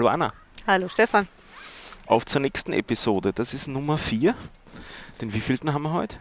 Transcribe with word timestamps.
Hallo 0.00 0.08
Anna. 0.08 0.32
Hallo 0.66 0.88
Stefan. 0.88 1.28
Auf 2.06 2.24
zur 2.24 2.40
nächsten 2.40 2.72
Episode. 2.72 3.34
Das 3.34 3.52
ist 3.52 3.68
Nummer 3.68 3.98
4. 3.98 4.34
Den 5.20 5.34
wievielten 5.34 5.74
haben 5.74 5.82
wir 5.82 5.92
heute? 5.92 6.16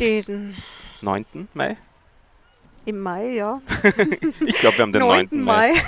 Den 0.00 0.56
9. 1.02 1.48
Mai? 1.52 1.76
Im 2.86 3.00
Mai, 3.00 3.34
ja. 3.34 3.60
ich 4.40 4.54
glaube, 4.54 4.78
wir 4.78 4.82
haben 4.84 4.92
den 4.94 5.02
9. 5.02 5.28
9. 5.32 5.44
Mai. 5.44 5.72
Mai. 5.74 5.82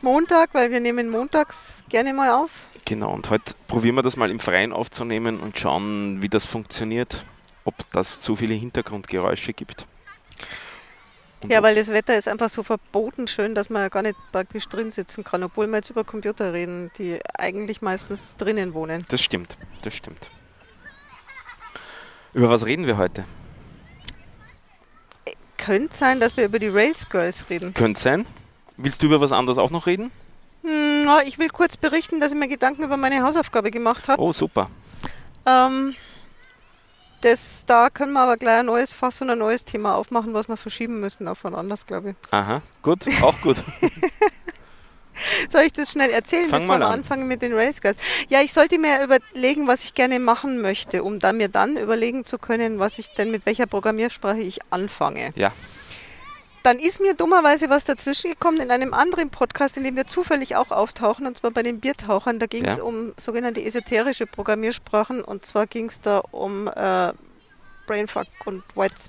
Montag, 0.00 0.54
weil 0.54 0.70
wir 0.70 0.80
nehmen 0.80 1.10
montags 1.10 1.74
gerne 1.90 2.14
mal 2.14 2.30
auf. 2.30 2.68
Genau, 2.86 3.12
und 3.12 3.28
heute 3.28 3.52
probieren 3.68 3.96
wir 3.96 4.02
das 4.02 4.16
mal 4.16 4.30
im 4.30 4.40
Freien 4.40 4.72
aufzunehmen 4.72 5.40
und 5.40 5.58
schauen, 5.58 6.22
wie 6.22 6.30
das 6.30 6.46
funktioniert, 6.46 7.26
ob 7.66 7.74
das 7.92 8.22
zu 8.22 8.36
viele 8.36 8.54
Hintergrundgeräusche 8.54 9.52
gibt. 9.52 9.86
Ja, 11.48 11.62
weil 11.62 11.74
das 11.74 11.88
Wetter 11.88 12.16
ist 12.16 12.28
einfach 12.28 12.48
so 12.48 12.62
verboten 12.62 13.26
schön, 13.26 13.54
dass 13.54 13.70
man 13.70 13.82
ja 13.82 13.88
gar 13.88 14.02
nicht 14.02 14.16
praktisch 14.30 14.68
drin 14.68 14.90
sitzen 14.90 15.24
kann, 15.24 15.42
obwohl 15.42 15.66
wir 15.66 15.76
jetzt 15.76 15.90
über 15.90 16.04
Computer 16.04 16.52
reden, 16.52 16.90
die 16.98 17.18
eigentlich 17.36 17.82
meistens 17.82 18.36
drinnen 18.36 18.74
wohnen. 18.74 19.04
Das 19.08 19.22
stimmt, 19.22 19.56
das 19.82 19.94
stimmt. 19.94 20.30
Über 22.32 22.48
was 22.48 22.64
reden 22.64 22.86
wir 22.86 22.96
heute? 22.96 23.24
Könnte 25.58 25.96
sein, 25.96 26.18
dass 26.18 26.36
wir 26.36 26.44
über 26.44 26.58
die 26.58 26.68
Rails 26.68 27.08
Girls 27.08 27.48
reden. 27.50 27.74
Könnte 27.74 28.00
sein. 28.00 28.26
Willst 28.76 29.02
du 29.02 29.06
über 29.06 29.20
was 29.20 29.32
anderes 29.32 29.58
auch 29.58 29.70
noch 29.70 29.86
reden? 29.86 30.10
Hm, 30.62 31.08
ich 31.26 31.38
will 31.38 31.48
kurz 31.48 31.76
berichten, 31.76 32.20
dass 32.20 32.32
ich 32.32 32.38
mir 32.38 32.48
Gedanken 32.48 32.82
über 32.82 32.96
meine 32.96 33.22
Hausaufgabe 33.22 33.70
gemacht 33.70 34.08
habe. 34.08 34.20
Oh, 34.20 34.32
super. 34.32 34.70
Ähm, 35.46 35.94
das, 37.24 37.64
da 37.66 37.90
können 37.90 38.12
wir 38.12 38.20
aber 38.20 38.36
gleich 38.36 38.60
ein 38.60 38.66
neues 38.66 38.92
Fass 38.92 39.20
und 39.22 39.30
ein 39.30 39.38
neues 39.38 39.64
Thema 39.64 39.94
aufmachen, 39.94 40.34
was 40.34 40.48
wir 40.48 40.56
verschieben 40.56 41.00
müssen 41.00 41.26
auf 41.28 41.44
ein 41.44 41.54
anderes, 41.54 41.86
glaube 41.86 42.10
ich. 42.10 42.16
Aha, 42.30 42.62
gut, 42.82 43.06
auch 43.22 43.40
gut. 43.40 43.56
Soll 45.50 45.62
ich 45.62 45.72
das 45.72 45.92
schnell 45.92 46.10
erzählen, 46.10 46.48
Fang 46.48 46.62
bevor 46.62 46.78
wir 46.78 46.86
an. 46.86 46.94
anfangen 47.00 47.28
mit 47.28 47.42
den 47.42 47.52
Race 47.52 47.80
Guys? 47.80 47.96
Ja, 48.28 48.40
ich 48.40 48.52
sollte 48.52 48.78
mir 48.78 49.02
überlegen, 49.02 49.66
was 49.66 49.84
ich 49.84 49.94
gerne 49.94 50.18
machen 50.18 50.60
möchte, 50.62 51.02
um 51.02 51.18
da 51.18 51.32
mir 51.32 51.48
dann 51.48 51.76
überlegen 51.76 52.24
zu 52.24 52.38
können, 52.38 52.78
was 52.78 52.98
ich 52.98 53.08
denn 53.14 53.30
mit 53.30 53.44
welcher 53.44 53.66
Programmiersprache 53.66 54.40
ich 54.40 54.60
anfange. 54.70 55.30
Ja. 55.34 55.52
Dann 56.62 56.78
ist 56.78 57.00
mir 57.00 57.14
dummerweise 57.14 57.70
was 57.70 57.84
dazwischen 57.84 58.30
gekommen 58.30 58.60
in 58.60 58.70
einem 58.70 58.94
anderen 58.94 59.30
Podcast, 59.30 59.76
in 59.76 59.84
dem 59.84 59.96
wir 59.96 60.06
zufällig 60.06 60.54
auch 60.56 60.70
auftauchen, 60.70 61.26
und 61.26 61.36
zwar 61.36 61.50
bei 61.50 61.62
den 61.62 61.80
Biertauchern. 61.80 62.38
Da 62.38 62.46
ging 62.46 62.64
es 62.64 62.76
ja. 62.76 62.82
um 62.84 63.12
sogenannte 63.16 63.62
esoterische 63.62 64.26
Programmiersprachen, 64.26 65.22
und 65.22 65.44
zwar 65.44 65.66
ging 65.66 65.86
es 65.86 66.00
da 66.00 66.18
um 66.18 66.68
äh, 66.68 67.12
Brainfuck 67.86 68.26
und 68.44 68.62
White 68.76 68.94
Space. 69.00 69.08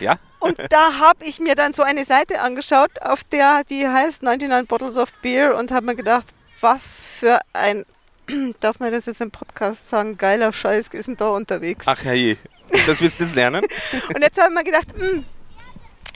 Oi. 0.00 0.04
Ja. 0.04 0.18
Und 0.38 0.58
da 0.70 0.98
habe 0.98 1.24
ich 1.24 1.38
mir 1.40 1.54
dann 1.54 1.74
so 1.74 1.82
eine 1.82 2.04
Seite 2.04 2.40
angeschaut, 2.40 3.02
auf 3.02 3.24
der 3.24 3.62
die 3.68 3.86
heißt 3.86 4.22
99 4.22 4.68
Bottles 4.68 4.96
of 4.96 5.12
Beer 5.20 5.56
und 5.56 5.70
habe 5.70 5.86
mir 5.86 5.96
gedacht, 5.96 6.28
was 6.60 7.04
für 7.04 7.40
ein, 7.52 7.84
darf 8.60 8.78
man 8.78 8.92
das 8.92 9.06
jetzt 9.06 9.20
im 9.20 9.30
Podcast 9.30 9.88
sagen, 9.88 10.16
geiler 10.16 10.52
Scheiß 10.52 10.88
ist 10.92 11.08
denn 11.08 11.16
da 11.16 11.28
unterwegs. 11.30 11.86
Ach 11.88 12.02
hey, 12.04 12.38
das 12.86 13.02
wirst 13.02 13.20
du 13.20 13.24
jetzt 13.24 13.34
lernen. 13.34 13.64
und 14.14 14.22
jetzt 14.22 14.40
habe 14.40 14.50
ich 14.50 14.54
mir 14.54 14.64
gedacht, 14.64 14.96
mh, 14.96 15.06
hm, 15.06 15.24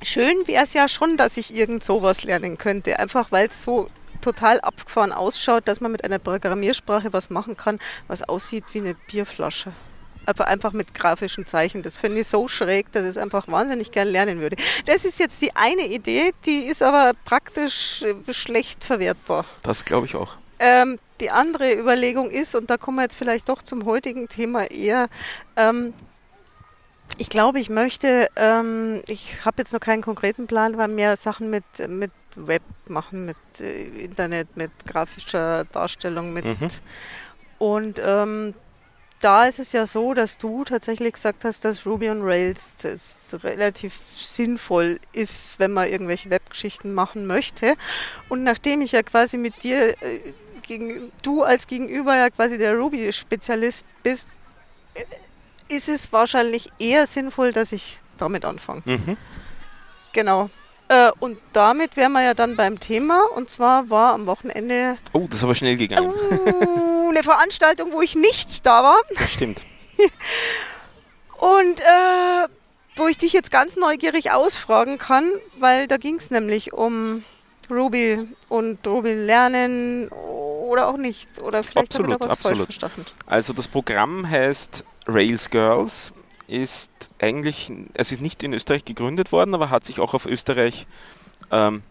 schön 0.03 0.47
wäre 0.47 0.65
es 0.65 0.73
ja 0.73 0.89
schon, 0.89 1.17
dass 1.17 1.37
ich 1.37 1.55
irgend 1.55 1.85
sowas 1.85 2.25
lernen 2.25 2.59
könnte, 2.59 2.99
einfach 2.99 3.33
weil 3.33 3.49
es 3.49 3.63
so 3.63 3.89
total 4.21 4.61
abgefahren 4.61 5.13
ausschaut, 5.13 5.69
dass 5.69 5.81
man 5.81 5.93
mit 5.93 6.05
einer 6.05 6.19
Programmiersprache 6.19 7.13
was 7.13 7.31
machen 7.31 7.57
kann, 7.57 7.79
was 8.07 8.23
aussieht 8.23 8.65
wie 8.73 8.81
eine 8.81 8.95
Bierflasche 8.95 9.73
aber 10.27 10.49
einfach 10.49 10.73
mit 10.73 10.95
grafischen 10.95 11.47
Zeichen. 11.47 11.83
Das 11.83 11.97
finde 11.97 12.21
ich 12.21 12.29
so 12.29 12.49
schräg, 12.49 12.91
dass 12.93 13.05
ich 13.05 13.11
es 13.11 13.19
einfach 13.19 13.49
wahnsinnig 13.49 13.91
gern 13.91 14.09
lernen 14.09 14.41
würde. 14.41 14.57
Das 14.87 15.05
ist 15.05 15.19
jetzt 15.19 15.41
die 15.43 15.55
eine 15.55 15.87
Idee, 15.87 16.33
die 16.47 16.61
ist 16.65 16.83
aber 16.83 17.13
praktisch 17.25 18.03
äh, 18.03 18.33
schlecht 18.33 18.85
verwertbar. 18.85 19.45
Das 19.63 19.85
glaube 19.85 20.07
ich 20.07 20.15
auch. 20.15 20.35
Ähm, 20.59 20.99
die 21.21 21.31
andere 21.31 21.75
Überlegung 21.75 22.31
ist, 22.31 22.55
und 22.55 22.71
da 22.71 22.77
kommen 22.77 22.99
wir 22.99 23.03
jetzt 23.03 23.17
vielleicht 23.17 23.49
doch 23.49 23.63
zum 23.63 23.85
heutigen 23.85 24.29
Thema 24.29 24.71
eher, 24.71 25.09
ähm, 25.57 25.93
ich 27.19 27.29
glaube, 27.29 27.61
ich 27.61 27.71
möchte, 27.71 28.29
ähm, 28.37 29.03
ich 29.07 29.45
habe 29.45 29.57
jetzt 29.59 29.73
noch 29.73 29.81
keinen 29.81 30.03
konkreten 30.03 30.47
Plan, 30.47 30.75
aber 30.75 30.89
mehr 30.89 31.17
Sachen 31.17 31.51
mit, 31.51 31.65
mit 31.89 32.13
Web 32.37 32.63
machen, 32.87 33.27
mit 33.27 33.37
äh, 33.61 33.85
Internet, 34.05 34.57
mit 34.57 34.71
grafischer 34.87 35.65
Darstellung, 35.67 36.33
mit 36.33 36.45
mhm. 36.45 36.69
und 37.59 38.01
ähm, 38.05 38.55
da 39.25 39.47
ist 39.47 39.59
es 39.59 39.73
ja 39.73 39.87
so, 39.87 40.13
dass 40.13 40.37
du 40.37 40.65
tatsächlich 40.65 41.15
gesagt 41.15 41.45
hast, 41.45 41.65
dass 41.65 41.87
Ruby 41.87 42.11
on 42.11 42.21
Rails 42.23 42.75
relativ 43.43 43.99
sinnvoll 44.17 45.01
ist, 45.15 45.59
wenn 45.59 45.73
man 45.73 45.89
irgendwelche 45.89 46.29
Webgeschichten 46.29 46.93
machen 46.93 47.27
möchte. 47.27 47.75
Und 48.29 48.45
nachdem 48.45 48.83
ich 48.83 48.93
ja 48.93 49.03
quasi 49.03 49.39
mit 49.39 49.63
dir, 49.63 49.91
äh, 50.03 50.35
gegen, 50.61 51.11
du 51.23 51.43
als 51.43 51.67
Gegenüber 51.67 52.15
ja 52.15 52.29
quasi 52.29 52.59
der 52.59 52.77
Ruby-Spezialist 52.77 53.87
bist, 54.03 54.29
äh, 54.93 55.05
ist 55.69 55.89
es 55.89 56.13
wahrscheinlich 56.13 56.69
eher 56.79 57.07
sinnvoll, 57.07 57.53
dass 57.53 57.73
ich 57.73 57.99
damit 58.19 58.45
anfange. 58.45 58.83
Mhm. 58.85 59.17
Genau. 60.13 60.51
Äh, 60.89 61.11
und 61.19 61.39
damit 61.53 61.97
wären 61.97 62.13
wir 62.13 62.23
ja 62.23 62.35
dann 62.35 62.57
beim 62.57 62.79
Thema. 62.79 63.23
Und 63.35 63.51
zwar 63.51 63.91
war 63.91 64.15
am 64.15 64.27
Wochenende. 64.27 64.99
Oh, 65.13 65.27
das 65.29 65.39
ist 65.39 65.45
aber 65.45 65.55
schnell 65.55 65.77
gegangen. 65.77 66.13
Uh, 66.31 67.09
eine 67.11 67.23
Veranstaltung, 67.23 67.93
wo 67.93 68.03
ich 68.03 68.15
nicht 68.15 68.65
da 68.67 68.83
war. 68.83 68.97
Das 69.19 69.33
stimmt. 69.33 69.61
und 71.39 71.81
äh, 71.81 72.49
wo 72.97 73.09
ich 73.09 73.17
dich 73.17 73.33
jetzt 73.33 73.51
ganz 73.51 73.77
neugierig 73.77 74.31
ausfragen 74.31 74.99
kann, 74.99 75.31
weil 75.59 75.87
da 75.89 75.97
ging 75.97 76.17
es 76.17 76.31
nämlich 76.31 76.73
um 76.73 77.25
Ruby 77.71 78.29
und 78.49 78.87
Ruby 78.87 79.15
lernen 79.15 80.09
oder 80.09 80.89
auch 80.89 80.97
nichts. 80.97 81.41
Oder 81.41 81.63
vielleicht 81.63 81.89
absolut, 81.89 82.13
habe 82.13 82.15
ich 82.15 82.19
da 82.19 82.25
was 82.27 82.33
absolut. 82.33 82.59
falsch 82.59 82.79
verstanden. 82.79 83.07
Also 83.27 83.53
das 83.53 83.69
Programm 83.69 84.29
heißt 84.29 84.85
Rails 85.07 85.51
Girls 85.51 86.13
ist 86.47 87.11
eigentlich, 87.21 87.73
es 87.95 88.13
ist 88.13 88.21
nicht 88.21 88.43
in 88.43 88.53
Österreich 88.53 88.85
gegründet 88.85 89.33
worden, 89.33 89.55
aber 89.55 89.71
hat 89.71 89.85
sich 89.85 90.01
auch 90.01 90.15
auf 90.15 90.27
Österreich 90.27 90.87
ähm, 91.51 91.83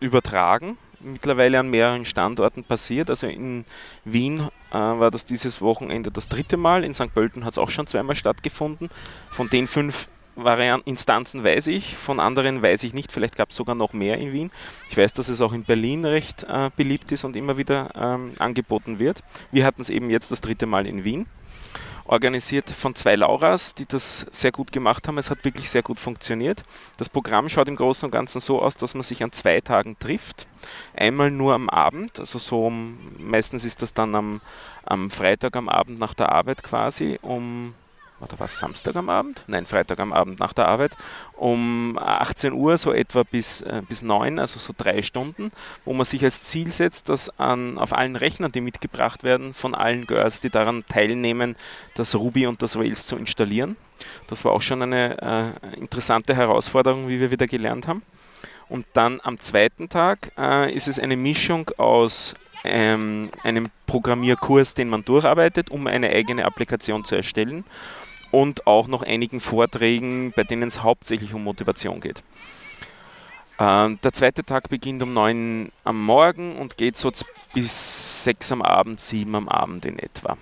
übertragen. 0.00 0.76
Mittlerweile 1.00 1.58
an 1.58 1.68
mehreren 1.68 2.04
Standorten 2.04 2.64
passiert. 2.64 3.10
Also 3.10 3.26
in 3.26 3.64
Wien 4.04 4.48
äh, 4.70 4.74
war 4.74 5.10
das 5.10 5.24
dieses 5.24 5.60
Wochenende 5.60 6.10
das 6.10 6.28
dritte 6.28 6.56
Mal. 6.56 6.82
In 6.82 6.94
St. 6.94 7.12
Pölten 7.12 7.44
hat 7.44 7.52
es 7.52 7.58
auch 7.58 7.70
schon 7.70 7.86
zweimal 7.86 8.16
stattgefunden. 8.16 8.88
Von 9.30 9.50
den 9.50 9.66
fünf 9.66 10.08
Varianten, 10.36 10.88
Instanzen 10.90 11.44
weiß 11.44 11.68
ich, 11.68 11.94
von 11.94 12.18
anderen 12.18 12.62
weiß 12.62 12.82
ich 12.82 12.94
nicht. 12.94 13.12
Vielleicht 13.12 13.36
gab 13.36 13.50
es 13.50 13.56
sogar 13.56 13.74
noch 13.74 13.92
mehr 13.92 14.18
in 14.18 14.32
Wien. 14.32 14.50
Ich 14.90 14.96
weiß, 14.96 15.12
dass 15.12 15.28
es 15.28 15.40
auch 15.40 15.52
in 15.52 15.64
Berlin 15.64 16.04
recht 16.04 16.44
äh, 16.44 16.70
beliebt 16.76 17.12
ist 17.12 17.24
und 17.24 17.36
immer 17.36 17.58
wieder 17.58 17.90
ähm, 17.94 18.32
angeboten 18.38 18.98
wird. 18.98 19.22
Wir 19.52 19.64
hatten 19.64 19.82
es 19.82 19.90
eben 19.90 20.10
jetzt 20.10 20.32
das 20.32 20.40
dritte 20.40 20.66
Mal 20.66 20.86
in 20.86 21.04
Wien 21.04 21.26
organisiert 22.04 22.68
von 22.70 22.94
zwei 22.94 23.16
Lauras, 23.16 23.74
die 23.74 23.86
das 23.86 24.26
sehr 24.30 24.52
gut 24.52 24.72
gemacht 24.72 25.08
haben. 25.08 25.18
Es 25.18 25.30
hat 25.30 25.44
wirklich 25.44 25.70
sehr 25.70 25.82
gut 25.82 25.98
funktioniert. 25.98 26.64
Das 26.96 27.08
Programm 27.08 27.48
schaut 27.48 27.68
im 27.68 27.76
Großen 27.76 28.06
und 28.06 28.10
Ganzen 28.10 28.40
so 28.40 28.60
aus, 28.60 28.76
dass 28.76 28.94
man 28.94 29.02
sich 29.02 29.22
an 29.22 29.32
zwei 29.32 29.60
Tagen 29.60 29.96
trifft. 29.98 30.46
Einmal 30.94 31.30
nur 31.30 31.54
am 31.54 31.68
Abend, 31.68 32.18
also 32.18 32.38
so 32.38 32.70
meistens 32.70 33.64
ist 33.64 33.82
das 33.82 33.94
dann 33.94 34.14
am, 34.14 34.40
am 34.84 35.10
Freitag 35.10 35.56
am 35.56 35.68
Abend 35.68 35.98
nach 35.98 36.14
der 36.14 36.32
Arbeit 36.32 36.62
quasi 36.62 37.18
um 37.22 37.74
oder 38.24 38.38
war 38.38 38.46
es 38.46 38.58
Samstag 38.58 38.96
am 38.96 39.08
Abend? 39.08 39.42
Nein, 39.46 39.66
Freitag 39.66 40.00
am 40.00 40.12
Abend 40.12 40.40
nach 40.40 40.52
der 40.52 40.68
Arbeit, 40.68 40.96
um 41.34 41.98
18 41.98 42.52
Uhr, 42.52 42.78
so 42.78 42.92
etwa 42.92 43.22
bis, 43.22 43.60
äh, 43.60 43.82
bis 43.88 44.02
9, 44.02 44.38
also 44.38 44.58
so 44.58 44.74
drei 44.76 45.02
Stunden, 45.02 45.52
wo 45.84 45.92
man 45.92 46.04
sich 46.04 46.24
als 46.24 46.42
Ziel 46.42 46.70
setzt, 46.70 47.08
dass 47.08 47.38
an, 47.38 47.78
auf 47.78 47.92
allen 47.92 48.16
Rechnern, 48.16 48.52
die 48.52 48.60
mitgebracht 48.60 49.22
werden, 49.22 49.54
von 49.54 49.74
allen 49.74 50.06
Girls, 50.06 50.40
die 50.40 50.50
daran 50.50 50.84
teilnehmen, 50.88 51.56
das 51.94 52.14
Ruby 52.14 52.46
und 52.46 52.62
das 52.62 52.76
Rails 52.76 53.06
zu 53.06 53.16
installieren. 53.16 53.76
Das 54.26 54.44
war 54.44 54.52
auch 54.52 54.62
schon 54.62 54.82
eine 54.82 55.54
äh, 55.72 55.78
interessante 55.78 56.34
Herausforderung, 56.34 57.08
wie 57.08 57.20
wir 57.20 57.30
wieder 57.30 57.46
gelernt 57.46 57.86
haben. 57.86 58.02
Und 58.68 58.86
dann 58.94 59.20
am 59.22 59.38
zweiten 59.38 59.88
Tag 59.88 60.32
äh, 60.38 60.72
ist 60.72 60.88
es 60.88 60.98
eine 60.98 61.16
Mischung 61.16 61.70
aus 61.76 62.34
ähm, 62.64 63.28
einem 63.42 63.68
Programmierkurs, 63.86 64.74
den 64.74 64.88
man 64.88 65.04
durcharbeitet, 65.04 65.70
um 65.70 65.86
eine 65.86 66.08
eigene 66.10 66.44
Applikation 66.44 67.04
zu 67.04 67.14
erstellen 67.14 67.64
und 68.34 68.66
auch 68.66 68.88
noch 68.88 69.02
einigen 69.02 69.38
Vorträgen, 69.38 70.32
bei 70.34 70.42
denen 70.42 70.64
es 70.64 70.82
hauptsächlich 70.82 71.34
um 71.34 71.44
Motivation 71.44 72.00
geht. 72.00 72.24
Äh, 73.58 73.94
der 74.02 74.12
zweite 74.12 74.42
Tag 74.42 74.68
beginnt 74.68 75.02
um 75.04 75.14
9 75.14 75.70
am 75.84 76.04
Morgen 76.04 76.56
und 76.56 76.76
geht 76.76 76.96
so 76.96 77.12
bis 77.52 78.24
6 78.24 78.50
am 78.50 78.62
Abend, 78.62 79.00
7 79.00 79.32
am 79.36 79.48
Abend 79.48 79.84
in 79.84 80.00
etwa. 80.00 80.36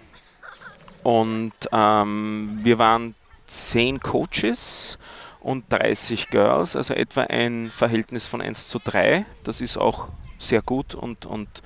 Und 1.03 1.53
ähm, 1.71 2.61
wir 2.62 2.79
waren 2.79 3.15
10 3.44 4.00
Coaches 4.00 4.99
und 5.41 5.71
30 5.71 6.31
Girls, 6.31 6.77
also 6.77 6.94
etwa 6.94 7.25
ein 7.25 7.71
Verhältnis 7.71 8.27
von 8.27 8.41
1 8.41 8.69
zu 8.69 8.79
3. 8.83 9.27
Das 9.44 9.61
ist 9.61 9.77
auch 9.77 10.09
sehr 10.39 10.62
gut 10.62 10.94
und, 10.94 11.27
und 11.27 11.62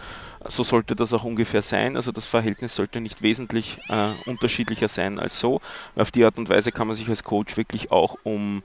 so 0.49 0.63
sollte 0.63 0.97
das 0.97 1.13
auch 1.13 1.25
ungefähr 1.25 1.63
sein. 1.63 1.97
Also 1.97 2.13
das 2.13 2.27
Verhältnis 2.27 2.75
sollte 2.75 3.01
nicht 3.01 3.23
wesentlich 3.23 3.79
äh, 3.89 4.11
unterschiedlicher 4.27 4.89
sein 4.89 5.19
als 5.19 5.41
so. 5.41 5.61
Auf 5.97 6.11
die 6.11 6.25
Art 6.25 6.39
und 6.39 6.49
Weise 6.49 6.73
kann 6.73 6.87
man 6.87 6.97
sich 6.97 7.09
als 7.09 7.25
Coach 7.25 7.57
wirklich 7.57 7.91
auch 7.91 8.17
um 8.23 8.63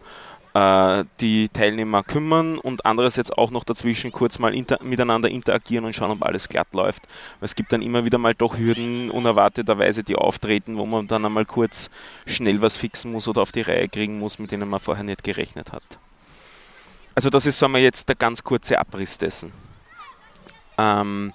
äh, 0.53 1.05
die 1.19 1.49
Teilnehmer 1.49 2.03
kümmern 2.03 2.57
und 2.57 2.85
andererseits 2.85 3.31
auch 3.31 3.51
noch 3.51 3.63
dazwischen 3.63 4.11
kurz 4.11 4.37
mal 4.39 4.53
inter 4.53 4.79
miteinander 4.83 5.29
interagieren 5.29 5.85
und 5.85 5.95
schauen, 5.95 6.11
ob 6.11 6.23
alles 6.23 6.49
glatt 6.49 6.67
läuft. 6.73 7.03
Weil 7.39 7.45
es 7.45 7.55
gibt 7.55 7.71
dann 7.71 7.81
immer 7.81 8.05
wieder 8.05 8.17
mal 8.17 8.35
doch 8.35 8.57
Hürden 8.57 9.09
unerwarteterweise, 9.09 10.03
die 10.03 10.15
auftreten, 10.15 10.77
wo 10.77 10.85
man 10.85 11.07
dann 11.07 11.25
einmal 11.25 11.45
kurz 11.45 11.89
schnell 12.25 12.61
was 12.61 12.77
fixen 12.77 13.11
muss 13.11 13.27
oder 13.27 13.41
auf 13.41 13.51
die 13.51 13.61
Reihe 13.61 13.87
kriegen 13.87 14.19
muss, 14.19 14.39
mit 14.39 14.51
denen 14.51 14.69
man 14.69 14.79
vorher 14.79 15.03
nicht 15.03 15.23
gerechnet 15.23 15.71
hat. 15.71 15.83
Also 17.15 17.29
das 17.29 17.45
ist, 17.45 17.59
sagen 17.59 17.73
wir 17.73 17.81
jetzt, 17.81 18.07
der 18.09 18.15
ganz 18.15 18.43
kurze 18.43 18.79
Abriss 18.79 19.17
dessen. 19.17 19.51
Ähm, 20.77 21.33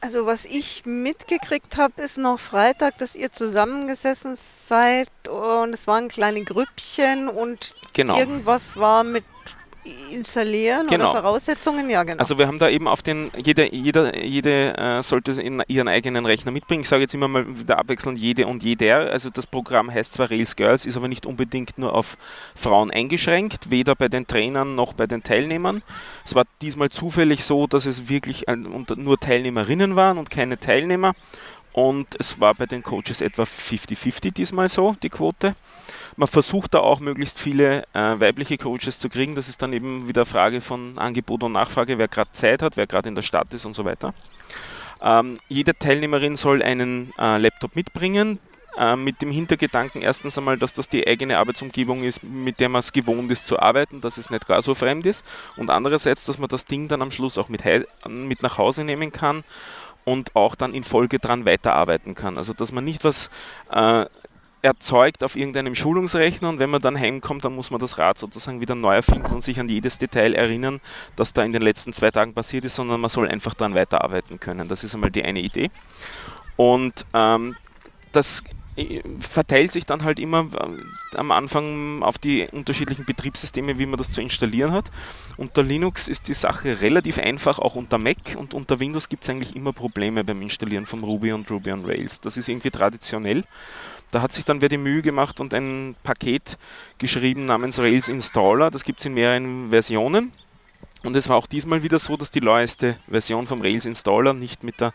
also 0.00 0.26
was 0.26 0.44
ich 0.44 0.84
mitgekriegt 0.86 1.76
habe, 1.76 2.00
ist 2.02 2.18
noch 2.18 2.38
Freitag, 2.38 2.98
dass 2.98 3.14
ihr 3.14 3.32
zusammengesessen 3.32 4.36
seid 4.36 5.10
und 5.28 5.74
es 5.74 5.86
waren 5.86 6.08
kleine 6.08 6.42
Grüppchen 6.44 7.28
und 7.28 7.74
genau. 7.92 8.18
irgendwas 8.18 8.76
war 8.76 9.04
mit 9.04 9.24
installieren 10.10 10.86
genau. 10.88 11.10
oder 11.10 11.22
Voraussetzungen? 11.22 11.88
Ja, 11.88 12.02
genau. 12.02 12.18
Also 12.18 12.38
wir 12.38 12.46
haben 12.46 12.58
da 12.58 12.68
eben 12.68 12.86
auf 12.86 13.02
den, 13.02 13.30
jeder, 13.36 13.72
jeder, 13.72 14.16
jede 14.16 14.76
äh, 14.76 15.02
sollte 15.02 15.32
in 15.32 15.62
ihren 15.68 15.88
eigenen 15.88 16.26
Rechner 16.26 16.50
mitbringen. 16.50 16.82
Ich 16.82 16.88
sage 16.88 17.02
jetzt 17.02 17.14
immer 17.14 17.28
mal 17.28 17.58
wieder 17.58 17.78
abwechselnd 17.78 18.18
jede 18.18 18.46
und 18.46 18.62
jeder. 18.62 19.10
Also 19.10 19.30
das 19.30 19.46
Programm 19.46 19.90
heißt 19.90 20.12
zwar 20.14 20.30
Rails 20.30 20.56
Girls, 20.56 20.86
ist 20.86 20.96
aber 20.96 21.08
nicht 21.08 21.26
unbedingt 21.26 21.78
nur 21.78 21.94
auf 21.94 22.16
Frauen 22.54 22.90
eingeschränkt, 22.90 23.70
weder 23.70 23.94
bei 23.94 24.08
den 24.08 24.26
Trainern 24.26 24.74
noch 24.74 24.92
bei 24.92 25.06
den 25.06 25.22
Teilnehmern. 25.22 25.82
Es 26.24 26.34
war 26.34 26.44
diesmal 26.62 26.90
zufällig 26.90 27.44
so, 27.44 27.66
dass 27.66 27.86
es 27.86 28.08
wirklich 28.08 28.44
nur 28.96 29.18
Teilnehmerinnen 29.18 29.96
waren 29.96 30.18
und 30.18 30.30
keine 30.30 30.58
Teilnehmer. 30.58 31.14
Und 31.72 32.08
es 32.18 32.40
war 32.40 32.54
bei 32.54 32.66
den 32.66 32.82
Coaches 32.82 33.20
etwa 33.20 33.44
50-50 33.44 34.32
diesmal 34.32 34.68
so, 34.68 34.96
die 35.02 35.08
Quote. 35.08 35.54
Man 36.20 36.28
versucht 36.28 36.74
da 36.74 36.80
auch 36.80 37.00
möglichst 37.00 37.38
viele 37.38 37.84
äh, 37.94 38.20
weibliche 38.20 38.58
Coaches 38.58 38.98
zu 38.98 39.08
kriegen. 39.08 39.34
Das 39.34 39.48
ist 39.48 39.62
dann 39.62 39.72
eben 39.72 40.06
wieder 40.06 40.26
Frage 40.26 40.60
von 40.60 40.98
Angebot 40.98 41.42
und 41.42 41.52
Nachfrage, 41.52 41.96
wer 41.96 42.08
gerade 42.08 42.30
Zeit 42.32 42.60
hat, 42.60 42.76
wer 42.76 42.86
gerade 42.86 43.08
in 43.08 43.14
der 43.14 43.22
Stadt 43.22 43.54
ist 43.54 43.64
und 43.64 43.72
so 43.72 43.86
weiter. 43.86 44.12
Ähm, 45.00 45.38
jede 45.48 45.74
Teilnehmerin 45.74 46.36
soll 46.36 46.62
einen 46.62 47.14
äh, 47.18 47.38
Laptop 47.38 47.74
mitbringen, 47.74 48.38
äh, 48.76 48.96
mit 48.96 49.22
dem 49.22 49.30
Hintergedanken 49.30 50.02
erstens 50.02 50.36
einmal, 50.36 50.58
dass 50.58 50.74
das 50.74 50.90
die 50.90 51.08
eigene 51.08 51.38
Arbeitsumgebung 51.38 52.04
ist, 52.04 52.22
mit 52.22 52.60
der 52.60 52.68
man 52.68 52.80
es 52.80 52.92
gewohnt 52.92 53.32
ist 53.32 53.46
zu 53.46 53.58
arbeiten, 53.58 54.02
dass 54.02 54.18
es 54.18 54.28
nicht 54.28 54.46
gar 54.46 54.60
so 54.60 54.74
fremd 54.74 55.06
ist 55.06 55.24
und 55.56 55.70
andererseits, 55.70 56.24
dass 56.24 56.36
man 56.36 56.50
das 56.50 56.66
Ding 56.66 56.86
dann 56.86 57.00
am 57.00 57.12
Schluss 57.12 57.38
auch 57.38 57.48
mit, 57.48 57.62
mit 58.06 58.42
nach 58.42 58.58
Hause 58.58 58.84
nehmen 58.84 59.10
kann 59.10 59.42
und 60.04 60.36
auch 60.36 60.54
dann 60.54 60.74
in 60.74 60.84
Folge 60.84 61.18
dran 61.18 61.46
weiterarbeiten 61.46 62.14
kann. 62.14 62.36
Also 62.36 62.52
dass 62.52 62.72
man 62.72 62.84
nicht 62.84 63.04
was 63.04 63.30
äh, 63.70 64.04
erzeugt 64.62 65.24
auf 65.24 65.36
irgendeinem 65.36 65.74
Schulungsrechner 65.74 66.48
und 66.48 66.58
wenn 66.58 66.70
man 66.70 66.82
dann 66.82 66.98
heimkommt, 66.98 67.44
dann 67.44 67.54
muss 67.54 67.70
man 67.70 67.80
das 67.80 67.98
Rad 67.98 68.18
sozusagen 68.18 68.60
wieder 68.60 68.74
neu 68.74 68.94
erfinden 68.94 69.32
und 69.32 69.42
sich 69.42 69.58
an 69.58 69.68
jedes 69.68 69.98
Detail 69.98 70.34
erinnern, 70.34 70.80
das 71.16 71.32
da 71.32 71.42
in 71.42 71.52
den 71.52 71.62
letzten 71.62 71.92
zwei 71.92 72.10
Tagen 72.10 72.34
passiert 72.34 72.64
ist, 72.64 72.74
sondern 72.74 73.00
man 73.00 73.10
soll 73.10 73.28
einfach 73.28 73.54
daran 73.54 73.74
weiterarbeiten 73.74 74.38
können. 74.38 74.68
Das 74.68 74.84
ist 74.84 74.94
einmal 74.94 75.10
die 75.10 75.24
eine 75.24 75.40
Idee. 75.40 75.70
Und 76.56 77.06
ähm, 77.14 77.56
das 78.12 78.42
äh, 78.76 79.00
verteilt 79.18 79.72
sich 79.72 79.86
dann 79.86 80.04
halt 80.04 80.18
immer 80.18 80.46
äh, 80.52 81.16
am 81.16 81.30
Anfang 81.30 82.02
auf 82.02 82.18
die 82.18 82.46
unterschiedlichen 82.52 83.04
Betriebssysteme, 83.04 83.78
wie 83.78 83.86
man 83.86 83.98
das 83.98 84.12
zu 84.12 84.20
installieren 84.20 84.72
hat. 84.72 84.90
Unter 85.36 85.62
Linux 85.62 86.06
ist 86.06 86.28
die 86.28 86.34
Sache 86.34 86.80
relativ 86.80 87.18
einfach, 87.18 87.58
auch 87.58 87.76
unter 87.76 87.98
Mac 87.98 88.36
und 88.36 88.54
unter 88.54 88.78
Windows 88.78 89.08
gibt 89.08 89.24
es 89.24 89.30
eigentlich 89.30 89.56
immer 89.56 89.72
Probleme 89.72 90.22
beim 90.22 90.42
Installieren 90.42 90.86
von 90.86 91.02
Ruby 91.02 91.32
und 91.32 91.50
Ruby 91.50 91.72
on 91.72 91.84
Rails. 91.84 92.20
Das 92.20 92.36
ist 92.36 92.48
irgendwie 92.48 92.70
traditionell. 92.70 93.44
Da 94.10 94.22
hat 94.22 94.32
sich 94.32 94.44
dann 94.44 94.60
wer 94.60 94.68
die 94.68 94.76
Mühe 94.76 95.02
gemacht 95.02 95.40
und 95.40 95.54
ein 95.54 95.94
Paket 96.02 96.58
geschrieben 96.98 97.46
namens 97.46 97.78
Rails 97.78 98.08
Installer. 98.08 98.70
Das 98.70 98.84
gibt 98.84 99.00
es 99.00 99.06
in 99.06 99.14
mehreren 99.14 99.70
Versionen. 99.70 100.32
Und 101.02 101.16
es 101.16 101.28
war 101.28 101.36
auch 101.36 101.46
diesmal 101.46 101.82
wieder 101.82 101.98
so, 101.98 102.16
dass 102.16 102.30
die 102.30 102.40
neueste 102.40 102.96
Version 103.08 103.46
vom 103.46 103.62
Rails 103.62 103.86
Installer 103.86 104.34
nicht 104.34 104.64
mit 104.64 104.80
der 104.80 104.92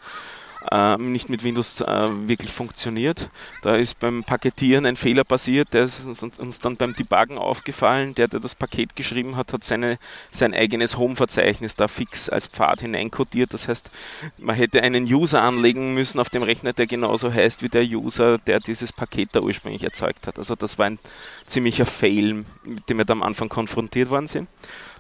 äh, 0.72 0.98
nicht 0.98 1.30
mit 1.30 1.44
Windows 1.44 1.82
äh, 1.82 2.10
wirklich 2.28 2.52
funktioniert. 2.52 3.30
Da 3.62 3.76
ist 3.76 4.00
beim 4.00 4.24
Paketieren 4.24 4.86
ein 4.86 4.96
Fehler 4.96 5.24
passiert, 5.24 5.74
der 5.74 5.84
ist 5.86 6.06
uns 6.06 6.60
dann 6.60 6.78
beim 6.78 6.96
Debuggen 6.96 7.38
aufgefallen. 7.38 8.16
Der, 8.16 8.28
der 8.28 8.40
das 8.40 8.56
Paket 8.56 8.96
geschrieben 8.96 9.36
hat, 9.36 9.54
hat 9.54 9.64
seine, 9.64 9.98
sein 10.32 10.54
eigenes 10.54 10.98
Home-Verzeichnis 10.98 11.76
da 11.76 11.88
fix 11.88 12.30
als 12.30 12.48
Pfad 12.48 12.82
hineinkodiert. 12.82 13.54
Das 13.54 13.68
heißt, 13.68 13.92
man 14.38 14.56
hätte 14.56 14.82
einen 14.82 15.06
User 15.06 15.42
anlegen 15.42 15.94
müssen 15.94 16.20
auf 16.20 16.30
dem 16.30 16.44
Rechner, 16.44 16.74
der 16.74 16.88
genauso 16.88 17.34
heißt 17.34 17.64
wie 17.64 17.70
der 17.70 17.84
User, 17.84 18.38
der 18.38 18.60
dieses 18.60 18.94
Paket 18.94 19.30
da 19.34 19.42
ursprünglich 19.42 19.84
erzeugt 19.84 20.28
hat. 20.28 20.38
Also 20.38 20.56
das 20.56 20.78
war 20.78 20.86
ein 20.88 21.00
ziemlicher 21.46 21.86
Fail, 21.86 22.46
mit 22.64 22.90
dem 22.90 22.98
wir 22.98 23.06
da 23.06 23.14
am 23.14 23.24
Anfang 23.24 23.50
konfrontiert 23.50 24.10
worden 24.10 24.28
sind. 24.28 24.48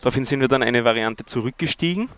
Daraufhin 0.01 0.25
sind 0.25 0.39
wir 0.39 0.47
dann 0.47 0.63
eine 0.63 0.83
Variante 0.83 1.25
zurückgestiegen 1.25 2.09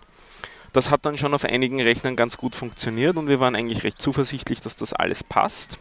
das 0.78 0.92
hat 0.92 1.08
dann 1.08 1.18
schon 1.18 1.34
auf 1.34 1.44
einigen 1.44 1.82
Rechnern 1.82 2.16
ganz 2.16 2.38
gut 2.38 2.56
funktioniert 2.56 3.18
und 3.18 3.28
wir 3.28 3.40
waren 3.40 3.56
eigentlich 3.56 3.84
recht 3.84 4.00
zuversichtlich, 4.00 4.62
dass 4.62 4.76
das 4.76 4.94
alles 4.94 5.24
passt. 5.24 5.80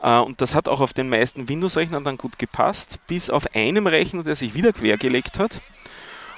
Äh, 0.00 0.18
und 0.18 0.40
das 0.40 0.54
hat 0.54 0.68
auch 0.68 0.80
auf 0.80 0.92
den 0.92 1.08
meisten 1.08 1.48
Windows-Rechnern 1.48 2.04
dann 2.04 2.16
gut 2.16 2.38
gepasst, 2.38 3.00
bis 3.08 3.28
auf 3.28 3.52
einem 3.56 3.88
Rechner, 3.88 4.22
der 4.22 4.36
sich 4.36 4.54
wieder 4.54 4.72
quergelegt 4.72 5.40
hat. 5.40 5.60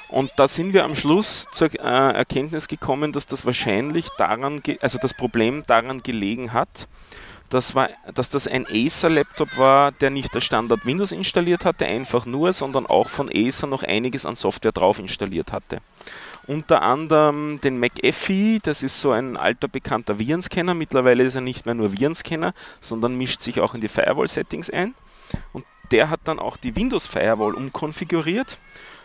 Und 0.09 0.31
da 0.37 0.49
sind 0.49 0.73
wir 0.73 0.85
am 0.85 0.95
Schluss 0.95 1.47
zur 1.53 1.69
äh, 1.75 1.79
Erkenntnis 1.83 2.67
gekommen, 2.67 3.13
dass 3.13 3.27
das 3.27 3.45
wahrscheinlich 3.45 4.09
daran, 4.17 4.63
also 4.81 4.97
das 4.97 5.13
Problem 5.13 5.63
daran 5.67 6.03
gelegen 6.03 6.55
hat, 6.55 6.89
das 7.53 7.75
war, 7.75 7.91
dass 8.15 8.29
das 8.29 8.47
ein 8.47 8.67
Acer-Laptop 8.67 9.57
war, 9.59 9.93
der 9.93 10.11
nicht 10.11 10.35
das 10.35 10.45
Standard 10.45 10.85
Windows 10.87 11.13
installiert 11.13 11.65
hatte, 11.65 11.87
einfach 11.87 12.27
nur, 12.27 12.53
sondern 12.53 12.87
auch 12.87 13.09
von 13.09 13.31
Acer 13.33 13.67
noch 13.67 13.83
einiges 13.83 14.27
an 14.27 14.35
Software 14.35 14.73
drauf 14.73 14.99
installiert 14.99 15.53
hatte 15.53 15.81
unter 16.47 16.83
anderem 16.83 17.61
den 17.61 17.79
McAfee, 17.79 18.59
das 18.63 18.83
ist 18.83 19.01
so 19.01 19.13
ein 19.13 19.37
alter 19.37 19.69
bekannter 19.69 20.19
Virenscanner. 20.19 20.75
Mittlerweile 20.75 21.25
ist 21.25 21.35
er 21.35 21.41
nicht 21.41 21.67
mehr 21.67 21.75
nur 21.75 21.93
Virenscanner, 21.93 22.55
sondern 22.81 23.17
mischt 23.17 23.43
sich 23.43 23.61
auch 23.61 23.75
in 23.75 23.81
die 23.81 23.89
Firewall-Settings 23.89 24.71
ein. 24.71 24.95
Und 25.53 25.65
der 25.91 26.11
hat 26.11 26.21
dann 26.25 26.39
auch 26.39 26.57
die 26.57 26.75
Windows 26.75 27.07
Firewall 27.07 27.55
umkonfiguriert, 27.55 28.59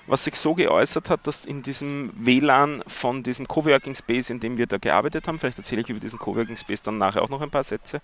was 0.08 0.24
sich 0.24 0.36
so 0.36 0.56
geäußert 0.56 1.10
hat, 1.10 1.28
dass 1.28 1.46
in 1.46 1.62
diesem 1.62 2.12
WLAN 2.16 2.84
von 2.88 3.24
diesem 3.24 3.48
Coworking 3.48 3.96
Space, 3.96 4.30
in 4.30 4.40
dem 4.40 4.58
wir 4.58 4.66
da 4.66 4.78
gearbeitet 4.78 5.28
haben, 5.28 5.38
vielleicht 5.38 5.58
erzähle 5.58 5.82
ich 5.82 5.90
über 5.90 6.00
diesen 6.00 6.18
Coworking 6.18 6.58
Space 6.58 6.82
dann 6.82 6.98
nachher 6.98 7.22
auch 7.22 7.30
noch 7.30 7.42
ein 7.42 7.52
paar 7.52 7.64
Sätze, 7.64 8.02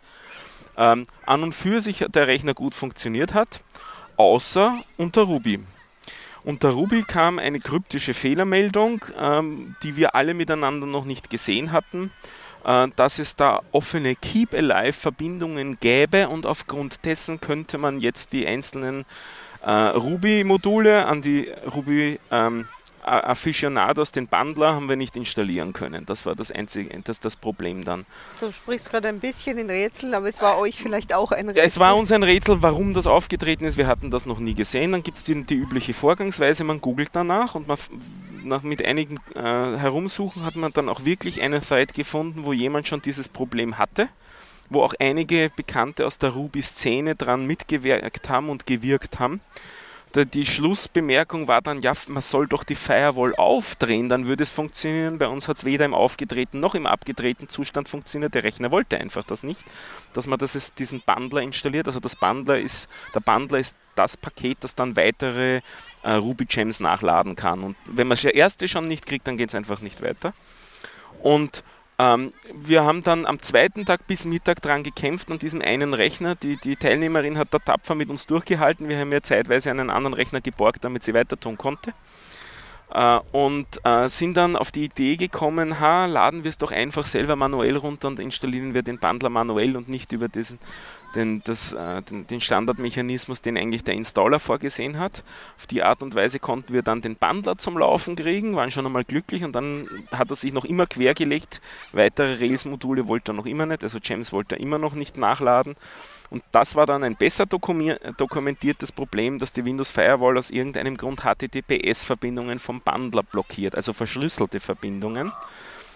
ähm, 0.77 1.05
an 1.25 1.43
und 1.43 1.53
für 1.53 1.81
sich 1.81 2.05
der 2.07 2.27
Rechner 2.27 2.53
gut 2.53 2.75
funktioniert 2.75 3.33
hat, 3.33 3.63
außer 4.17 4.83
unter 4.97 5.23
Ruby. 5.23 5.59
Unter 6.43 6.71
Ruby 6.71 7.03
kam 7.03 7.39
eine 7.39 7.61
kryptische 7.61 8.13
Fehlermeldung, 8.13 9.05
ähm, 9.17 9.75
die 9.81 9.95
wir 9.95 10.13
alle 10.13 10.33
miteinander 10.33 10.85
noch 10.85 11.05
nicht 11.05 11.29
gesehen 11.29 11.71
hatten, 11.71 12.11
äh, 12.65 12.89
dass 12.97 13.19
es 13.19 13.37
da 13.37 13.61
offene 13.71 14.15
Keep 14.15 14.53
Alive 14.53 14.93
Verbindungen 14.93 15.79
gäbe 15.79 16.27
und 16.27 16.45
aufgrund 16.45 17.05
dessen 17.05 17.39
könnte 17.39 17.77
man 17.77 18.01
jetzt 18.01 18.33
die 18.33 18.45
einzelnen 18.45 19.05
Ruby-Module 19.69 21.05
an 21.05 21.21
die 21.21 21.49
Ruby 21.73 22.19
ähm, 22.31 22.65
Aficionados, 23.03 24.11
den 24.11 24.27
Bundler, 24.27 24.73
haben 24.73 24.87
wir 24.87 24.95
nicht 24.95 25.15
installieren 25.15 25.73
können. 25.73 26.05
Das 26.05 26.25
war 26.25 26.35
das 26.35 26.51
einzige, 26.51 26.97
das, 27.03 27.19
das 27.19 27.35
Problem 27.35 27.83
dann. 27.83 28.05
Du 28.39 28.51
sprichst 28.51 28.89
gerade 28.89 29.09
ein 29.09 29.19
bisschen 29.19 29.57
in 29.57 29.69
Rätsel, 29.69 30.13
aber 30.15 30.29
es 30.29 30.41
war 30.41 30.57
euch 30.57 30.81
vielleicht 30.81 31.13
auch 31.13 31.31
ein 31.31 31.49
Rätsel. 31.49 31.65
Es 31.65 31.79
war 31.79 31.97
uns 31.97 32.11
ein 32.11 32.23
Rätsel, 32.23 32.61
warum 32.61 32.93
das 32.93 33.05
aufgetreten 33.05 33.65
ist. 33.65 33.77
Wir 33.77 33.87
hatten 33.87 34.09
das 34.09 34.25
noch 34.25 34.39
nie 34.39 34.53
gesehen. 34.53 34.93
Dann 34.93 35.03
gibt 35.03 35.17
es 35.17 35.23
die, 35.25 35.43
die, 35.43 35.55
übliche 35.55 35.93
Vorgangsweise, 35.93 36.63
man 36.63 36.79
googelt 36.79 37.09
danach 37.11 37.55
und 37.55 37.67
man, 37.67 37.77
nach, 38.43 38.63
mit 38.63 38.83
einigen 38.85 39.17
äh, 39.35 39.41
Herumsuchen 39.41 40.45
hat 40.45 40.55
man 40.55 40.71
dann 40.71 40.87
auch 40.87 41.03
wirklich 41.03 41.41
einen 41.41 41.61
Thread 41.61 41.93
gefunden, 41.93 42.45
wo 42.45 42.53
jemand 42.53 42.87
schon 42.87 43.01
dieses 43.01 43.27
Problem 43.27 43.77
hatte 43.77 44.07
wo 44.69 44.81
auch 44.83 44.93
einige 44.99 45.51
Bekannte 45.55 46.05
aus 46.05 46.17
der 46.17 46.31
Ruby-Szene 46.31 47.15
dran 47.15 47.45
mitgewirkt 47.45 48.29
haben 48.29 48.49
und 48.49 48.65
gewirkt 48.65 49.19
haben 49.19 49.41
die 50.15 50.45
Schlussbemerkung 50.45 51.47
war 51.47 51.61
dann, 51.61 51.81
ja, 51.81 51.93
man 52.07 52.21
soll 52.21 52.47
doch 52.47 52.63
die 52.63 52.75
Firewall 52.75 53.33
aufdrehen, 53.35 54.09
dann 54.09 54.27
würde 54.27 54.43
es 54.43 54.51
funktionieren. 54.51 55.17
Bei 55.17 55.27
uns 55.27 55.47
hat 55.47 55.57
es 55.57 55.65
weder 55.65 55.85
im 55.85 55.95
aufgedrehten 55.95 56.59
noch 56.59 56.75
im 56.75 56.85
abgedrehten 56.85 57.49
Zustand 57.49 57.89
funktioniert. 57.89 58.35
Der 58.35 58.43
Rechner 58.43 58.69
wollte 58.69 58.99
einfach 58.99 59.23
das 59.23 59.41
nicht, 59.41 59.61
dass 60.13 60.27
man 60.27 60.37
das 60.37 60.53
ist, 60.53 60.77
diesen 60.77 61.01
Bundler 61.01 61.41
installiert. 61.41 61.87
Also 61.87 61.99
das 61.99 62.15
Bundler 62.15 62.59
ist, 62.59 62.87
der 63.15 63.21
Bundler 63.21 63.57
ist 63.57 63.75
das 63.95 64.15
Paket, 64.15 64.59
das 64.61 64.75
dann 64.75 64.95
weitere 64.95 65.61
äh, 66.03 66.11
Ruby 66.11 66.45
Gems 66.45 66.79
nachladen 66.79 67.35
kann. 67.35 67.63
Und 67.63 67.75
wenn 67.85 68.07
man 68.07 68.15
das 68.15 68.25
erste 68.25 68.67
schon 68.67 68.87
nicht 68.87 69.07
kriegt, 69.07 69.25
dann 69.25 69.37
geht 69.37 69.49
es 69.49 69.55
einfach 69.55 69.81
nicht 69.81 70.03
weiter. 70.03 70.33
Und 71.23 71.63
ähm, 71.99 72.31
wir 72.53 72.83
haben 72.83 73.03
dann 73.03 73.25
am 73.25 73.39
zweiten 73.39 73.85
Tag 73.85 74.07
bis 74.07 74.25
Mittag 74.25 74.61
dran 74.61 74.83
gekämpft 74.83 75.29
an 75.31 75.39
diesem 75.39 75.61
einen 75.61 75.93
Rechner. 75.93 76.35
Die, 76.35 76.57
die 76.57 76.75
Teilnehmerin 76.75 77.37
hat 77.37 77.49
da 77.51 77.59
tapfer 77.59 77.95
mit 77.95 78.09
uns 78.09 78.25
durchgehalten. 78.25 78.89
Wir 78.89 78.99
haben 78.99 79.11
ihr 79.11 79.21
zeitweise 79.21 79.69
einen 79.69 79.89
anderen 79.89 80.13
Rechner 80.13 80.41
geborgt, 80.41 80.83
damit 80.83 81.03
sie 81.03 81.13
weiter 81.13 81.39
tun 81.39 81.57
konnte. 81.57 81.93
Äh, 82.93 83.19
und 83.31 83.67
äh, 83.83 84.07
sind 84.07 84.37
dann 84.37 84.55
auf 84.55 84.71
die 84.71 84.85
Idee 84.85 85.17
gekommen, 85.17 85.79
ha, 85.79 86.05
laden 86.05 86.43
wir 86.43 86.49
es 86.49 86.57
doch 86.57 86.71
einfach 86.71 87.05
selber 87.05 87.35
manuell 87.35 87.77
runter 87.77 88.07
und 88.07 88.19
installieren 88.19 88.73
wir 88.73 88.83
den 88.83 88.99
Bundler 88.99 89.29
manuell 89.29 89.75
und 89.75 89.89
nicht 89.89 90.11
über 90.11 90.27
diesen 90.27 90.59
den, 91.15 91.41
das, 91.43 91.73
äh, 91.73 92.01
den, 92.01 92.41
Standardmechanismus, 92.41 93.41
den 93.41 93.57
eigentlich 93.57 93.83
der 93.83 93.93
Installer 93.93 94.39
vorgesehen 94.39 94.99
hat. 94.99 95.23
Auf 95.57 95.67
die 95.67 95.83
Art 95.83 96.03
und 96.03 96.15
Weise 96.15 96.39
konnten 96.39 96.73
wir 96.73 96.81
dann 96.81 97.01
den 97.01 97.15
Bundler 97.15 97.57
zum 97.57 97.77
Laufen 97.77 98.15
kriegen, 98.15 98.55
waren 98.55 98.71
schon 98.71 98.85
einmal 98.85 99.03
glücklich 99.03 99.43
und 99.43 99.53
dann 99.53 99.87
hat 100.11 100.29
er 100.29 100.35
sich 100.35 100.53
noch 100.53 100.65
immer 100.65 100.85
quergelegt. 100.87 101.61
Weitere 101.91 102.35
Rails-Module 102.35 103.07
wollte 103.07 103.31
er 103.31 103.35
noch 103.35 103.45
immer 103.45 103.65
nicht, 103.65 103.83
also 103.83 103.99
James 104.01 104.31
wollte 104.31 104.55
er 104.55 104.61
immer 104.61 104.77
noch 104.77 104.93
nicht 104.93 105.17
nachladen. 105.17 105.75
Und 106.29 106.43
das 106.51 106.75
war 106.75 106.87
dann 106.87 107.03
ein 107.03 107.15
besser 107.15 107.45
dokumentiertes 107.45 108.91
Problem, 108.91 109.37
dass 109.37 109.53
die 109.53 109.65
Windows 109.65 109.91
Firewall 109.91 110.37
aus 110.39 110.49
irgendeinem 110.49 110.97
Grund 110.97 111.21
HTTPS-Verbindungen 111.21 112.57
vom 112.57 112.81
Bundler 112.81 113.21
blockiert, 113.21 113.75
also 113.75 113.93
verschlüsselte 113.93 114.59
Verbindungen. 114.59 115.31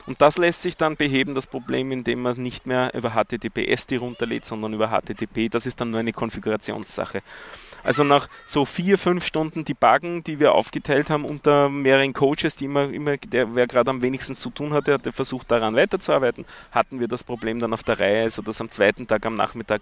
Und 0.08 0.22
das 0.22 0.38
lässt 0.38 0.62
sich 0.62 0.78
dann 0.78 0.96
beheben, 0.96 1.36
das 1.36 1.48
Problem, 1.48 1.92
indem 1.92 2.22
man 2.22 2.42
nicht 2.42 2.66
mehr 2.66 2.94
über 2.94 3.12
HTTPS 3.12 3.88
die 3.88 3.98
runterlädt, 3.98 4.46
sondern 4.46 4.74
über 4.74 4.88
HTTP. 4.90 5.50
Das 5.50 5.66
ist 5.66 5.82
dann 5.82 5.92
nur 5.92 6.00
eine 6.00 6.14
Konfigurationssache. 6.14 7.22
Also 7.84 8.04
nach 8.04 8.28
so 8.46 8.66
vier, 8.66 8.98
fünf 8.98 9.26
Stunden 9.26 9.66
Debuggen, 9.66 10.24
die 10.24 10.40
wir 10.40 10.54
aufgeteilt 10.54 11.10
haben 11.10 11.26
unter 11.26 11.70
mehreren 11.70 12.14
Coaches, 12.14 12.56
die 12.56 12.66
immer, 12.66 12.90
immer 12.90 13.18
der, 13.18 13.54
wer 13.54 13.68
gerade 13.68 13.90
am 13.90 14.02
wenigsten 14.02 14.36
zu 14.36 14.50
tun 14.50 14.74
hatte, 14.74 14.94
hatte 14.94 15.12
versucht 15.12 15.52
daran 15.52 15.76
weiterzuarbeiten, 15.76 16.46
hatten 16.72 17.00
wir 17.00 17.08
das 17.08 17.24
Problem 17.24 17.60
dann 17.60 17.74
auf 17.74 17.84
der 17.84 18.00
Reihe, 18.00 18.30
sodass 18.30 18.62
am 18.62 18.70
zweiten 18.70 19.08
Tag 19.08 19.26
am 19.26 19.36
Nachmittag 19.36 19.82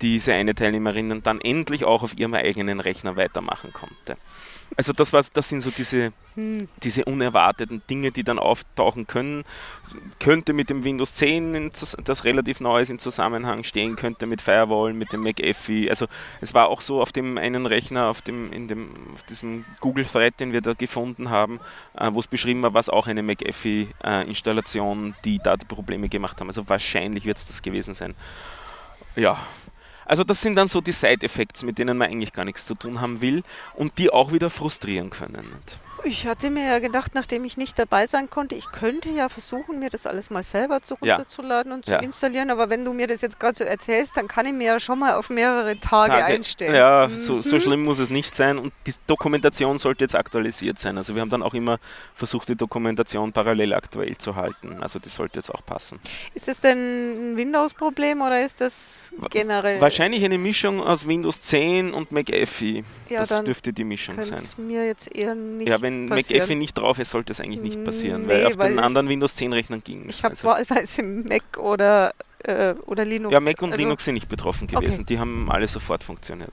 diese 0.00 0.34
eine 0.34 0.54
Teilnehmerin 0.54 1.22
dann 1.22 1.40
endlich 1.40 1.84
auch 1.84 2.02
auf 2.02 2.18
ihrem 2.18 2.34
eigenen 2.34 2.80
Rechner 2.80 3.16
weitermachen 3.16 3.72
konnte. 3.72 4.16
Also 4.76 4.92
das, 4.92 5.12
war, 5.12 5.22
das 5.32 5.48
sind 5.48 5.60
so 5.60 5.70
diese, 5.70 6.12
hm. 6.34 6.68
diese 6.82 7.04
unerwarteten 7.04 7.82
Dinge, 7.88 8.10
die 8.10 8.24
dann 8.24 8.38
auftauchen 8.38 9.06
können. 9.06 9.44
Könnte 10.18 10.54
mit 10.54 10.70
dem 10.70 10.84
Windows 10.84 11.14
10, 11.14 11.72
das 12.04 12.24
relativ 12.24 12.60
neu 12.60 12.80
ist, 12.80 12.90
in 12.90 12.98
Zusammenhang 12.98 13.64
stehen, 13.64 13.96
könnte 13.96 14.26
mit 14.26 14.40
Firewall, 14.40 14.94
mit 14.94 15.12
dem 15.12 15.22
McAfee. 15.22 15.90
Also 15.90 16.06
es 16.40 16.54
war 16.54 16.68
auch 16.68 16.80
so 16.80 17.02
auf 17.02 17.12
dem 17.12 17.36
einen 17.36 17.66
Rechner, 17.66 18.08
auf, 18.08 18.22
dem, 18.22 18.52
in 18.52 18.68
dem, 18.68 18.90
auf 19.12 19.22
diesem 19.24 19.64
Google-Thread, 19.80 20.40
den 20.40 20.52
wir 20.52 20.62
da 20.62 20.72
gefunden 20.72 21.28
haben, 21.28 21.60
äh, 21.94 22.08
wo 22.12 22.20
es 22.20 22.26
beschrieben 22.26 22.62
war, 22.62 22.72
was 22.72 22.88
auch 22.88 23.06
eine 23.06 23.22
McAfee-Installation, 23.22 25.10
äh, 25.10 25.14
die 25.24 25.38
da 25.38 25.56
die 25.56 25.66
Probleme 25.66 26.08
gemacht 26.08 26.40
haben. 26.40 26.48
Also 26.48 26.68
wahrscheinlich 26.68 27.26
wird 27.26 27.36
es 27.36 27.46
das 27.46 27.62
gewesen 27.62 27.94
sein. 27.94 28.14
Ja, 29.16 29.38
also 30.04 30.24
das 30.24 30.40
sind 30.40 30.56
dann 30.56 30.68
so 30.68 30.80
die 30.80 30.92
Side-Effects, 30.92 31.62
mit 31.62 31.78
denen 31.78 31.96
man 31.96 32.10
eigentlich 32.10 32.32
gar 32.32 32.44
nichts 32.44 32.66
zu 32.66 32.74
tun 32.74 33.00
haben 33.00 33.20
will 33.20 33.42
und 33.74 33.98
die 33.98 34.10
auch 34.10 34.32
wieder 34.32 34.50
frustrieren 34.50 35.10
können. 35.10 35.46
Ich 36.04 36.26
hatte 36.26 36.50
mir 36.50 36.66
ja 36.66 36.78
gedacht, 36.80 37.14
nachdem 37.14 37.44
ich 37.44 37.56
nicht 37.56 37.78
dabei 37.78 38.06
sein 38.06 38.28
konnte, 38.28 38.54
ich 38.54 38.72
könnte 38.72 39.08
ja 39.10 39.28
versuchen, 39.28 39.78
mir 39.78 39.88
das 39.88 40.06
alles 40.06 40.30
mal 40.30 40.42
selber 40.42 40.82
zu 40.82 40.94
runterzuladen 40.94 41.70
ja. 41.70 41.76
und 41.76 41.84
zu 41.84 41.92
ja. 41.92 41.98
installieren. 41.98 42.50
Aber 42.50 42.70
wenn 42.70 42.84
du 42.84 42.92
mir 42.92 43.06
das 43.06 43.20
jetzt 43.20 43.38
gerade 43.38 43.56
so 43.56 43.64
erzählst, 43.64 44.16
dann 44.16 44.26
kann 44.26 44.46
ich 44.46 44.52
mir 44.52 44.64
ja 44.64 44.80
schon 44.80 44.98
mal 44.98 45.14
auf 45.14 45.30
mehrere 45.30 45.78
Tage, 45.78 46.12
Tage. 46.12 46.24
einstellen. 46.24 46.74
Ja, 46.74 47.08
mhm. 47.08 47.20
so, 47.20 47.40
so, 47.40 47.60
schlimm 47.60 47.84
muss 47.84 47.98
es 48.00 48.10
nicht 48.10 48.34
sein. 48.34 48.58
Und 48.58 48.72
die 48.86 48.94
Dokumentation 49.06 49.78
sollte 49.78 50.04
jetzt 50.04 50.16
aktualisiert 50.16 50.78
sein. 50.78 50.96
Also 50.96 51.14
wir 51.14 51.22
haben 51.22 51.30
dann 51.30 51.42
auch 51.42 51.54
immer 51.54 51.78
versucht, 52.14 52.48
die 52.48 52.56
Dokumentation 52.56 53.32
parallel 53.32 53.74
aktuell 53.74 54.16
zu 54.16 54.34
halten. 54.34 54.82
Also 54.82 54.98
die 54.98 55.08
sollte 55.08 55.38
jetzt 55.38 55.54
auch 55.54 55.64
passen. 55.64 56.00
Ist 56.34 56.48
das 56.48 56.60
denn 56.60 57.32
ein 57.32 57.36
Windows-Problem 57.36 58.22
oder 58.22 58.44
ist 58.44 58.60
das 58.60 59.12
generell? 59.30 59.80
Wahrscheinlich 59.92 60.24
eine 60.24 60.38
Mischung 60.38 60.80
aus 60.80 61.06
Windows 61.06 61.42
10 61.42 61.92
und 61.92 62.12
McAfee. 62.12 62.82
Ja, 63.10 63.26
das 63.26 63.44
dürfte 63.44 63.74
die 63.74 63.84
Mischung 63.84 64.20
sein. 64.22 64.42
mir 64.56 64.86
jetzt 64.86 65.14
eher 65.14 65.34
nicht 65.34 65.68
ja, 65.68 65.82
wenn 65.82 66.08
passieren. 66.08 66.38
McAfee 66.38 66.54
nicht 66.54 66.78
drauf 66.78 66.98
ist, 66.98 67.10
sollte 67.10 67.32
es 67.32 67.40
eigentlich 67.40 67.60
nicht 67.60 67.84
passieren, 67.84 68.22
nee, 68.22 68.28
weil 68.28 68.46
auf 68.46 68.56
weil 68.56 68.70
den 68.70 68.78
anderen 68.78 69.10
Windows 69.10 69.36
10 69.36 69.52
Rechnern 69.52 69.82
ging 69.84 70.08
es. 70.08 70.18
Ich 70.18 70.24
habe 70.24 70.32
also. 70.32 70.48
wahlweise 70.48 71.02
Mac 71.02 71.58
oder, 71.58 72.14
äh, 72.38 72.74
oder 72.86 73.04
Linux. 73.04 73.34
Ja, 73.34 73.40
Mac 73.40 73.60
und 73.60 73.72
also 73.72 73.82
Linux 73.82 74.06
sind 74.06 74.14
nicht 74.14 74.28
betroffen 74.28 74.66
gewesen, 74.66 75.02
okay. 75.02 75.04
die 75.10 75.18
haben 75.18 75.50
alle 75.50 75.68
sofort 75.68 76.02
funktioniert. 76.02 76.52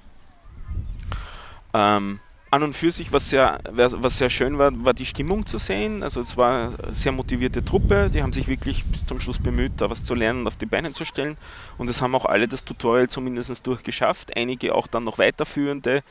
Ähm, 1.74 2.20
an 2.52 2.64
und 2.64 2.74
für 2.74 2.92
sich, 2.92 3.12
was 3.12 3.30
sehr, 3.30 3.60
was 3.72 4.18
sehr 4.18 4.30
schön 4.30 4.58
war, 4.58 4.72
war 4.84 4.94
die 4.94 5.06
Stimmung 5.06 5.46
zu 5.46 5.58
sehen. 5.58 6.02
Also 6.02 6.22
es 6.22 6.36
war 6.36 6.74
eine 6.80 6.94
sehr 6.94 7.12
motivierte 7.12 7.64
Truppe, 7.64 8.10
die 8.12 8.24
haben 8.24 8.34
sich 8.34 8.48
wirklich 8.48 8.86
bis 8.86 9.06
zum 9.06 9.20
Schluss 9.20 9.40
bemüht, 9.40 9.74
da 9.78 9.90
was 9.90 10.04
zu 10.04 10.16
lernen 10.16 10.42
und 10.42 10.48
auf 10.48 10.56
die 10.56 10.66
Beine 10.66 10.92
zu 10.92 11.06
stellen. 11.06 11.38
Und 11.78 11.90
es 11.90 12.02
haben 12.02 12.16
auch 12.16 12.26
alle 12.26 12.48
das 12.48 12.66
Tutorial 12.66 13.08
zumindest 13.08 13.66
durchgeschafft, 13.68 14.36
einige 14.36 14.74
auch 14.74 14.88
dann 14.88 15.04
noch 15.04 15.20
weiterführende. 15.20 16.04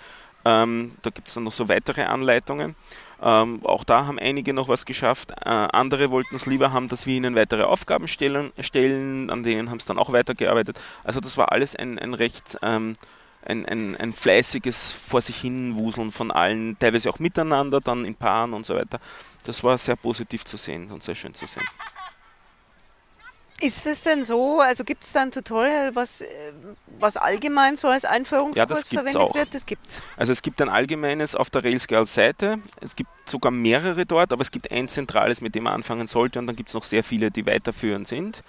Ähm, 0.44 0.92
da 1.02 1.10
gibt 1.10 1.28
es 1.28 1.34
dann 1.34 1.44
noch 1.44 1.52
so 1.52 1.68
weitere 1.68 2.02
Anleitungen. 2.04 2.76
Ähm, 3.20 3.60
auch 3.64 3.82
da 3.82 4.06
haben 4.06 4.20
einige 4.20 4.54
noch 4.54 4.68
was 4.68 4.86
geschafft. 4.86 5.32
Äh, 5.44 5.48
andere 5.48 6.12
wollten 6.12 6.36
es 6.36 6.46
lieber 6.46 6.72
haben, 6.72 6.86
dass 6.86 7.06
wir 7.06 7.16
ihnen 7.16 7.34
weitere 7.34 7.64
Aufgaben 7.64 8.06
stellen, 8.06 8.52
stellen 8.60 9.30
an 9.30 9.42
denen 9.42 9.70
haben 9.70 9.78
es 9.78 9.86
dann 9.86 9.98
auch 9.98 10.12
weitergearbeitet. 10.12 10.78
Also 11.02 11.18
das 11.18 11.36
war 11.36 11.50
alles 11.50 11.74
ein, 11.74 11.98
ein 11.98 12.14
recht 12.14 12.58
ähm, 12.62 12.94
ein, 13.44 13.66
ein, 13.66 13.96
ein 13.96 14.12
fleißiges 14.12 14.92
Vor 14.92 15.20
sich 15.20 15.40
hinwuseln 15.40 16.12
von 16.12 16.30
allen, 16.30 16.78
teilweise 16.78 17.10
auch 17.10 17.18
miteinander, 17.18 17.80
dann 17.80 18.04
in 18.04 18.14
Paaren 18.14 18.52
und 18.54 18.66
so 18.66 18.74
weiter. 18.74 19.00
Das 19.44 19.64
war 19.64 19.78
sehr 19.78 19.96
positiv 19.96 20.44
zu 20.44 20.56
sehen 20.56 20.90
und 20.90 21.02
sehr 21.02 21.14
schön 21.14 21.34
zu 21.34 21.46
sehen. 21.46 21.64
Ist 23.60 23.86
es 23.86 24.02
denn 24.02 24.24
so, 24.24 24.60
also 24.60 24.84
gibt 24.84 25.02
es 25.02 25.12
da 25.12 25.22
ein 25.22 25.32
Tutorial, 25.32 25.96
was, 25.96 26.20
äh, 26.20 26.26
was 27.00 27.16
allgemein 27.16 27.76
so 27.76 27.88
als 27.88 28.04
Einführungskurs 28.04 28.56
ja, 28.56 28.66
das 28.66 28.86
verwendet 28.86 29.16
auch. 29.16 29.34
wird? 29.34 29.52
Das 29.52 29.66
gibt's. 29.66 30.00
Also 30.16 30.30
es 30.30 30.42
gibt 30.42 30.62
ein 30.62 30.68
allgemeines 30.68 31.34
auf 31.34 31.50
der 31.50 31.64
Railsgirls 31.64 32.14
Seite. 32.14 32.60
Es 32.80 32.94
gibt 32.94 33.10
sogar 33.28 33.50
mehrere 33.50 34.06
dort, 34.06 34.32
aber 34.32 34.42
es 34.42 34.52
gibt 34.52 34.70
ein 34.70 34.86
zentrales, 34.86 35.40
mit 35.40 35.56
dem 35.56 35.64
man 35.64 35.72
anfangen 35.72 36.06
sollte 36.06 36.38
und 36.38 36.46
dann 36.46 36.54
gibt 36.54 36.68
es 36.68 36.74
noch 36.76 36.84
sehr 36.84 37.02
viele, 37.02 37.32
die 37.32 37.46
weiterführend 37.46 38.06
sind. 38.06 38.44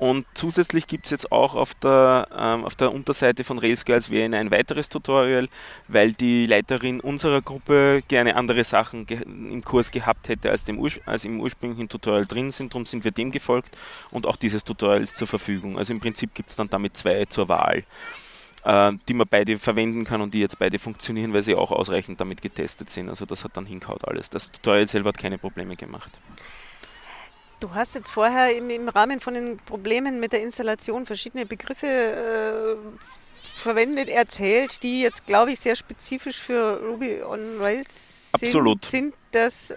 Und 0.00 0.24
zusätzlich 0.32 0.86
gibt 0.86 1.04
es 1.04 1.10
jetzt 1.10 1.30
auch 1.30 1.54
auf 1.54 1.74
der, 1.74 2.26
ähm, 2.34 2.64
auf 2.64 2.74
der 2.74 2.90
Unterseite 2.90 3.44
von 3.44 3.58
Rails 3.58 3.84
Girls 3.84 4.10
WN 4.10 4.32
ein 4.32 4.50
weiteres 4.50 4.88
Tutorial, 4.88 5.50
weil 5.88 6.14
die 6.14 6.46
Leiterin 6.46 7.00
unserer 7.00 7.42
Gruppe 7.42 8.00
gerne 8.08 8.34
andere 8.36 8.64
Sachen 8.64 9.06
im 9.06 9.62
Kurs 9.62 9.90
gehabt 9.90 10.30
hätte, 10.30 10.50
als, 10.50 10.64
dem 10.64 10.82
als 11.04 11.26
im 11.26 11.38
ursprünglichen 11.38 11.90
Tutorial 11.90 12.24
drin 12.24 12.50
sind. 12.50 12.72
Darum 12.72 12.86
sind 12.86 13.04
wir 13.04 13.10
dem 13.10 13.30
gefolgt 13.30 13.76
und 14.10 14.26
auch 14.26 14.36
dieses 14.36 14.64
Tutorial 14.64 15.02
ist 15.02 15.18
zur 15.18 15.26
Verfügung. 15.26 15.76
Also 15.76 15.92
im 15.92 16.00
Prinzip 16.00 16.32
gibt 16.32 16.48
es 16.48 16.56
dann 16.56 16.70
damit 16.70 16.96
zwei 16.96 17.26
zur 17.26 17.50
Wahl, 17.50 17.84
äh, 18.64 18.92
die 19.06 19.12
man 19.12 19.28
beide 19.28 19.58
verwenden 19.58 20.04
kann 20.04 20.22
und 20.22 20.32
die 20.32 20.40
jetzt 20.40 20.58
beide 20.58 20.78
funktionieren, 20.78 21.34
weil 21.34 21.42
sie 21.42 21.54
auch 21.54 21.72
ausreichend 21.72 22.22
damit 22.22 22.40
getestet 22.40 22.88
sind. 22.88 23.10
Also 23.10 23.26
das 23.26 23.44
hat 23.44 23.54
dann 23.58 23.66
hinkaut 23.66 24.08
alles. 24.08 24.30
Das 24.30 24.50
Tutorial 24.50 24.86
selber 24.86 25.10
hat 25.10 25.18
keine 25.18 25.36
Probleme 25.36 25.76
gemacht. 25.76 26.18
Du 27.60 27.74
hast 27.74 27.94
jetzt 27.94 28.10
vorher 28.10 28.56
im, 28.56 28.70
im, 28.70 28.88
Rahmen 28.88 29.20
von 29.20 29.34
den 29.34 29.58
Problemen 29.58 30.18
mit 30.18 30.32
der 30.32 30.42
Installation 30.42 31.04
verschiedene 31.04 31.44
Begriffe 31.44 31.86
äh, 31.86 32.76
verwendet, 33.54 34.08
erzählt, 34.08 34.82
die 34.82 35.02
jetzt, 35.02 35.26
glaube 35.26 35.52
ich, 35.52 35.60
sehr 35.60 35.76
spezifisch 35.76 36.38
für 36.38 36.80
Ruby 36.82 37.22
on 37.22 37.60
Rails 37.60 38.30
sind. 38.32 38.48
Absolut. 38.48 38.84
Sind 38.86 39.14
das, 39.32 39.70
äh, 39.70 39.76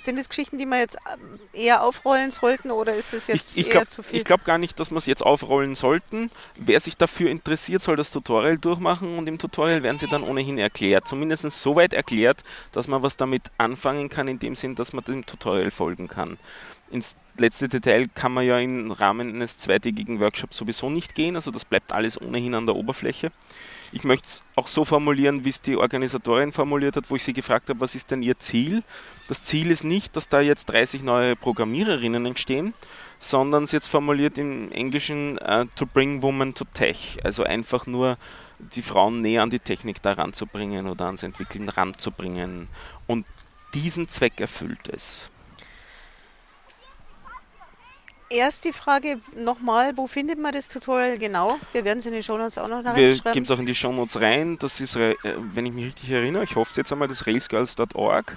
sind 0.00 0.18
das 0.18 0.28
Geschichten, 0.28 0.58
die 0.58 0.66
wir 0.66 0.78
jetzt 0.78 0.96
ähm, 1.12 1.40
eher 1.52 1.82
aufrollen 1.82 2.30
sollten 2.30 2.70
oder 2.70 2.94
ist 2.94 3.12
das 3.12 3.26
jetzt 3.26 3.56
ich, 3.56 3.58
ich 3.58 3.66
eher 3.68 3.72
glaub, 3.72 3.90
zu 3.90 4.02
viel? 4.02 4.18
Ich 4.18 4.24
glaube 4.24 4.44
gar 4.44 4.58
nicht, 4.58 4.78
dass 4.78 4.90
wir 4.90 4.98
es 4.98 5.06
jetzt 5.06 5.24
aufrollen 5.24 5.74
sollten. 5.74 6.30
Wer 6.56 6.78
sich 6.78 6.96
dafür 6.96 7.30
interessiert, 7.30 7.82
soll 7.82 7.96
das 7.96 8.10
Tutorial 8.10 8.58
durchmachen 8.58 9.16
und 9.16 9.26
im 9.28 9.38
Tutorial 9.38 9.82
werden 9.82 9.98
sie 9.98 10.08
dann 10.08 10.22
ohnehin 10.22 10.58
erklärt. 10.58 11.08
Zumindest 11.08 11.48
so 11.50 11.76
weit 11.76 11.92
erklärt, 11.92 12.44
dass 12.72 12.86
man 12.86 13.02
was 13.02 13.16
damit 13.16 13.42
anfangen 13.56 14.10
kann, 14.10 14.28
in 14.28 14.38
dem 14.38 14.54
Sinn, 14.54 14.74
dass 14.74 14.92
man 14.92 15.04
dem 15.04 15.24
Tutorial 15.24 15.70
folgen 15.70 16.08
kann 16.08 16.38
ins 16.90 17.16
letzte 17.36 17.68
Detail 17.68 18.08
kann 18.14 18.32
man 18.32 18.44
ja 18.44 18.58
im 18.58 18.90
Rahmen 18.90 19.28
eines 19.28 19.58
zweitägigen 19.58 20.20
Workshops 20.20 20.56
sowieso 20.56 20.90
nicht 20.90 21.14
gehen, 21.14 21.36
also 21.36 21.50
das 21.50 21.64
bleibt 21.64 21.92
alles 21.92 22.20
ohnehin 22.20 22.54
an 22.54 22.66
der 22.66 22.76
Oberfläche. 22.76 23.30
Ich 23.90 24.04
möchte 24.04 24.26
es 24.26 24.42
auch 24.54 24.66
so 24.66 24.84
formulieren, 24.84 25.44
wie 25.44 25.48
es 25.48 25.62
die 25.62 25.76
Organisatorin 25.76 26.52
formuliert 26.52 26.96
hat, 26.96 27.10
wo 27.10 27.16
ich 27.16 27.24
sie 27.24 27.32
gefragt 27.32 27.70
habe, 27.70 27.80
was 27.80 27.94
ist 27.94 28.10
denn 28.10 28.22
ihr 28.22 28.38
Ziel? 28.38 28.82
Das 29.28 29.44
Ziel 29.44 29.70
ist 29.70 29.84
nicht, 29.84 30.14
dass 30.14 30.28
da 30.28 30.40
jetzt 30.40 30.66
30 30.66 31.02
neue 31.02 31.36
Programmiererinnen 31.36 32.26
entstehen, 32.26 32.74
sondern 33.18 33.64
sie 33.64 33.76
jetzt 33.76 33.86
formuliert 33.86 34.36
im 34.36 34.70
Englischen 34.72 35.38
uh, 35.38 35.64
to 35.74 35.86
bring 35.86 36.20
women 36.22 36.54
to 36.54 36.64
tech, 36.74 37.18
also 37.24 37.44
einfach 37.44 37.86
nur 37.86 38.18
die 38.58 38.82
Frauen 38.82 39.22
näher 39.22 39.42
an 39.42 39.50
die 39.50 39.58
Technik 39.58 40.02
da 40.02 40.12
ranzubringen 40.12 40.86
oder 40.86 41.06
ans 41.06 41.22
Entwickeln 41.22 41.68
ranzubringen. 41.68 42.68
Und 43.06 43.24
diesen 43.72 44.08
Zweck 44.08 44.40
erfüllt 44.40 44.88
es. 44.92 45.30
Erst 48.30 48.64
die 48.64 48.72
Frage 48.72 49.20
nochmal, 49.34 49.96
wo 49.96 50.06
findet 50.06 50.38
man 50.38 50.52
das 50.52 50.68
Tutorial 50.68 51.18
genau? 51.18 51.58
Wir 51.72 51.84
werden 51.84 52.00
es 52.00 52.06
in 52.06 52.12
den 52.12 52.22
Shownotes 52.22 52.58
auch 52.58 52.68
noch 52.68 52.84
reinschreiben. 52.84 53.24
Wir 53.24 53.32
geben 53.32 53.44
es 53.44 53.50
auch 53.50 53.58
in 53.58 53.66
die 53.66 53.74
Shownotes 53.74 54.20
rein. 54.20 54.58
Das 54.58 54.80
ist, 54.80 54.96
äh, 54.96 55.14
wenn 55.24 55.64
ich 55.64 55.72
mich 55.72 55.86
richtig 55.86 56.10
erinnere, 56.10 56.44
ich 56.44 56.54
hoffe 56.54 56.70
es 56.70 56.76
jetzt 56.76 56.92
einmal, 56.92 57.08
das 57.08 57.26
railsgirls.org. 57.26 58.36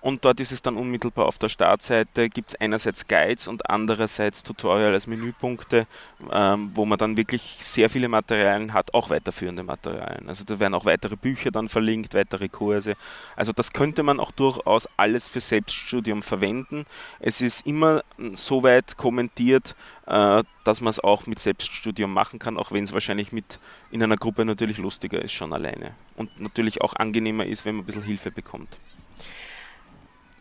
und 0.00 0.24
dort 0.24 0.38
ist 0.38 0.52
es 0.52 0.62
dann 0.62 0.76
unmittelbar 0.76 1.26
auf 1.26 1.38
der 1.38 1.48
Startseite, 1.48 2.28
gibt 2.28 2.50
es 2.50 2.60
einerseits 2.60 3.08
Guides 3.08 3.48
und 3.48 3.68
andererseits 3.68 4.44
Tutorial 4.44 4.92
als 4.92 5.08
Menüpunkte, 5.08 5.86
ähm, 6.30 6.70
wo 6.74 6.84
man 6.84 6.98
dann 6.98 7.16
wirklich 7.16 7.42
sehr 7.58 7.90
viele 7.90 8.08
Materialien 8.08 8.72
hat, 8.72 8.94
auch 8.94 9.10
weiterführende 9.10 9.64
Materialien. 9.64 10.28
Also 10.28 10.44
da 10.44 10.60
werden 10.60 10.74
auch 10.74 10.84
weitere 10.84 11.16
Bücher 11.16 11.50
dann 11.50 11.68
verlinkt, 11.68 12.14
weitere 12.14 12.48
Kurse. 12.48 12.94
Also 13.34 13.52
das 13.52 13.72
könnte 13.72 14.04
man 14.04 14.20
auch 14.20 14.30
durchaus 14.30 14.88
alles 14.96 15.28
für 15.28 15.40
Selbststudium 15.40 16.22
verwenden. 16.22 16.86
Es 17.18 17.40
ist 17.40 17.66
immer 17.66 18.02
so 18.34 18.62
weit 18.62 18.96
kommentiert, 18.96 19.74
äh, 20.06 20.44
dass 20.62 20.80
man 20.80 20.90
es 20.90 21.00
auch 21.00 21.26
mit 21.26 21.40
Selbststudium 21.40 22.12
machen 22.12 22.38
kann, 22.38 22.56
auch 22.56 22.70
wenn 22.70 22.84
es 22.84 22.92
wahrscheinlich 22.92 23.32
mit 23.32 23.58
in 23.90 24.02
einer 24.02 24.16
Gruppe 24.16 24.44
natürlich 24.44 24.78
lustiger 24.78 25.20
ist 25.20 25.32
schon 25.32 25.52
alleine. 25.52 25.94
Und 26.14 26.40
natürlich 26.40 26.82
auch 26.82 26.94
angenehmer 26.94 27.46
ist, 27.46 27.64
wenn 27.64 27.74
man 27.74 27.82
ein 27.82 27.86
bisschen 27.86 28.04
Hilfe 28.04 28.30
bekommt. 28.30 28.78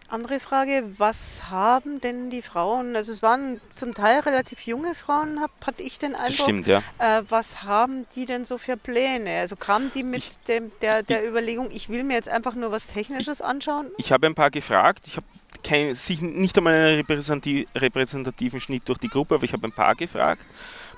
Andere 0.09 0.39
Frage, 0.39 0.83
was 0.97 1.49
haben 1.49 1.99
denn 1.99 2.29
die 2.29 2.41
Frauen, 2.41 2.95
also 2.95 3.11
es 3.11 3.21
waren 3.21 3.59
zum 3.71 3.93
Teil 3.93 4.21
relativ 4.21 4.61
junge 4.61 4.95
Frauen, 4.95 5.41
hab, 5.41 5.51
hatte 5.65 5.83
ich 5.83 5.99
den 5.99 6.15
Eindruck. 6.15 6.27
Das 6.27 6.45
stimmt, 6.45 6.67
ja. 6.67 6.81
Äh, 6.97 7.23
was 7.27 7.63
haben 7.63 8.05
die 8.15 8.25
denn 8.25 8.45
so 8.45 8.57
für 8.57 8.77
Pläne? 8.77 9.41
Also 9.41 9.57
kamen 9.57 9.91
die 9.93 10.03
mit 10.03 10.19
ich, 10.19 10.37
dem, 10.47 10.71
der, 10.81 11.03
der 11.03 11.23
ich, 11.23 11.29
Überlegung, 11.29 11.71
ich 11.71 11.89
will 11.89 12.05
mir 12.05 12.13
jetzt 12.13 12.29
einfach 12.29 12.55
nur 12.55 12.71
was 12.71 12.87
Technisches 12.87 13.41
anschauen? 13.41 13.87
Ich 13.97 14.13
habe 14.13 14.27
ein 14.27 14.35
paar 14.35 14.49
gefragt, 14.49 15.07
ich 15.07 15.17
habe 15.17 15.25
kein, 15.61 15.97
nicht 16.39 16.57
einmal 16.57 16.73
einen 16.73 17.05
repräsentativen 17.75 18.61
Schnitt 18.61 18.87
durch 18.87 18.99
die 18.99 19.09
Gruppe, 19.09 19.35
aber 19.35 19.43
ich 19.43 19.51
habe 19.51 19.67
ein 19.67 19.73
paar 19.73 19.95
gefragt. 19.95 20.43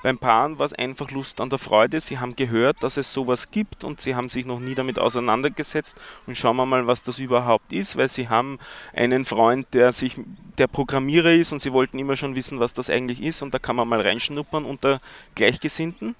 Beim 0.01 0.17
Paaren 0.17 0.57
war 0.57 0.65
es 0.65 0.73
einfach 0.73 1.11
Lust 1.11 1.41
an 1.41 1.49
der 1.49 1.59
Freude. 1.59 1.99
Sie 1.99 2.19
haben 2.19 2.35
gehört, 2.35 2.83
dass 2.83 2.95
es 2.95 3.11
sowas 3.13 3.51
gibt 3.51 3.83
und 3.83 3.99
sie 3.99 4.15
haben 4.15 4.29
sich 4.29 4.45
noch 4.45 4.59
nie 4.59 4.75
damit 4.75 4.97
auseinandergesetzt. 4.97 5.99
Und 6.25 6.37
schauen 6.37 6.55
wir 6.55 6.65
mal, 6.65 6.87
was 6.87 7.03
das 7.03 7.19
überhaupt 7.19 7.73
ist, 7.73 7.97
weil 7.97 8.07
sie 8.07 8.29
haben 8.29 8.59
einen 8.93 9.25
Freund, 9.25 9.67
der 9.73 9.91
sich 9.91 10.15
der 10.57 10.67
Programmierer 10.67 11.33
ist 11.33 11.51
und 11.51 11.59
sie 11.59 11.73
wollten 11.73 11.99
immer 11.99 12.15
schon 12.15 12.35
wissen, 12.35 12.59
was 12.59 12.73
das 12.73 12.89
eigentlich 12.89 13.21
ist. 13.21 13.41
Und 13.41 13.53
da 13.53 13.59
kann 13.59 13.75
man 13.75 13.89
mal 13.89 13.99
reinschnuppern 13.99 14.63
unter 14.63 15.01
Gleichgesinnten. 15.35 16.15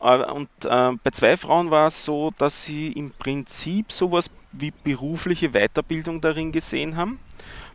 Und 0.00 0.48
äh, 0.64 0.92
bei 1.02 1.10
zwei 1.10 1.36
Frauen 1.36 1.70
war 1.70 1.88
es 1.88 2.04
so, 2.04 2.32
dass 2.38 2.64
sie 2.64 2.92
im 2.92 3.10
Prinzip 3.10 3.92
sowas 3.92 4.30
wie 4.52 4.72
berufliche 4.84 5.50
Weiterbildung 5.50 6.20
darin 6.20 6.52
gesehen 6.52 6.96
haben. 6.96 7.18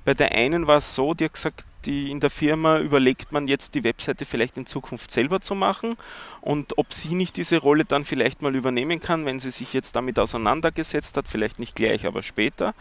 Bei 0.06 0.14
der 0.14 0.32
einen 0.32 0.66
war 0.66 0.78
es 0.78 0.96
so, 0.96 1.14
die 1.14 1.26
hat 1.26 1.34
gesagt, 1.34 1.66
die 1.86 2.12
in 2.12 2.20
der 2.20 2.30
Firma 2.30 2.80
überlegt 2.80 3.32
man 3.32 3.48
jetzt 3.48 3.76
die 3.76 3.84
Webseite 3.84 4.26
vielleicht 4.26 4.58
in 4.58 4.66
Zukunft 4.66 5.12
selber 5.12 5.42
zu 5.42 5.56
machen 5.56 5.98
und 6.42 6.78
ob 6.78 6.94
sie 6.94 7.16
nicht 7.16 7.38
diese 7.38 7.58
Rolle 7.58 7.86
dann 7.86 8.06
vielleicht 8.06 8.42
mal 8.42 8.56
übernehmen 8.56 9.00
kann, 9.00 9.26
wenn 9.26 9.40
sie 9.40 9.52
sich 9.52 9.74
jetzt 9.74 9.96
damit 9.96 10.20
auseinandergesetzt 10.20 11.18
hat, 11.18 11.28
vielleicht 11.28 11.60
nicht 11.60 11.76
gleich, 11.76 12.06
aber 12.06 12.24
später. 12.24 12.74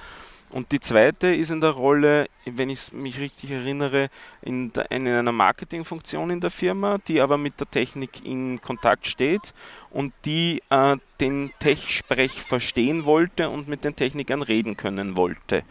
Und 0.52 0.71
die 0.71 0.80
zweite 0.80 1.35
ist 1.35 1.50
in 1.50 1.62
der 1.62 1.71
Rolle, 1.71 2.28
wenn 2.44 2.68
ich 2.68 2.92
mich 2.92 3.18
richtig 3.18 3.52
erinnere, 3.52 4.11
in, 4.42 4.71
der, 4.73 4.90
in, 4.90 5.09
einer 5.09 5.32
Marketingfunktion 5.32 6.28
in 6.28 6.40
der 6.40 6.50
Firma, 6.50 6.99
die 7.09 7.23
aber 7.23 7.38
mit 7.38 7.59
der 7.59 7.71
Technik 7.71 8.23
in 8.23 8.61
Kontakt 8.61 9.06
steht 9.06 9.54
und 9.88 10.12
die 10.26 10.62
äh, 10.68 10.97
den 11.21 11.52
Tech-Sprech 11.59 12.32
verstehen 12.32 13.06
wollte 13.06 13.49
und 13.49 13.66
mit 13.66 13.85
den 13.85 13.97
Technikern 13.97 14.42
reden 14.42 14.76
können 14.76 15.16
wollte. 15.16 15.64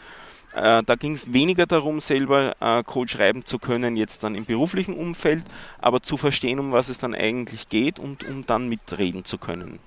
Äh, 0.53 0.83
da 0.83 0.95
ging 0.95 1.13
es 1.13 1.31
weniger 1.31 1.65
darum, 1.65 1.99
selber 1.99 2.55
äh, 2.59 2.83
Code 2.83 3.09
schreiben 3.09 3.45
zu 3.45 3.57
können, 3.57 3.95
jetzt 3.95 4.23
dann 4.23 4.35
im 4.35 4.45
beruflichen 4.45 4.93
Umfeld, 4.93 5.43
aber 5.79 6.01
zu 6.01 6.17
verstehen, 6.17 6.59
um 6.59 6.71
was 6.71 6.89
es 6.89 6.97
dann 6.97 7.15
eigentlich 7.15 7.69
geht 7.69 7.99
und 7.99 8.23
um 8.23 8.45
dann 8.45 8.67
mitreden 8.67 9.23
zu 9.23 9.37
können. 9.37 9.79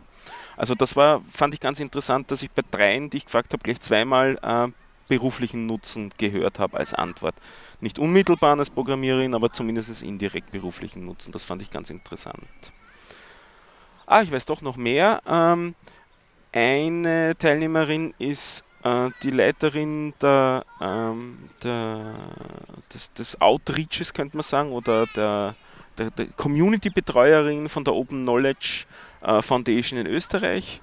Also 0.56 0.74
das 0.74 0.96
war, 0.96 1.20
fand 1.28 1.54
ich 1.54 1.60
ganz 1.60 1.80
interessant, 1.80 2.30
dass 2.30 2.42
ich 2.42 2.50
bei 2.50 2.62
dreien, 2.70 3.10
die 3.10 3.18
ich 3.18 3.24
gefragt 3.26 3.52
habe, 3.52 3.62
gleich 3.62 3.80
zweimal 3.80 4.38
äh, 4.42 4.72
beruflichen 5.08 5.66
Nutzen 5.66 6.10
gehört 6.16 6.58
habe 6.58 6.78
als 6.78 6.94
Antwort. 6.94 7.34
Nicht 7.80 7.98
unmittelbar 7.98 8.58
als 8.58 8.70
Programmiererin, 8.70 9.34
aber 9.34 9.52
zumindest 9.52 10.02
indirekt 10.02 10.52
beruflichen 10.52 11.04
Nutzen. 11.04 11.32
Das 11.32 11.44
fand 11.44 11.60
ich 11.60 11.70
ganz 11.70 11.90
interessant. 11.90 12.38
Ah, 14.06 14.22
ich 14.22 14.30
weiß 14.30 14.46
doch 14.46 14.62
noch 14.62 14.76
mehr. 14.76 15.20
Ähm, 15.26 15.74
eine 16.52 17.36
Teilnehmerin 17.36 18.14
ist 18.18 18.63
die 19.22 19.30
Leiterin 19.30 20.12
der, 20.20 20.64
ähm, 20.80 21.38
der, 21.62 22.14
des, 22.92 23.12
des, 23.14 23.40
Outreaches, 23.40 24.12
könnte 24.12 24.36
man 24.36 24.44
sagen, 24.44 24.72
oder 24.72 25.06
der, 25.16 25.54
der, 25.96 26.10
der 26.10 26.26
Community-Betreuerin 26.36 27.70
von 27.70 27.84
der 27.84 27.94
Open 27.94 28.22
Knowledge 28.22 28.84
äh, 29.22 29.40
Foundation 29.40 29.98
in 29.98 30.06
Österreich. 30.06 30.82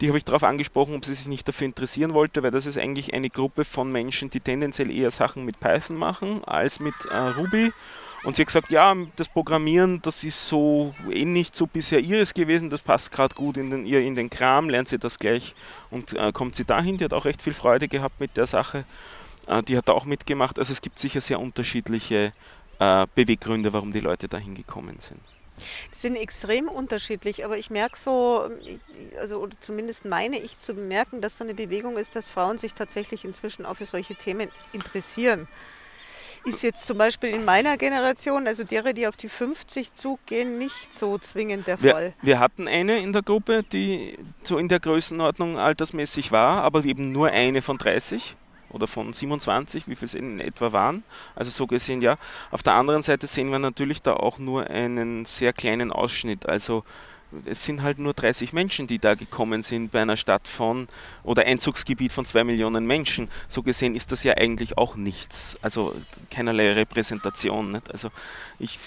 Die 0.00 0.08
habe 0.08 0.18
ich 0.18 0.24
darauf 0.24 0.44
angesprochen, 0.44 0.94
ob 0.94 1.04
sie 1.04 1.14
sich 1.14 1.28
nicht 1.28 1.48
dafür 1.48 1.66
interessieren 1.66 2.12
wollte, 2.12 2.42
weil 2.42 2.50
das 2.50 2.66
ist 2.66 2.78
eigentlich 2.78 3.14
eine 3.14 3.30
Gruppe 3.30 3.64
von 3.64 3.90
Menschen, 3.90 4.28
die 4.30 4.40
tendenziell 4.40 4.90
eher 4.90 5.10
Sachen 5.10 5.44
mit 5.44 5.60
Python 5.60 5.96
machen 5.96 6.44
als 6.44 6.78
mit 6.78 6.94
äh, 7.10 7.16
Ruby 7.16 7.72
und 8.22 8.36
sie 8.36 8.42
hat 8.42 8.48
gesagt, 8.48 8.70
ja, 8.70 8.94
das 9.16 9.28
Programmieren, 9.28 10.02
das 10.02 10.24
ist 10.24 10.46
so 10.46 10.94
eh 11.10 11.24
nicht 11.24 11.56
so 11.56 11.66
bisher 11.66 12.00
ihres 12.00 12.34
gewesen, 12.34 12.68
das 12.68 12.82
passt 12.82 13.10
gerade 13.12 13.34
gut 13.34 13.56
in 13.56 13.70
den, 13.70 13.86
ihr 13.86 14.00
in 14.00 14.14
den 14.14 14.28
Kram, 14.28 14.68
lernt 14.68 14.88
sie 14.88 14.98
das 14.98 15.18
gleich 15.18 15.54
und 15.90 16.12
äh, 16.12 16.30
kommt 16.32 16.54
sie 16.54 16.64
dahin. 16.64 16.98
Die 16.98 17.04
hat 17.04 17.14
auch 17.14 17.24
recht 17.24 17.42
viel 17.42 17.54
Freude 17.54 17.88
gehabt 17.88 18.20
mit 18.20 18.36
der 18.36 18.46
Sache. 18.46 18.84
Äh, 19.46 19.62
die 19.62 19.76
hat 19.76 19.88
da 19.88 19.92
auch 19.92 20.04
mitgemacht. 20.04 20.58
Also 20.58 20.72
es 20.72 20.82
gibt 20.82 20.98
sicher 20.98 21.22
sehr 21.22 21.40
unterschiedliche 21.40 22.32
äh, 22.78 23.06
Beweggründe, 23.14 23.72
warum 23.72 23.92
die 23.92 24.00
Leute 24.00 24.28
dahin 24.28 24.54
gekommen 24.54 24.98
sind. 25.00 25.20
Die 25.94 25.98
sind 25.98 26.16
extrem 26.16 26.68
unterschiedlich, 26.68 27.44
aber 27.44 27.58
ich 27.58 27.70
merke 27.70 27.98
so, 27.98 28.48
also 29.18 29.40
oder 29.40 29.54
zumindest 29.60 30.06
meine 30.06 30.38
ich 30.38 30.58
zu 30.58 30.74
bemerken, 30.74 31.20
dass 31.20 31.36
so 31.36 31.44
eine 31.44 31.54
Bewegung 31.54 31.98
ist, 31.98 32.16
dass 32.16 32.28
Frauen 32.28 32.56
sich 32.56 32.72
tatsächlich 32.72 33.24
inzwischen 33.24 33.66
auch 33.66 33.76
für 33.76 33.84
solche 33.84 34.14
Themen 34.14 34.50
interessieren 34.72 35.48
ist 36.44 36.62
jetzt 36.62 36.86
zum 36.86 36.98
Beispiel 36.98 37.30
in 37.30 37.44
meiner 37.44 37.76
Generation, 37.76 38.46
also 38.46 38.64
derer, 38.64 38.92
die 38.92 39.06
auf 39.06 39.16
die 39.16 39.28
50 39.28 39.94
zugehen, 39.94 40.58
nicht 40.58 40.94
so 40.94 41.18
zwingend 41.18 41.66
der 41.66 41.82
wir, 41.82 41.92
Fall. 41.92 42.12
Wir 42.22 42.38
hatten 42.38 42.68
eine 42.68 42.98
in 42.98 43.12
der 43.12 43.22
Gruppe, 43.22 43.62
die 43.62 44.18
so 44.42 44.58
in 44.58 44.68
der 44.68 44.80
Größenordnung 44.80 45.58
altersmäßig 45.58 46.32
war, 46.32 46.62
aber 46.62 46.84
eben 46.84 47.12
nur 47.12 47.28
eine 47.28 47.62
von 47.62 47.78
30 47.78 48.36
oder 48.70 48.86
von 48.86 49.12
27, 49.12 49.88
wie 49.88 49.96
viel 49.96 50.06
es 50.06 50.14
in 50.14 50.40
etwa 50.40 50.72
waren. 50.72 51.02
Also 51.34 51.50
so 51.50 51.66
gesehen 51.66 52.00
ja. 52.00 52.16
Auf 52.50 52.62
der 52.62 52.74
anderen 52.74 53.02
Seite 53.02 53.26
sehen 53.26 53.50
wir 53.50 53.58
natürlich 53.58 54.00
da 54.02 54.14
auch 54.14 54.38
nur 54.38 54.68
einen 54.68 55.24
sehr 55.24 55.52
kleinen 55.52 55.92
Ausschnitt. 55.92 56.48
Also 56.48 56.84
es 57.44 57.64
sind 57.64 57.82
halt 57.82 57.98
nur 57.98 58.14
30 58.14 58.52
Menschen, 58.52 58.86
die 58.86 58.98
da 58.98 59.14
gekommen 59.14 59.62
sind 59.62 59.92
bei 59.92 60.02
einer 60.02 60.16
Stadt 60.16 60.48
von 60.48 60.88
oder 61.22 61.44
Einzugsgebiet 61.44 62.12
von 62.12 62.24
zwei 62.24 62.44
Millionen 62.44 62.86
Menschen. 62.86 63.28
So 63.48 63.62
gesehen 63.62 63.94
ist 63.94 64.12
das 64.12 64.24
ja 64.24 64.34
eigentlich 64.36 64.78
auch 64.78 64.96
nichts. 64.96 65.56
Also 65.62 65.94
keinerlei 66.30 66.72
Repräsentation. 66.72 67.72
Nicht? 67.72 67.90
Also 67.90 68.10
ich 68.58 68.78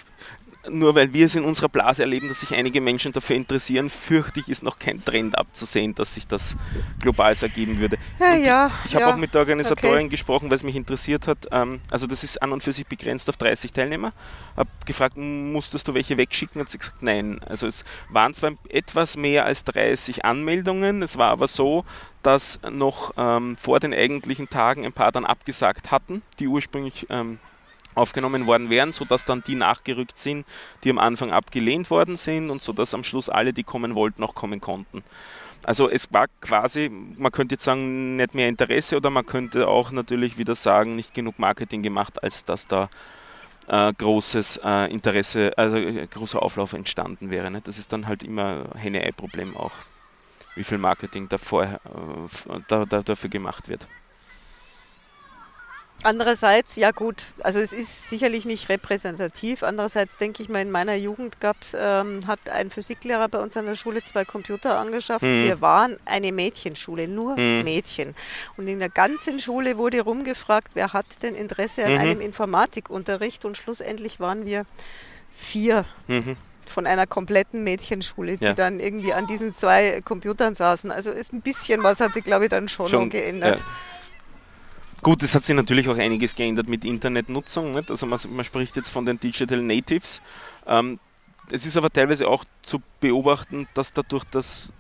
nur 0.70 0.96
weil 0.96 1.14
wir 1.14 1.26
es 1.26 1.36
in 1.36 1.44
unserer 1.44 1.70
Blase 1.70 2.04
erleben, 2.04 2.28
dass 2.28 2.40
sich 2.40 2.54
einige 2.54 2.80
Menschen 2.80 3.12
dafür 3.12 3.36
interessieren, 3.36 3.90
fürchte 3.90 4.40
ich, 4.40 4.48
ist 4.48 4.64
noch 4.64 4.80
kein 4.80 5.04
Trend 5.04 5.38
abzusehen, 5.38 5.94
dass 5.96 6.14
sich 6.14 6.28
das 6.28 6.56
global 7.00 7.36
so 7.36 7.46
ergeben 7.46 7.80
würde. 7.80 7.98
Ja, 8.20 8.36
ja, 8.36 8.72
ich 8.86 8.96
habe 8.96 9.06
ja, 9.06 9.14
auch 9.14 9.18
mit 9.18 9.34
der 9.34 9.42
Organisatorin 9.42 10.06
okay. 10.06 10.10
gesprochen, 10.10 10.50
weil 10.50 10.56
es 10.56 10.64
mich 10.64 10.76
interessiert 10.76 11.28
hat. 11.28 11.48
Ähm, 11.52 11.82
also 11.92 12.08
das 12.08 12.24
ist 12.24 12.42
an 12.42 12.52
und 12.52 12.64
für 12.64 12.72
sich 12.72 12.88
begrenzt 12.88 13.30
auf 13.30 13.38
30 13.38 13.74
Teilnehmer. 13.74 14.14
Habe 14.56 14.70
gefragt, 14.86 15.18
musstest 15.18 15.88
du 15.88 15.94
welche 15.94 16.18
wegschicken? 16.18 16.62
Hat 16.62 16.70
sie 16.70 16.78
gesagt, 16.78 17.04
nein. 17.04 17.42
Also 17.44 17.68
es 17.68 17.84
waren 18.10 18.34
zwar 18.34 18.54
etwas 18.70 19.18
mehr 19.18 19.46
als 19.46 19.66
30 19.66 20.24
Anmeldungen, 20.24 21.02
es 21.02 21.18
war 21.18 21.32
aber 21.32 21.48
so, 21.48 21.84
dass 22.22 22.60
noch 22.72 23.12
ähm, 23.18 23.58
vor 23.58 23.80
den 23.80 23.94
eigentlichen 23.94 24.50
Tagen 24.50 24.86
ein 24.86 24.94
paar 24.94 25.12
dann 25.12 25.26
abgesagt 25.26 25.92
hatten, 25.92 26.22
die 26.40 26.48
ursprünglich 26.48 27.08
ähm, 27.10 27.40
aufgenommen 27.96 28.48
worden 28.48 28.70
wären, 28.70 28.92
sodass 28.92 29.26
dann 29.26 29.44
die 29.44 29.56
nachgerückt 29.56 30.18
sind, 30.18 30.46
die 30.84 30.90
am 30.90 30.98
Anfang 30.98 31.32
abgelehnt 31.32 31.90
worden 31.90 32.16
sind 32.16 32.50
und 32.50 32.62
sodass 32.62 32.94
am 32.94 33.04
Schluss 33.04 33.30
alle, 33.30 33.54
die 33.54 33.64
kommen 33.64 33.96
wollten, 33.96 34.22
noch 34.22 34.36
kommen 34.36 34.62
konnten. 34.62 35.04
Also 35.66 35.90
es 35.90 36.12
war 36.12 36.28
quasi, 36.42 36.90
man 36.90 37.32
könnte 37.32 37.56
jetzt 37.56 37.64
sagen, 37.64 38.18
nicht 38.18 38.36
mehr 38.36 38.50
Interesse 38.50 38.98
oder 38.98 39.10
man 39.10 39.26
könnte 39.26 39.68
auch 39.68 39.92
natürlich 39.92 40.38
wieder 40.38 40.56
sagen, 40.56 40.96
nicht 40.96 41.14
genug 41.14 41.40
Marketing 41.40 41.82
gemacht, 41.82 42.22
als 42.22 42.44
dass 42.44 42.68
da 42.68 42.90
äh, 43.68 43.94
großes 43.94 44.60
äh, 44.64 44.92
Interesse, 44.92 45.54
also 45.58 45.78
äh, 45.78 46.06
großer 46.08 46.42
Auflauf 46.44 46.74
entstanden 46.74 47.30
wäre. 47.30 47.50
Ne? 47.50 47.62
Das 47.62 47.78
ist 47.78 47.94
dann 47.94 48.08
halt 48.08 48.24
immer 48.24 48.66
Henne-Ei-Problem 48.76 49.56
auch, 49.56 49.72
wie 50.56 50.66
viel 50.66 50.78
Marketing 50.78 51.30
davor, 51.30 51.64
äh, 51.64 52.60
da, 52.68 52.86
da, 52.86 53.02
dafür 53.02 53.30
gemacht 53.30 53.70
wird. 53.70 53.88
Andererseits, 56.02 56.76
ja 56.76 56.92
gut, 56.92 57.24
also 57.44 57.60
es 57.60 57.72
ist 57.72 58.10
sicherlich 58.10 58.44
nicht 58.44 58.68
repräsentativ. 58.68 59.64
Andererseits 59.64 60.18
denke 60.18 60.44
ich 60.44 60.50
mal, 60.50 60.62
in 60.62 60.70
meiner 60.72 60.96
Jugend 60.96 61.40
gab's, 61.40 61.74
ähm, 61.80 62.28
hat 62.28 62.40
ein 62.52 62.72
Physiklehrer 62.72 63.30
bei 63.30 63.40
uns 63.40 63.56
an 63.56 63.66
der 63.66 63.76
Schule 63.76 64.04
zwei 64.04 64.26
Computer 64.26 64.78
angeschafft. 64.78 65.24
Mhm. 65.24 65.44
Wir 65.44 65.62
waren 65.62 65.98
eine 66.04 66.34
Mädchenschule, 66.34 67.08
nur 67.08 67.38
mhm. 67.38 67.64
Mädchen. 67.64 68.16
Und 68.58 68.68
in 68.68 68.80
der 68.80 68.90
ganzen 68.90 69.40
Schule 69.40 69.78
wurde 69.78 70.02
rumgefragt, 70.02 70.72
wer 70.74 70.92
hat 70.92 71.06
denn 71.22 71.36
Interesse 71.36 71.86
an 71.86 71.94
mhm. 71.94 72.00
einem 72.00 72.22
Informatikunterricht. 72.22 73.46
Und 73.46 73.56
schlussendlich 73.56 74.20
waren 74.20 74.46
wir 74.46 74.66
vier 75.32 75.86
mhm. 76.08 76.36
von 76.66 76.86
einer 76.86 77.08
kompletten 77.08 77.64
Mädchenschule, 77.64 78.38
die 78.38 78.46
ja. 78.46 78.54
dann 78.54 78.82
irgendwie 78.82 79.14
an 79.14 79.26
diesen 79.26 79.54
zwei 79.54 80.02
Computern 80.04 80.54
saßen. 80.54 80.92
Also 80.92 81.12
ist 81.12 81.32
ein 81.32 81.42
bisschen 81.42 81.82
was 81.82 82.02
hat 82.02 82.14
sich, 82.14 82.26
glaube 82.26 82.46
ich, 82.46 82.50
dann 82.50 82.68
schon, 82.68 82.90
schon 82.90 83.10
geändert. 83.10 83.62
Ja. 83.62 83.66
Gut, 85.04 85.22
es 85.22 85.36
hat 85.36 85.44
sich 85.44 85.54
natürlich 85.54 85.90
auch 85.90 85.98
einiges 85.98 86.34
geändert 86.34 86.70
mit 86.70 86.86
Internetnutzung. 86.86 87.74
Nicht? 87.74 87.92
Also 87.92 88.06
man, 88.06 88.18
man, 88.30 88.46
spricht 88.46 88.78
jetzt 88.78 88.90
von 88.90 89.06
den 89.06 89.20
Digital 89.20 89.62
Natives. 89.62 90.22
Ähm, 90.66 90.98
es 91.52 91.66
ist 91.66 91.76
aber 91.76 91.90
teilweise 91.90 92.26
auch 92.26 92.46
zu 92.62 92.82
beobachten, 93.02 93.68
dass 93.74 93.92
dadurch 93.92 94.24
das 94.32 94.72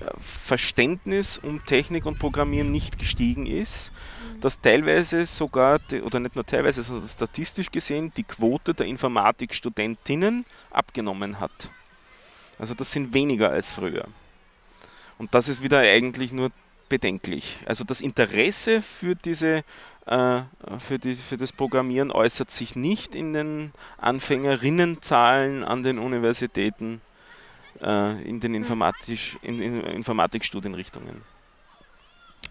äh, 0.00 0.06
Verständnis 0.18 1.36
um 1.36 1.62
Technik 1.66 2.06
und 2.06 2.18
Programmieren 2.18 2.72
nicht 2.72 2.98
gestiegen 2.98 3.44
ist, 3.44 3.92
mhm. 3.92 4.40
dass 4.40 4.62
teilweise 4.62 5.26
sogar, 5.26 5.78
oder 6.04 6.20
nicht 6.20 6.36
nur 6.36 6.46
teilweise, 6.46 6.82
sondern 6.82 7.06
statistisch 7.06 7.70
gesehen, 7.70 8.12
die 8.16 8.24
Quote 8.24 8.72
der 8.72 8.86
Informatikstudentinnen 8.86 10.46
abgenommen 10.70 11.38
hat. 11.38 11.70
Also 12.58 12.72
das 12.72 12.90
sind 12.92 13.12
weniger 13.12 13.50
als 13.50 13.72
früher. 13.72 14.06
Und 15.18 15.34
das 15.34 15.48
ist 15.48 15.62
wieder 15.62 15.80
eigentlich 15.80 16.32
nur 16.32 16.50
bedenklich. 16.90 17.56
Also 17.64 17.84
das 17.84 18.02
Interesse 18.02 18.82
für 18.82 19.14
diese 19.14 19.64
äh, 20.06 20.42
für, 20.78 20.98
die, 20.98 21.14
für 21.14 21.38
das 21.38 21.52
Programmieren 21.52 22.10
äußert 22.10 22.50
sich 22.50 22.76
nicht 22.76 23.14
in 23.14 23.32
den 23.32 23.72
Anfängerinnenzahlen 23.96 25.64
an 25.64 25.82
den 25.82 25.98
Universitäten, 25.98 27.00
äh, 27.80 28.22
in 28.22 28.40
den 28.40 28.54
hm. 28.54 28.62
Informatisch, 28.62 29.38
in, 29.40 29.62
in 29.62 29.80
Informatikstudienrichtungen. 29.80 31.22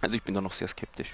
Also 0.02 0.16
ich 0.16 0.24
bin 0.24 0.34
da 0.34 0.42
noch 0.42 0.54
sehr 0.54 0.68
skeptisch. 0.68 1.14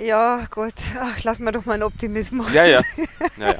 Ja, 0.00 0.46
gut. 0.50 0.74
Ach, 0.98 1.22
lassen 1.22 1.44
wir 1.44 1.52
doch 1.52 1.64
mal 1.64 1.74
einen 1.74 1.82
Optimismus. 1.82 2.52
Ja, 2.52 2.64
ja. 2.64 2.80
ja, 3.38 3.52
ja. 3.52 3.58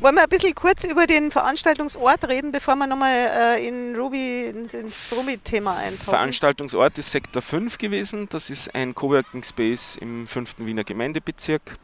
Wollen 0.00 0.14
wir 0.14 0.22
ein 0.22 0.28
bisschen 0.28 0.54
kurz 0.54 0.84
über 0.84 1.06
den 1.06 1.30
Veranstaltungsort 1.30 2.28
reden, 2.28 2.52
bevor 2.52 2.76
wir 2.76 2.86
nochmal 2.86 3.56
äh, 3.58 3.66
in 3.66 3.96
Ruby, 3.96 4.46
ins, 4.46 4.74
ins 4.74 5.12
Ruby-Thema 5.16 5.76
eintauchen? 5.76 6.10
Veranstaltungsort 6.10 6.98
ist 6.98 7.10
Sektor 7.10 7.42
5 7.42 7.78
gewesen. 7.78 8.28
Das 8.30 8.50
ist 8.50 8.74
ein 8.74 8.94
Coworking 8.94 9.42
Space 9.42 9.96
im 9.96 10.26
5. 10.26 10.56
Wiener 10.58 10.84
Gemeindebezirk. 10.84 11.78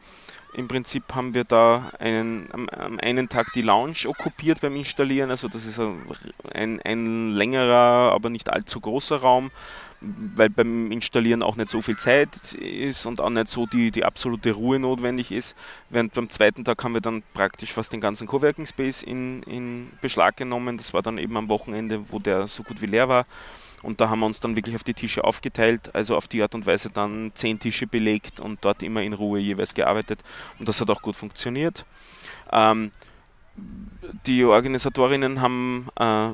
Im 0.53 0.67
Prinzip 0.67 1.03
haben 1.15 1.33
wir 1.33 1.45
da 1.45 1.91
einen, 1.97 2.49
am, 2.51 2.67
am, 2.69 2.99
einen 2.99 3.29
Tag 3.29 3.53
die 3.53 3.61
Lounge 3.61 4.05
okkupiert 4.05 4.61
beim 4.61 4.75
Installieren. 4.75 5.31
Also 5.31 5.47
das 5.47 5.65
ist 5.65 5.79
ein, 5.79 6.81
ein 6.83 7.31
längerer, 7.31 8.11
aber 8.11 8.29
nicht 8.29 8.49
allzu 8.49 8.81
großer 8.81 9.17
Raum, 9.17 9.51
weil 10.01 10.49
beim 10.49 10.91
Installieren 10.91 11.43
auch 11.43 11.55
nicht 11.55 11.69
so 11.69 11.81
viel 11.81 11.97
Zeit 11.97 12.53
ist 12.53 13.05
und 13.05 13.21
auch 13.21 13.29
nicht 13.29 13.49
so 13.49 13.67
die, 13.67 13.91
die 13.91 14.03
absolute 14.03 14.51
Ruhe 14.51 14.79
notwendig 14.79 15.31
ist. 15.31 15.55
Während 15.89 16.13
beim 16.13 16.29
zweiten 16.29 16.63
Tag 16.63 16.83
haben 16.83 16.93
wir 16.93 17.01
dann 17.01 17.21
praktisch 17.33 17.71
fast 17.71 17.93
den 17.93 18.01
ganzen 18.01 18.27
Coworking 18.27 18.65
Space 18.65 19.03
in, 19.03 19.43
in 19.43 19.91
Beschlag 20.01 20.37
genommen. 20.37 20.77
Das 20.77 20.93
war 20.93 21.03
dann 21.03 21.19
eben 21.19 21.37
am 21.37 21.49
Wochenende, 21.49 22.11
wo 22.11 22.17
der 22.17 22.47
so 22.47 22.63
gut 22.63 22.81
wie 22.81 22.87
leer 22.87 23.07
war. 23.09 23.25
Und 23.83 24.01
da 24.01 24.09
haben 24.09 24.19
wir 24.19 24.25
uns 24.25 24.39
dann 24.39 24.55
wirklich 24.55 24.75
auf 24.75 24.83
die 24.83 24.93
Tische 24.93 25.23
aufgeteilt, 25.23 25.93
also 25.93 26.15
auf 26.15 26.27
die 26.27 26.41
Art 26.41 26.53
und 26.53 26.65
Weise 26.65 26.89
dann 26.89 27.31
zehn 27.33 27.59
Tische 27.59 27.87
belegt 27.87 28.39
und 28.39 28.63
dort 28.63 28.83
immer 28.83 29.01
in 29.01 29.13
Ruhe 29.13 29.39
jeweils 29.39 29.73
gearbeitet. 29.73 30.23
Und 30.59 30.67
das 30.67 30.81
hat 30.81 30.89
auch 30.89 31.01
gut 31.01 31.15
funktioniert. 31.15 31.85
Ähm, 32.51 32.91
die 34.25 34.43
Organisatorinnen 34.43 35.41
haben 35.41 35.87
äh, 35.99 36.29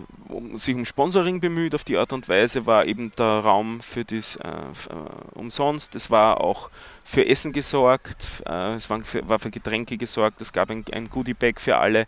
sich 0.55 0.75
um 0.75 0.85
Sponsoring 0.85 1.39
bemüht. 1.39 1.75
Auf 1.75 1.83
die 1.83 1.97
Art 1.97 2.13
und 2.13 2.27
Weise 2.27 2.65
war 2.65 2.85
eben 2.85 3.11
der 3.17 3.39
Raum 3.39 3.81
für 3.81 4.03
das 4.03 4.35
äh, 4.37 4.47
äh, 4.49 5.33
umsonst. 5.33 5.95
Es 5.95 6.11
war 6.11 6.41
auch 6.41 6.69
für 7.07 7.25
Essen 7.25 7.53
gesorgt, 7.53 8.43
äh, 8.45 8.75
es 8.75 8.89
war 8.89 8.99
für, 8.99 9.27
war 9.29 9.39
für, 9.39 9.49
Getränke 9.49 9.95
gesorgt, 9.95 10.41
es 10.41 10.51
gab 10.51 10.69
ein, 10.69 10.83
ein 10.91 11.09
Goodie-Bag 11.09 11.61
für 11.61 11.77
alle. 11.77 12.05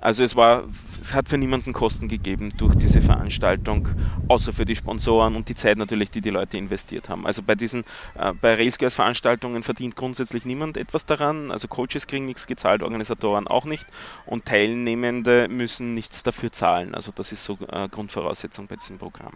Also 0.00 0.24
es 0.24 0.34
war, 0.34 0.64
es 1.00 1.14
hat 1.14 1.28
für 1.28 1.38
niemanden 1.38 1.72
Kosten 1.72 2.08
gegeben 2.08 2.50
durch 2.56 2.74
diese 2.74 3.00
Veranstaltung, 3.00 3.88
außer 4.26 4.52
für 4.52 4.64
die 4.64 4.74
Sponsoren 4.74 5.36
und 5.36 5.48
die 5.48 5.54
Zeit 5.54 5.78
natürlich, 5.78 6.10
die 6.10 6.20
die 6.20 6.30
Leute 6.30 6.58
investiert 6.58 7.08
haben. 7.08 7.26
Also 7.26 7.42
bei 7.42 7.54
diesen, 7.54 7.84
äh, 8.18 8.32
bei 8.32 8.54
Railscores 8.54 8.94
Veranstaltungen 8.94 9.62
verdient 9.62 9.94
grundsätzlich 9.94 10.44
niemand 10.44 10.76
etwas 10.76 11.06
daran. 11.06 11.52
Also 11.52 11.68
Coaches 11.68 12.08
kriegen 12.08 12.26
nichts 12.26 12.48
gezahlt, 12.48 12.82
Organisatoren 12.82 13.46
auch 13.46 13.66
nicht 13.66 13.86
und 14.26 14.46
Teilnehmende 14.46 15.46
müssen 15.48 15.94
nichts 15.94 16.24
dafür 16.24 16.50
zahlen. 16.50 16.96
Also 16.96 17.12
das 17.14 17.30
ist 17.30 17.44
so 17.44 17.56
äh, 17.70 17.88
Grundvoraussetzung 17.88 18.66
bei 18.66 18.74
diesem 18.74 18.98
Programm. 18.98 19.34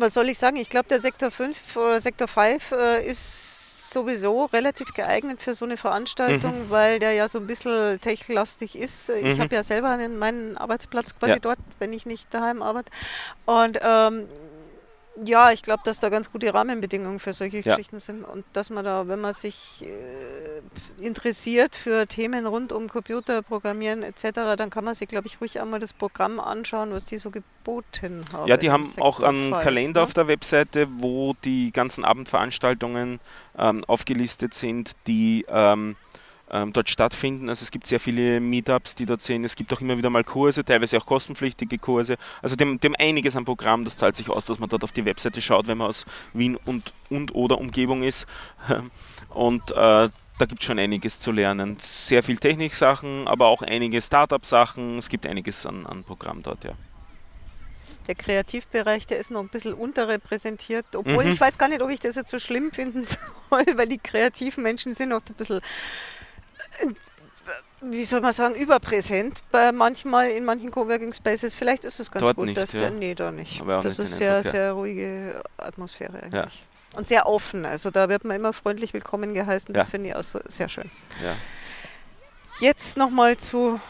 Was 0.00 0.14
soll 0.14 0.30
ich 0.30 0.38
sagen? 0.38 0.56
Ich 0.56 0.70
glaube, 0.70 0.88
der 0.88 1.00
Sektor 1.00 1.30
5 1.30 1.76
oder 1.76 2.00
Sektor 2.00 2.26
5 2.26 2.72
äh, 2.72 3.06
ist 3.06 3.92
sowieso 3.92 4.46
relativ 4.46 4.94
geeignet 4.94 5.42
für 5.42 5.54
so 5.54 5.64
eine 5.64 5.76
Veranstaltung, 5.76 6.66
mhm. 6.66 6.70
weil 6.70 6.98
der 7.00 7.12
ja 7.12 7.28
so 7.28 7.38
ein 7.38 7.46
bisschen 7.46 8.00
techlastig 8.00 8.78
ist. 8.78 9.10
Ich 9.10 9.36
mhm. 9.36 9.40
habe 9.40 9.54
ja 9.54 9.62
selber 9.62 9.90
einen, 9.90 10.18
meinen 10.18 10.56
Arbeitsplatz 10.56 11.18
quasi 11.18 11.34
ja. 11.34 11.38
dort, 11.38 11.58
wenn 11.80 11.92
ich 11.92 12.06
nicht 12.06 12.32
daheim 12.32 12.62
arbeite. 12.62 12.90
Und 13.44 13.78
ähm, 13.82 14.26
ja, 15.24 15.50
ich 15.50 15.62
glaube, 15.62 15.82
dass 15.84 16.00
da 16.00 16.08
ganz 16.08 16.30
gute 16.30 16.52
Rahmenbedingungen 16.54 17.18
für 17.18 17.32
solche 17.32 17.58
ja. 17.58 17.62
Geschichten 17.62 18.00
sind 18.00 18.24
und 18.24 18.44
dass 18.52 18.70
man 18.70 18.84
da, 18.84 19.08
wenn 19.08 19.20
man 19.20 19.34
sich 19.34 19.84
äh, 19.84 21.04
interessiert 21.04 21.76
für 21.76 22.06
Themen 22.06 22.46
rund 22.46 22.72
um 22.72 22.88
Computerprogrammieren 22.88 24.02
etc., 24.02 24.56
dann 24.56 24.70
kann 24.70 24.84
man 24.84 24.94
sich, 24.94 25.08
glaube 25.08 25.26
ich, 25.26 25.40
ruhig 25.40 25.60
einmal 25.60 25.80
das 25.80 25.92
Programm 25.92 26.38
anschauen, 26.40 26.92
was 26.92 27.04
die 27.04 27.18
so 27.18 27.30
geboten 27.30 28.24
haben. 28.32 28.48
Ja, 28.48 28.56
die 28.56 28.70
haben 28.70 28.88
auch 29.00 29.20
einen 29.20 29.52
Kalender 29.52 30.00
ne? 30.00 30.04
auf 30.04 30.14
der 30.14 30.28
Webseite, 30.28 30.88
wo 30.90 31.34
die 31.44 31.72
ganzen 31.72 32.04
Abendveranstaltungen 32.04 33.20
ähm, 33.58 33.84
aufgelistet 33.86 34.54
sind, 34.54 34.92
die 35.06 35.44
ähm, 35.48 35.96
ähm, 36.52 36.72
dort 36.72 36.88
stattfinden. 36.88 37.48
Also 37.48 37.62
es 37.62 37.70
gibt 37.70 37.86
sehr 37.86 38.00
viele 38.00 38.40
Meetups, 38.40 38.94
die 38.94 39.06
dort 39.06 39.22
sind. 39.22 39.44
Es 39.44 39.56
gibt 39.56 39.72
auch 39.72 39.80
immer 39.80 39.96
wieder 39.96 40.10
mal 40.10 40.24
Kurse, 40.24 40.64
teilweise 40.64 40.98
auch 40.98 41.06
kostenpflichtige 41.06 41.78
Kurse. 41.78 42.16
Also 42.42 42.56
dem, 42.56 42.80
dem 42.80 42.94
einiges 42.98 43.36
am 43.36 43.44
Programm, 43.44 43.84
das 43.84 43.96
zahlt 43.96 44.16
sich 44.16 44.28
aus, 44.28 44.44
dass 44.44 44.58
man 44.58 44.68
dort 44.68 44.84
auf 44.84 44.92
die 44.92 45.04
Webseite 45.04 45.40
schaut, 45.42 45.66
wenn 45.66 45.78
man 45.78 45.88
aus 45.88 46.04
Wien 46.32 46.56
und, 46.64 46.92
und 47.08 47.34
oder 47.34 47.58
Umgebung 47.58 48.02
ist. 48.02 48.26
Und 49.28 49.70
äh, 49.70 50.08
da 50.40 50.46
gibt 50.46 50.60
es 50.62 50.66
schon 50.66 50.78
einiges 50.78 51.20
zu 51.20 51.30
lernen. 51.30 51.76
Sehr 51.78 52.22
viel 52.22 52.36
Techniksachen, 52.38 53.28
aber 53.28 53.46
auch 53.46 53.62
einige 53.62 54.00
Startup-Sachen. 54.02 54.98
Es 54.98 55.08
gibt 55.08 55.26
einiges 55.26 55.66
an, 55.66 55.86
an 55.86 56.02
Programm 56.02 56.42
dort, 56.42 56.64
ja. 56.64 56.72
Der 58.06 58.14
Kreativbereich, 58.14 59.06
der 59.06 59.18
ist 59.18 59.30
noch 59.30 59.40
ein 59.40 59.48
bisschen 59.48 59.74
unterrepräsentiert, 59.74 60.96
obwohl 60.96 61.26
mhm. 61.26 61.32
ich 61.32 61.40
weiß 61.40 61.58
gar 61.58 61.68
nicht, 61.68 61.82
ob 61.82 61.90
ich 61.90 62.00
das 62.00 62.16
jetzt 62.16 62.30
so 62.30 62.38
schlimm 62.38 62.72
finden 62.72 63.04
soll, 63.50 63.66
weil 63.76 63.86
die 63.86 63.98
kreativen 63.98 64.62
Menschen 64.64 64.94
sind 64.94 65.12
oft 65.12 65.28
ein 65.28 65.34
bisschen 65.34 65.60
wie 67.82 68.04
soll 68.04 68.20
man 68.20 68.32
sagen, 68.32 68.54
überpräsent 68.54 69.40
bei 69.50 69.72
manchmal 69.72 70.28
in 70.28 70.44
manchen 70.44 70.70
Coworking 70.70 71.12
Spaces. 71.12 71.54
Vielleicht 71.54 71.84
ist 71.84 71.98
es 71.98 72.10
ganz 72.10 72.24
Dort 72.24 72.36
gut, 72.36 72.46
nicht, 72.46 72.58
dass 72.58 72.72
ja. 72.72 72.80
der, 72.80 72.90
nee, 72.90 73.14
da 73.14 73.30
nicht. 73.30 73.62
das 73.66 73.98
ist 73.98 74.16
sehr, 74.16 74.36
Eindruck, 74.36 74.52
sehr 74.52 74.72
ruhige 74.72 75.42
Atmosphäre 75.56 76.22
eigentlich. 76.22 76.32
Ja. 76.34 76.98
Und 76.98 77.06
sehr 77.06 77.26
offen. 77.26 77.64
Also 77.64 77.90
da 77.90 78.08
wird 78.08 78.24
man 78.24 78.36
immer 78.36 78.52
freundlich 78.52 78.92
willkommen 78.92 79.32
geheißen. 79.34 79.72
Das 79.72 79.88
finde 79.88 80.10
ich 80.10 80.16
auch 80.16 80.22
so, 80.22 80.40
sehr 80.48 80.68
schön. 80.68 80.90
Jetzt 82.60 82.96
nochmal 82.96 83.36
zu 83.38 83.80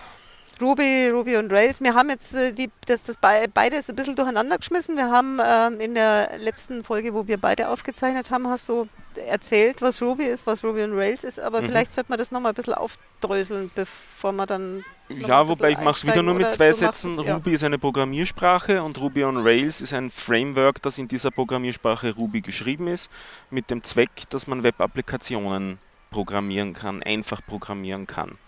Ruby, 0.60 1.08
Ruby 1.08 1.36
und 1.36 1.52
Rails. 1.52 1.80
Wir 1.80 1.94
haben 1.94 2.10
jetzt 2.10 2.34
äh, 2.34 2.52
die, 2.52 2.70
das, 2.86 3.04
das 3.04 3.16
beides 3.16 3.88
ein 3.88 3.96
bisschen 3.96 4.16
durcheinander 4.16 4.58
geschmissen. 4.58 4.96
Wir 4.96 5.10
haben 5.10 5.38
ähm, 5.42 5.80
in 5.80 5.94
der 5.94 6.38
letzten 6.38 6.84
Folge, 6.84 7.14
wo 7.14 7.26
wir 7.26 7.38
beide 7.38 7.68
aufgezeichnet 7.68 8.30
haben, 8.30 8.48
hast 8.48 8.68
du 8.68 8.86
erzählt, 9.26 9.82
was 9.82 10.00
Ruby 10.02 10.24
ist, 10.24 10.46
was 10.46 10.62
Ruby 10.62 10.82
und 10.82 10.96
Rails 10.96 11.24
ist, 11.24 11.40
aber 11.40 11.62
mhm. 11.62 11.66
vielleicht 11.66 11.92
sollte 11.92 12.10
man 12.10 12.18
das 12.18 12.30
nochmal 12.30 12.52
ein 12.52 12.54
bisschen 12.54 12.74
aufdröseln, 12.74 13.70
bevor 13.74 14.32
man 14.32 14.46
dann. 14.46 14.84
Ja, 15.08 15.48
wobei 15.48 15.70
ich 15.72 15.78
mache 15.78 15.96
es 15.96 16.06
wieder 16.06 16.22
nur 16.22 16.34
mit 16.34 16.50
zwei 16.52 16.72
Sätzen. 16.72 17.18
Es, 17.18 17.26
ja. 17.26 17.34
Ruby 17.34 17.52
ist 17.52 17.64
eine 17.64 17.78
Programmiersprache 17.78 18.82
und 18.82 19.00
Ruby 19.00 19.24
on 19.24 19.38
Rails 19.38 19.80
ist 19.80 19.92
ein 19.92 20.10
Framework, 20.10 20.80
das 20.82 20.98
in 20.98 21.08
dieser 21.08 21.30
Programmiersprache 21.30 22.14
Ruby 22.14 22.40
geschrieben 22.40 22.86
ist, 22.86 23.10
mit 23.50 23.70
dem 23.70 23.82
Zweck, 23.82 24.10
dass 24.30 24.46
man 24.46 24.62
Web-Applikationen 24.62 25.78
programmieren 26.10 26.74
kann, 26.74 27.02
einfach 27.02 27.40
programmieren 27.44 28.06
kann. 28.06 28.38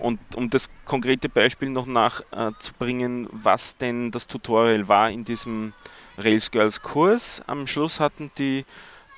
Und 0.00 0.18
um 0.34 0.50
das 0.50 0.68
konkrete 0.84 1.28
Beispiel 1.28 1.70
noch 1.70 1.86
nachzubringen, 1.86 3.26
äh, 3.26 3.28
was 3.32 3.76
denn 3.76 4.10
das 4.10 4.26
Tutorial 4.26 4.88
war 4.88 5.10
in 5.10 5.24
diesem 5.24 5.72
Rails 6.18 6.50
Girls 6.50 6.82
Kurs, 6.82 7.42
am 7.46 7.66
Schluss 7.66 8.00
hatten 8.00 8.30
die 8.38 8.64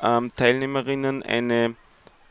ähm, 0.03 0.33
Teilnehmerinnen 0.37 1.23
eine 1.23 1.75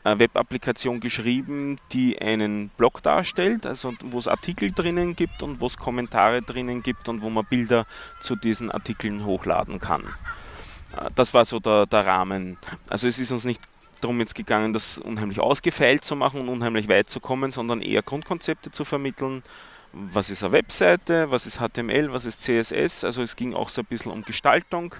äh, 0.04 0.18
Web-Applikation 0.18 1.00
geschrieben, 1.00 1.78
die 1.92 2.20
einen 2.20 2.70
Blog 2.70 3.02
darstellt, 3.02 3.66
also 3.66 3.94
wo 4.02 4.18
es 4.18 4.28
Artikel 4.28 4.72
drinnen 4.72 5.16
gibt 5.16 5.42
und 5.42 5.60
wo 5.60 5.66
es 5.66 5.76
Kommentare 5.76 6.42
drinnen 6.42 6.82
gibt 6.82 7.08
und 7.08 7.22
wo 7.22 7.30
man 7.30 7.44
Bilder 7.44 7.86
zu 8.20 8.36
diesen 8.36 8.70
Artikeln 8.70 9.24
hochladen 9.24 9.78
kann. 9.78 10.02
Äh, 10.96 11.10
das 11.14 11.34
war 11.34 11.44
so 11.44 11.60
der, 11.60 11.86
der 11.86 12.06
Rahmen. 12.06 12.58
Also 12.88 13.08
es 13.08 13.18
ist 13.18 13.32
uns 13.32 13.44
nicht 13.44 13.60
darum 14.02 14.20
jetzt 14.20 14.34
gegangen, 14.34 14.72
das 14.72 14.98
unheimlich 14.98 15.40
ausgefeilt 15.40 16.04
zu 16.04 16.16
machen 16.16 16.40
und 16.40 16.48
unheimlich 16.48 16.88
weit 16.88 17.08
zu 17.08 17.20
kommen, 17.20 17.50
sondern 17.50 17.80
eher 17.80 18.02
Grundkonzepte 18.02 18.70
zu 18.70 18.84
vermitteln. 18.84 19.42
Was 19.92 20.30
ist 20.30 20.42
eine 20.42 20.52
Webseite, 20.52 21.30
was 21.30 21.46
ist 21.46 21.58
HTML, 21.58 22.12
was 22.12 22.24
ist 22.24 22.42
CSS, 22.42 23.04
also 23.04 23.22
es 23.22 23.36
ging 23.36 23.54
auch 23.54 23.68
so 23.68 23.82
ein 23.82 23.86
bisschen 23.86 24.12
um 24.12 24.22
Gestaltung. 24.22 24.94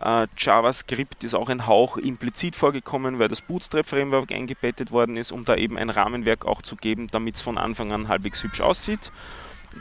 Uh, 0.00 0.26
JavaScript 0.38 1.22
ist 1.22 1.34
auch 1.34 1.50
ein 1.50 1.66
Hauch 1.66 1.98
implizit 1.98 2.56
vorgekommen, 2.56 3.18
weil 3.18 3.28
das 3.28 3.42
Bootstrap-Framework 3.42 4.32
eingebettet 4.32 4.90
worden 4.90 5.16
ist, 5.16 5.32
um 5.32 5.44
da 5.44 5.54
eben 5.54 5.76
ein 5.76 5.90
Rahmenwerk 5.90 6.46
auch 6.46 6.62
zu 6.62 6.76
geben, 6.76 7.08
damit 7.08 7.36
es 7.36 7.42
von 7.42 7.58
Anfang 7.58 7.92
an 7.92 8.08
halbwegs 8.08 8.42
hübsch 8.42 8.62
aussieht. 8.62 9.12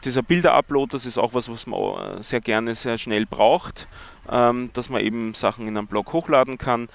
dieser 0.03 0.21
Bilder-Upload, 0.21 0.91
das 0.91 1.05
ist 1.05 1.17
auch 1.17 1.33
was, 1.33 1.49
was 1.49 1.65
man 1.65 2.17
äh, 2.19 2.23
sehr 2.23 2.41
gerne 2.41 2.75
sehr 2.75 2.97
schnell 2.97 3.25
braucht, 3.25 3.87
ähm, 4.29 4.69
dass 4.73 4.89
man 4.89 5.01
eben 5.01 5.33
Sachen 5.33 5.67
in 5.67 5.77
einem 5.77 5.87
Blog 5.87 6.13
hochladen 6.13 6.57
kann. 6.57 6.89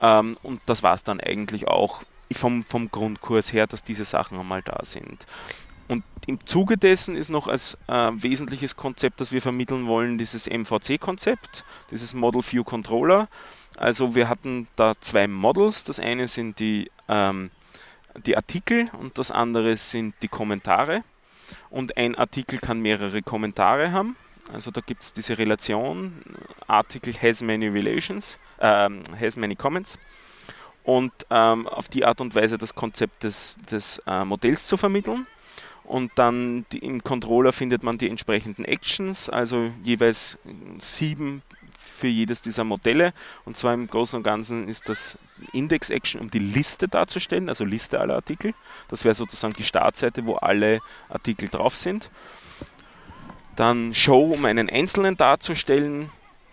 Ähm, 0.00 0.36
und 0.42 0.60
das 0.66 0.82
war 0.82 0.94
es 0.94 1.04
dann 1.04 1.20
eigentlich 1.20 1.68
auch 1.68 2.02
vom, 2.32 2.62
vom 2.62 2.90
Grundkurs 2.90 3.52
her, 3.52 3.66
dass 3.66 3.82
diese 3.82 4.04
Sachen 4.04 4.38
einmal 4.38 4.62
da 4.62 4.80
sind. 4.84 5.26
Und 5.88 6.04
im 6.26 6.46
Zuge 6.46 6.76
dessen 6.76 7.16
ist 7.16 7.30
noch 7.30 7.48
als 7.48 7.76
äh, 7.88 8.10
wesentliches 8.14 8.76
Konzept, 8.76 9.20
das 9.20 9.32
wir 9.32 9.42
vermitteln 9.42 9.88
wollen, 9.88 10.18
dieses 10.18 10.46
MVC-Konzept, 10.46 11.64
dieses 11.90 12.14
Model 12.14 12.42
View 12.42 12.62
Controller. 12.62 13.28
Also 13.76 14.14
wir 14.14 14.28
hatten 14.28 14.68
da 14.76 14.94
zwei 15.00 15.26
Models. 15.26 15.82
Das 15.82 15.98
eine 15.98 16.28
sind 16.28 16.60
die, 16.60 16.90
ähm, 17.08 17.50
die 18.24 18.36
Artikel 18.36 18.88
und 19.00 19.18
das 19.18 19.32
andere 19.32 19.76
sind 19.76 20.14
die 20.22 20.28
Kommentare. 20.28 21.02
Und 21.70 21.96
ein 21.96 22.14
Artikel 22.14 22.60
kann 22.60 22.78
mehrere 22.78 23.22
Kommentare 23.22 23.90
haben. 23.90 24.14
Also 24.52 24.70
da 24.70 24.80
gibt 24.80 25.02
es 25.02 25.12
diese 25.12 25.38
Relation, 25.38 26.22
Artikel 26.66 27.14
has 27.14 27.42
many 27.42 27.68
relations, 27.68 28.38
äh, 28.58 28.88
has 29.20 29.36
many 29.36 29.54
comments. 29.54 29.98
Und 30.82 31.12
ähm, 31.30 31.66
auf 31.68 31.88
die 31.88 32.04
Art 32.04 32.20
und 32.20 32.34
Weise 32.34 32.58
das 32.58 32.74
Konzept 32.74 33.22
des, 33.24 33.56
des 33.70 34.00
äh, 34.06 34.24
Modells 34.24 34.66
zu 34.66 34.76
vermitteln 34.76 35.26
und 35.84 36.12
dann 36.14 36.66
die, 36.72 36.78
im 36.78 37.02
Controller 37.02 37.52
findet 37.52 37.82
man 37.82 37.98
die 37.98 38.08
entsprechenden 38.08 38.64
Actions, 38.64 39.28
also 39.28 39.72
jeweils 39.82 40.38
sieben 40.78 41.42
für 41.78 42.06
jedes 42.06 42.40
dieser 42.40 42.62
Modelle. 42.62 43.12
Und 43.44 43.56
zwar 43.56 43.74
im 43.74 43.88
Großen 43.88 44.16
und 44.16 44.22
Ganzen 44.22 44.68
ist 44.68 44.88
das 44.88 45.18
Index-Action, 45.52 46.20
um 46.20 46.30
die 46.30 46.38
Liste 46.38 46.86
darzustellen, 46.86 47.48
also 47.48 47.64
Liste 47.64 47.98
aller 47.98 48.14
Artikel. 48.14 48.54
Das 48.88 49.04
wäre 49.04 49.14
sozusagen 49.14 49.54
die 49.54 49.64
Startseite, 49.64 50.26
wo 50.26 50.36
alle 50.36 50.80
Artikel 51.08 51.48
drauf 51.48 51.74
sind. 51.74 52.08
Dann 53.60 53.92
Show, 53.92 54.32
um 54.32 54.46
einen 54.46 54.70
einzelnen 54.70 55.18
darzustellen. 55.18 56.10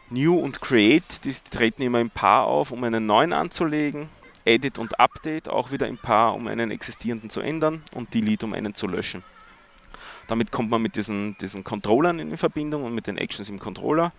New 0.10 0.38
und 0.38 0.60
Create, 0.60 1.24
die 1.24 1.34
treten 1.50 1.82
immer 1.82 2.02
im 2.02 2.10
Paar 2.10 2.48
auf, 2.48 2.72
um 2.72 2.84
einen 2.84 3.06
neuen 3.06 3.32
anzulegen. 3.32 4.10
Edit 4.44 4.78
und 4.78 5.00
Update 5.00 5.48
auch 5.48 5.72
wieder 5.72 5.88
im 5.88 5.98
Paar, 5.98 6.36
um 6.36 6.48
einen 6.48 6.70
existierenden 6.70 7.30
zu 7.30 7.40
ändern 7.40 7.82
und 7.94 8.14
Delete, 8.14 8.46
um 8.46 8.52
einen 8.52 8.76
zu 8.76 8.88
löschen. 8.88 9.24
Damit 10.28 10.52
kommt 10.52 10.70
man 10.70 10.82
mit 10.82 10.98
diesen, 10.98 11.38
diesen 11.38 11.64
Controllern 11.64 12.20
in 12.20 12.36
Verbindung 12.36 12.84
und 12.84 12.94
mit 12.94 13.08
den 13.08 13.18
Actions 13.18 13.48
im 13.48 13.60
Controller. 13.60 14.12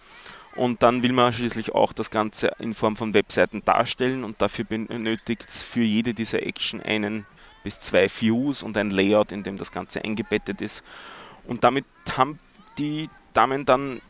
Und 0.57 0.83
dann 0.83 1.03
will 1.03 1.13
man 1.13 1.31
schließlich 1.31 1.75
auch 1.75 1.93
das 1.93 2.11
Ganze 2.11 2.53
in 2.59 2.73
Form 2.73 2.97
von 2.97 3.13
Webseiten 3.13 3.63
darstellen 3.67 4.25
und 4.25 4.41
dafür 4.41 4.65
benötigt 4.65 5.45
es 5.47 5.63
für 5.63 5.83
jede 5.83 6.15
dieser 6.15 6.43
Action 6.43 6.81
einen 6.81 7.27
bis 7.65 7.81
zwei 7.81 8.09
Views 8.09 8.63
und 8.63 8.79
ein 8.79 8.91
Layout, 8.91 9.31
in 9.31 9.43
dem 9.43 9.59
das 9.59 9.73
Ganze 9.73 10.03
eingebettet 10.03 10.63
ist. 10.63 10.83
Und 11.47 11.65
damit 11.65 11.85
haben 12.17 12.39
die 12.79 13.09
Damen 13.33 13.65
dann 13.65 14.01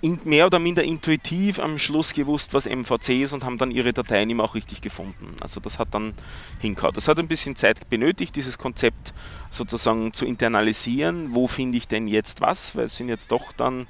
in, 0.00 0.20
mehr 0.24 0.46
oder 0.46 0.58
minder 0.58 0.84
intuitiv 0.84 1.58
am 1.58 1.78
Schluss 1.78 2.12
gewusst, 2.14 2.54
was 2.54 2.66
MVC 2.66 3.22
ist 3.22 3.32
und 3.32 3.44
haben 3.44 3.58
dann 3.58 3.70
ihre 3.70 3.92
Dateien 3.92 4.30
immer 4.30 4.44
auch 4.44 4.54
richtig 4.54 4.80
gefunden. 4.80 5.36
Also 5.40 5.60
das 5.60 5.78
hat 5.78 5.88
dann 5.92 6.14
hingehauen. 6.60 6.94
Das 6.94 7.08
hat 7.08 7.18
ein 7.18 7.28
bisschen 7.28 7.56
Zeit 7.56 7.88
benötigt, 7.88 8.36
dieses 8.36 8.58
Konzept 8.58 9.12
sozusagen 9.50 10.12
zu 10.12 10.24
internalisieren. 10.24 11.34
Wo 11.34 11.46
finde 11.46 11.78
ich 11.78 11.88
denn 11.88 12.06
jetzt 12.06 12.40
was? 12.40 12.76
Weil 12.76 12.84
es 12.84 12.96
sind 12.96 13.08
jetzt 13.08 13.32
doch 13.32 13.52
dann 13.52 13.86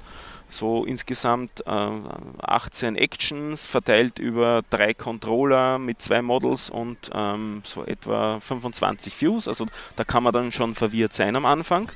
so 0.49 0.83
insgesamt 0.83 1.61
äh, 1.67 1.89
18 2.41 2.95
Actions 2.95 3.67
verteilt 3.67 4.17
über 4.17 4.63
drei 4.71 4.95
Controller 4.95 5.77
mit 5.77 6.01
zwei 6.01 6.23
Models 6.23 6.71
und 6.71 7.11
ähm, 7.13 7.61
so 7.65 7.85
etwa 7.85 8.39
25 8.39 9.21
Views. 9.21 9.47
Also 9.47 9.67
da 9.95 10.03
kann 10.03 10.23
man 10.23 10.33
dann 10.33 10.51
schon 10.51 10.73
verwirrt 10.73 11.13
sein 11.13 11.35
am 11.35 11.45
Anfang. 11.45 11.91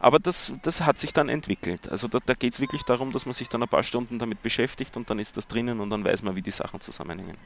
Aber 0.00 0.18
das, 0.18 0.52
das 0.62 0.82
hat 0.82 0.98
sich 0.98 1.12
dann 1.12 1.28
entwickelt. 1.28 1.88
Also 1.90 2.08
da, 2.08 2.18
da 2.24 2.34
geht 2.34 2.54
es 2.54 2.60
wirklich 2.60 2.82
darum, 2.82 3.12
dass 3.12 3.26
man 3.26 3.32
sich 3.32 3.48
dann 3.48 3.62
ein 3.62 3.68
paar 3.68 3.82
Stunden 3.82 4.18
damit 4.18 4.42
beschäftigt 4.42 4.96
und 4.96 5.10
dann 5.10 5.18
ist 5.18 5.36
das 5.36 5.46
drinnen 5.48 5.80
und 5.80 5.90
dann 5.90 6.04
weiß 6.04 6.22
man, 6.22 6.36
wie 6.36 6.42
die 6.42 6.50
Sachen 6.50 6.80
zusammenhängen. 6.80 7.36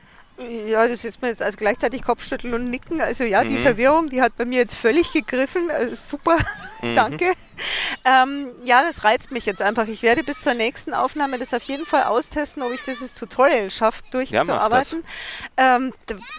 Ja, 0.67 0.89
das 0.89 1.05
ist 1.05 1.21
mir 1.21 1.29
jetzt 1.29 1.43
also 1.43 1.57
gleichzeitig 1.59 2.03
Kopfschütteln 2.03 2.55
und 2.55 2.65
Nicken. 2.65 3.01
Also 3.01 3.23
ja, 3.23 3.45
die 3.45 3.59
mhm. 3.59 3.63
Verwirrung, 3.63 4.09
die 4.09 4.23
hat 4.23 4.37
bei 4.37 4.47
mir 4.47 4.59
jetzt 4.59 4.75
völlig 4.75 5.13
gegriffen. 5.13 5.71
Also 5.71 5.95
super, 5.95 6.39
mhm. 6.83 6.97
danke. 6.97 7.33
Ähm, 8.05 8.49
ja, 8.65 8.83
das 8.83 9.05
reizt 9.05 9.31
mich 9.31 9.45
jetzt 9.45 9.61
einfach. 9.61 9.87
Ich 9.87 10.03
werde 10.03 10.25
bis 10.25 10.41
zur 10.41 10.55
nächsten 10.55 10.95
Aufnahme 10.95 11.39
das 11.39 11.53
auf 11.53 11.63
jeden 11.65 11.85
Fall 11.85 12.05
austesten, 12.05 12.63
ob 12.63 12.73
ich 12.73 12.83
dieses 12.83 13.15
Tutorial 13.15 13.71
schaffe, 13.71 14.03
durchzuarbeiten. 14.11 15.05
Ja, 15.59 15.77
ähm, 15.77 15.93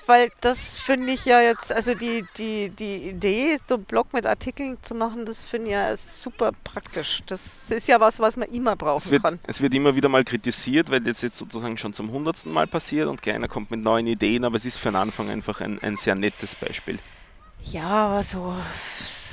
weil 0.08 0.32
das 0.42 0.76
finde 0.76 1.14
ich 1.14 1.26
ja 1.26 1.40
jetzt, 1.42 1.72
also 1.72 1.94
die, 1.94 2.26
die, 2.38 2.70
die 2.70 3.10
Idee, 3.10 3.60
so 3.68 3.76
einen 3.76 3.86
Blog 3.86 4.12
mit 4.12 4.26
Artikeln 4.26 4.78
zu 4.82 4.96
machen, 4.96 5.26
das 5.26 5.46
finde 5.46 5.68
ich 5.68 5.74
ja 5.74 5.86
super 6.04 6.52
praktisch. 6.64 7.22
Das 7.26 7.72
ist 7.72 7.88
ja 7.88 8.00
was, 8.00 8.20
was 8.20 8.38
man 8.38 8.50
immer 8.50 8.76
brauchen 8.76 9.04
es 9.04 9.12
wird, 9.12 9.24
kann. 9.24 9.40
Es 9.48 9.62
wird 9.62 9.74
immer 9.74 9.96
wieder 9.96 10.10
mal 10.10 10.24
kritisiert, 10.24 10.90
weil 10.90 11.02
das 11.02 11.22
jetzt 11.22 11.38
sozusagen 11.38 11.78
schon 11.78 11.94
zum 11.94 12.12
hundertsten 12.12 12.52
Mal 12.52 12.68
passiert 12.68 13.08
und 13.08 13.22
keiner 13.22 13.48
kommt 13.48 13.72
mit 13.72 13.82
neuen 13.82 14.08
Ideen, 14.08 14.46
aber 14.46 14.56
es 14.56 14.66
ist 14.66 14.78
für 14.78 14.90
den 14.90 14.96
Anfang 14.96 15.30
einfach 15.30 15.62
ein, 15.62 15.80
ein 15.80 15.98
sehr 15.98 16.16
nettes 16.16 16.56
Beispiel. 16.56 17.00
Ja, 17.64 17.88
aber 17.88 18.24
so, 18.24 18.56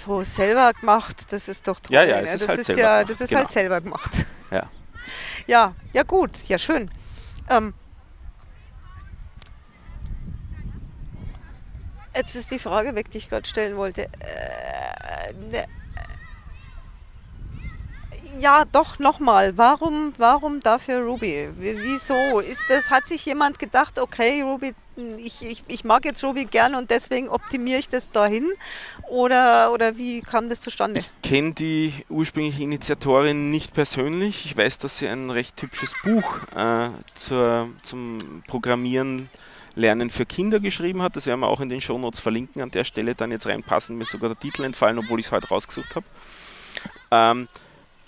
so 0.05 0.23
selber 0.23 0.73
gemacht, 0.73 1.27
das 1.31 1.49
ist 1.49 1.67
doch 1.67 1.81
toll. 1.81 1.95
Ja, 1.95 2.05
ja, 2.05 2.21
es 2.21 2.29
ne? 2.29 2.35
ist 2.35 2.43
das 2.43 2.49
halt 2.49 2.61
ist 2.61 2.67
selber 2.67 2.83
ja. 2.83 3.05
Das 3.05 3.21
ist 3.21 3.29
genau. 3.29 3.41
halt 3.41 3.51
selber 3.53 3.81
gemacht. 3.81 4.11
Ja. 4.51 4.69
Ja, 5.47 5.75
ja 5.93 6.05
gut, 6.05 6.31
ja 6.47 6.59
schön. 6.59 6.91
Ähm, 7.49 7.75
jetzt 12.15 12.37
ist 12.37 12.51
die 12.51 12.59
Frage 12.61 12.95
weg, 12.95 13.11
die 13.11 13.19
ich 13.19 13.29
gerade 13.29 13.49
stellen 13.49 13.77
wollte. 13.77 14.05
Äh, 14.05 15.33
ne, 15.51 15.67
ja, 18.41 18.65
doch 18.71 18.99
nochmal. 18.99 19.57
Warum, 19.57 20.13
warum 20.17 20.61
dafür 20.61 21.01
Ruby? 21.01 21.49
Wieso? 21.59 22.41
Ist 22.41 22.63
das, 22.69 22.91
hat 22.91 23.07
sich 23.07 23.25
jemand 23.27 23.59
gedacht, 23.59 23.99
okay, 23.99 24.43
Ruby, 24.43 24.75
ich, 25.19 25.43
ich, 25.43 25.63
ich 25.69 25.85
mag 25.85 26.05
jetzt 26.05 26.25
Ruby 26.25 26.47
gerne 26.47 26.79
und 26.79 26.91
deswegen 26.91 27.29
optimiere 27.29 27.79
ich 27.79 27.89
das 27.89 28.11
dahin? 28.11 28.47
Oder, 29.09 29.73
oder 29.73 29.97
wie 29.97 30.21
kam 30.23 30.49
das 30.49 30.61
zustande? 30.61 31.01
Ich 31.01 31.11
kenne 31.23 31.53
die 31.53 31.93
ursprüngliche 32.09 32.63
Initiatorin 32.63 33.51
nicht 33.51 33.75
persönlich. 33.75 34.47
Ich 34.47 34.57
weiß, 34.57 34.79
dass 34.79 34.99
sie 34.99 35.09
ein 35.09 35.31
recht 35.31 35.61
hübsches 35.61 35.93
Buch 36.03 36.39
äh, 36.55 36.91
zur, 37.15 37.69
zum 37.83 38.43
Programmieren 38.47 39.29
Lernen 39.77 40.11
für 40.11 40.27
Kinder 40.27 40.61
geschrieben 40.61 41.03
hat. 41.03 41.15
Das 41.17 41.27
werden 41.27 41.41
wir 41.41 41.49
auch 41.49 41.61
in 41.61 41.69
den 41.69 41.81
Shownotes 41.81 42.21
verlinken. 42.21 42.61
An 42.61 42.71
der 42.71 42.85
Stelle 42.85 43.15
dann 43.15 43.31
jetzt 43.31 43.47
reinpassen. 43.47 43.97
Mir 43.97 44.05
sogar 44.05 44.31
der 44.31 44.39
Titel 44.39 44.65
entfallen, 44.65 44.99
obwohl 44.99 45.21
ich 45.21 45.27
es 45.27 45.33
heute 45.33 45.49
rausgesucht 45.49 45.95
habe. 45.95 46.07
Ähm, 47.11 47.49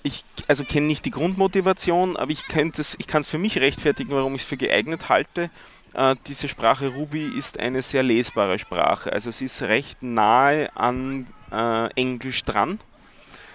ich 0.02 0.24
also 0.48 0.64
kenne 0.64 0.86
nicht 0.86 1.04
die 1.04 1.10
Grundmotivation, 1.10 2.16
aber 2.16 2.30
ich, 2.30 2.42
ich 2.48 3.06
kann 3.06 3.20
es 3.20 3.28
für 3.28 3.38
mich 3.38 3.58
rechtfertigen, 3.58 4.10
warum 4.12 4.34
ich 4.34 4.42
es 4.42 4.48
für 4.48 4.56
geeignet 4.56 5.08
halte. 5.08 5.50
Äh, 5.94 6.16
diese 6.26 6.48
Sprache 6.48 6.88
Ruby 6.88 7.26
ist 7.26 7.58
eine 7.58 7.82
sehr 7.82 8.02
lesbare 8.02 8.58
Sprache. 8.58 9.12
Also 9.12 9.30
sie 9.30 9.46
ist 9.46 9.62
recht 9.62 10.02
nahe 10.02 10.74
an 10.76 11.26
äh, 11.50 11.88
Englisch 11.94 12.44
dran, 12.44 12.78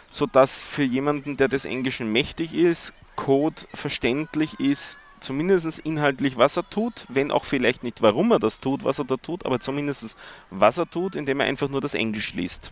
sodass 0.10 0.62
für 0.62 0.84
jemanden, 0.84 1.38
der 1.38 1.48
des 1.48 1.66
Englischen 1.66 2.12
mächtig 2.12 2.54
ist, 2.54 2.94
Code 3.16 3.64
verständlich 3.74 4.60
ist, 4.60 4.98
zumindest 5.20 5.80
inhaltlich, 5.80 6.38
was 6.38 6.58
er 6.58 6.70
tut, 6.70 7.06
wenn 7.10 7.32
auch 7.32 7.46
vielleicht 7.46 7.84
nicht, 7.84 8.02
warum 8.02 8.32
er 8.32 8.40
das 8.40 8.60
tut, 8.60 8.84
was 8.84 9.00
er 9.00 9.06
da 9.06 9.18
tut, 9.18 9.46
aber 9.46 9.60
zumindest 9.60 10.16
was 10.52 10.78
er 10.78 10.90
tut, 10.90 11.16
indem 11.16 11.40
er 11.40 11.48
einfach 11.48 11.70
nur 11.70 11.82
das 11.82 11.96
Englisch 11.96 12.34
liest. 12.34 12.72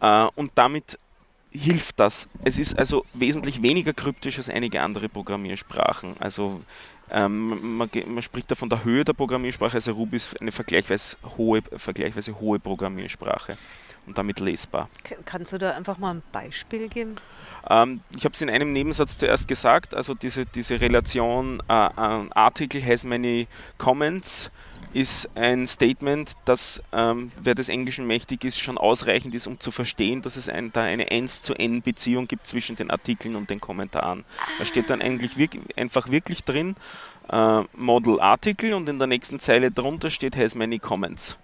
Äh, 0.00 0.26
und 0.34 0.52
damit 0.56 0.98
hilft 1.54 2.00
das. 2.00 2.28
Es 2.44 2.58
ist 2.58 2.78
also 2.78 3.04
wesentlich 3.14 3.62
weniger 3.62 3.92
kryptisch 3.92 4.38
als 4.38 4.48
einige 4.48 4.82
andere 4.82 5.08
Programmiersprachen. 5.08 6.16
Also 6.18 6.60
ähm, 7.10 7.76
man, 7.76 7.88
man, 8.06 8.22
spricht 8.22 8.50
da 8.50 8.54
von 8.54 8.68
der 8.68 8.84
Höhe 8.84 9.04
der 9.04 9.12
Programmiersprache, 9.12 9.76
also 9.76 9.92
Ruby 9.92 10.16
ist 10.16 10.40
eine 10.40 10.52
vergleichsweise 10.52 11.16
hohe, 11.36 11.62
vergleichsweise 11.76 12.38
hohe 12.40 12.58
Programmiersprache 12.58 13.56
und 14.06 14.18
damit 14.18 14.40
lesbar. 14.40 14.88
Kannst 15.24 15.52
du 15.52 15.58
da 15.58 15.72
einfach 15.72 15.98
mal 15.98 16.14
ein 16.14 16.22
Beispiel 16.32 16.88
geben? 16.88 17.16
Ähm, 17.68 18.00
ich 18.16 18.24
habe 18.24 18.34
es 18.34 18.40
in 18.40 18.50
einem 18.50 18.72
Nebensatz 18.72 19.16
zuerst 19.16 19.48
gesagt, 19.48 19.94
also 19.94 20.14
diese, 20.14 20.46
diese 20.46 20.80
Relation 20.80 21.60
äh, 21.68 21.72
Article 21.72 22.84
has 22.84 23.04
many 23.04 23.46
comments 23.78 24.50
ist 24.94 25.28
ein 25.34 25.66
Statement, 25.66 26.34
das, 26.44 26.80
ähm, 26.92 27.32
wer 27.42 27.56
des 27.56 27.68
Englischen 27.68 28.06
mächtig 28.06 28.44
ist, 28.44 28.60
schon 28.60 28.78
ausreichend 28.78 29.34
ist, 29.34 29.48
um 29.48 29.58
zu 29.58 29.72
verstehen, 29.72 30.22
dass 30.22 30.36
es 30.36 30.48
ein, 30.48 30.72
da 30.72 30.82
eine 30.82 31.10
1 31.10 31.42
zu 31.42 31.54
N 31.54 31.82
Beziehung 31.82 32.28
gibt 32.28 32.46
zwischen 32.46 32.76
den 32.76 32.90
Artikeln 32.90 33.34
und 33.34 33.50
den 33.50 33.58
Kommentaren. 33.58 34.24
Da 34.58 34.64
steht 34.64 34.90
dann 34.90 35.02
eigentlich 35.02 35.36
wirklich, 35.36 35.76
einfach 35.76 36.10
wirklich 36.10 36.44
drin, 36.44 36.76
äh, 37.28 37.62
Model 37.76 38.20
Article 38.20 38.74
und 38.74 38.88
in 38.88 38.98
der 38.98 39.08
nächsten 39.08 39.40
Zeile 39.40 39.72
drunter 39.72 40.10
steht 40.10 40.36
has 40.36 40.54
many 40.54 40.78
comments. 40.78 41.36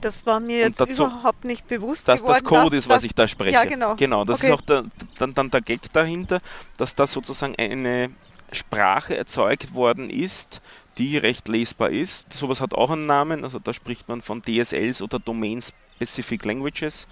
Das 0.00 0.24
war 0.26 0.38
mir 0.40 0.58
jetzt 0.58 0.80
dazu, 0.80 1.06
überhaupt 1.06 1.44
nicht 1.44 1.66
bewusst 1.66 2.06
dass 2.06 2.20
geworden. 2.20 2.40
das 2.40 2.44
Code 2.44 2.64
dass, 2.64 2.84
ist, 2.84 2.88
was 2.88 3.04
ich 3.04 3.14
da 3.14 3.26
spreche. 3.26 3.52
Ja, 3.52 3.64
genau. 3.64 3.96
Genau, 3.96 4.24
das 4.24 4.38
okay. 4.38 4.48
ist 4.48 4.52
auch 4.52 4.60
der, 4.60 4.84
dann, 5.18 5.34
dann 5.34 5.50
der 5.50 5.60
Gag 5.60 5.92
dahinter, 5.92 6.40
dass 6.76 6.94
da 6.94 7.06
sozusagen 7.06 7.56
eine 7.56 8.10
Sprache 8.52 9.16
erzeugt 9.16 9.74
worden 9.74 10.10
ist, 10.10 10.60
die 10.98 11.16
recht 11.16 11.48
lesbar 11.48 11.90
ist. 11.90 12.32
Sowas 12.32 12.60
hat 12.60 12.74
auch 12.74 12.90
einen 12.90 13.06
Namen, 13.06 13.44
also 13.44 13.58
da 13.58 13.72
spricht 13.72 14.08
man 14.08 14.22
von 14.22 14.42
DSLs 14.42 15.02
oder 15.02 15.18
Domain 15.18 15.60
Specific 15.60 16.44
Languages. 16.44 17.06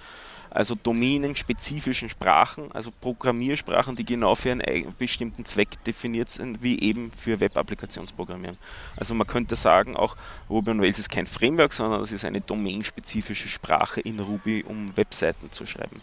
Also 0.51 0.75
domänenspezifischen 0.75 2.09
Sprachen, 2.09 2.71
also 2.73 2.91
Programmiersprachen, 2.91 3.97
die 3.97 4.05
genau 4.05 4.35
für 4.35 4.53
einen 4.53 4.95
bestimmten 4.99 5.45
Zweck 5.45 5.83
definiert 5.85 6.31
sind, 6.31 6.63
wie 6.63 6.81
eben 6.81 7.13
für 7.13 7.41
Web-Applikationsprogrammierung. 7.41 8.57
Also 8.97 9.15
man 9.15 9.27
könnte 9.27 9.57
sagen, 9.57 9.97
auch 9.97 10.17
Ruby 10.49 10.71
on 10.71 10.81
Rails 10.81 10.99
ist 10.99 11.11
kein 11.11 11.27
Framework, 11.27 11.73
sondern 11.73 12.01
es 12.01 12.13
ist 12.13 12.25
eine 12.25 12.41
domänenspezifische 12.41 13.49
Sprache 13.49 14.01
in 14.01 14.21
Ruby, 14.21 14.65
um 14.67 14.97
Webseiten 14.97 15.53
zu 15.53 15.67
schreiben 15.67 16.03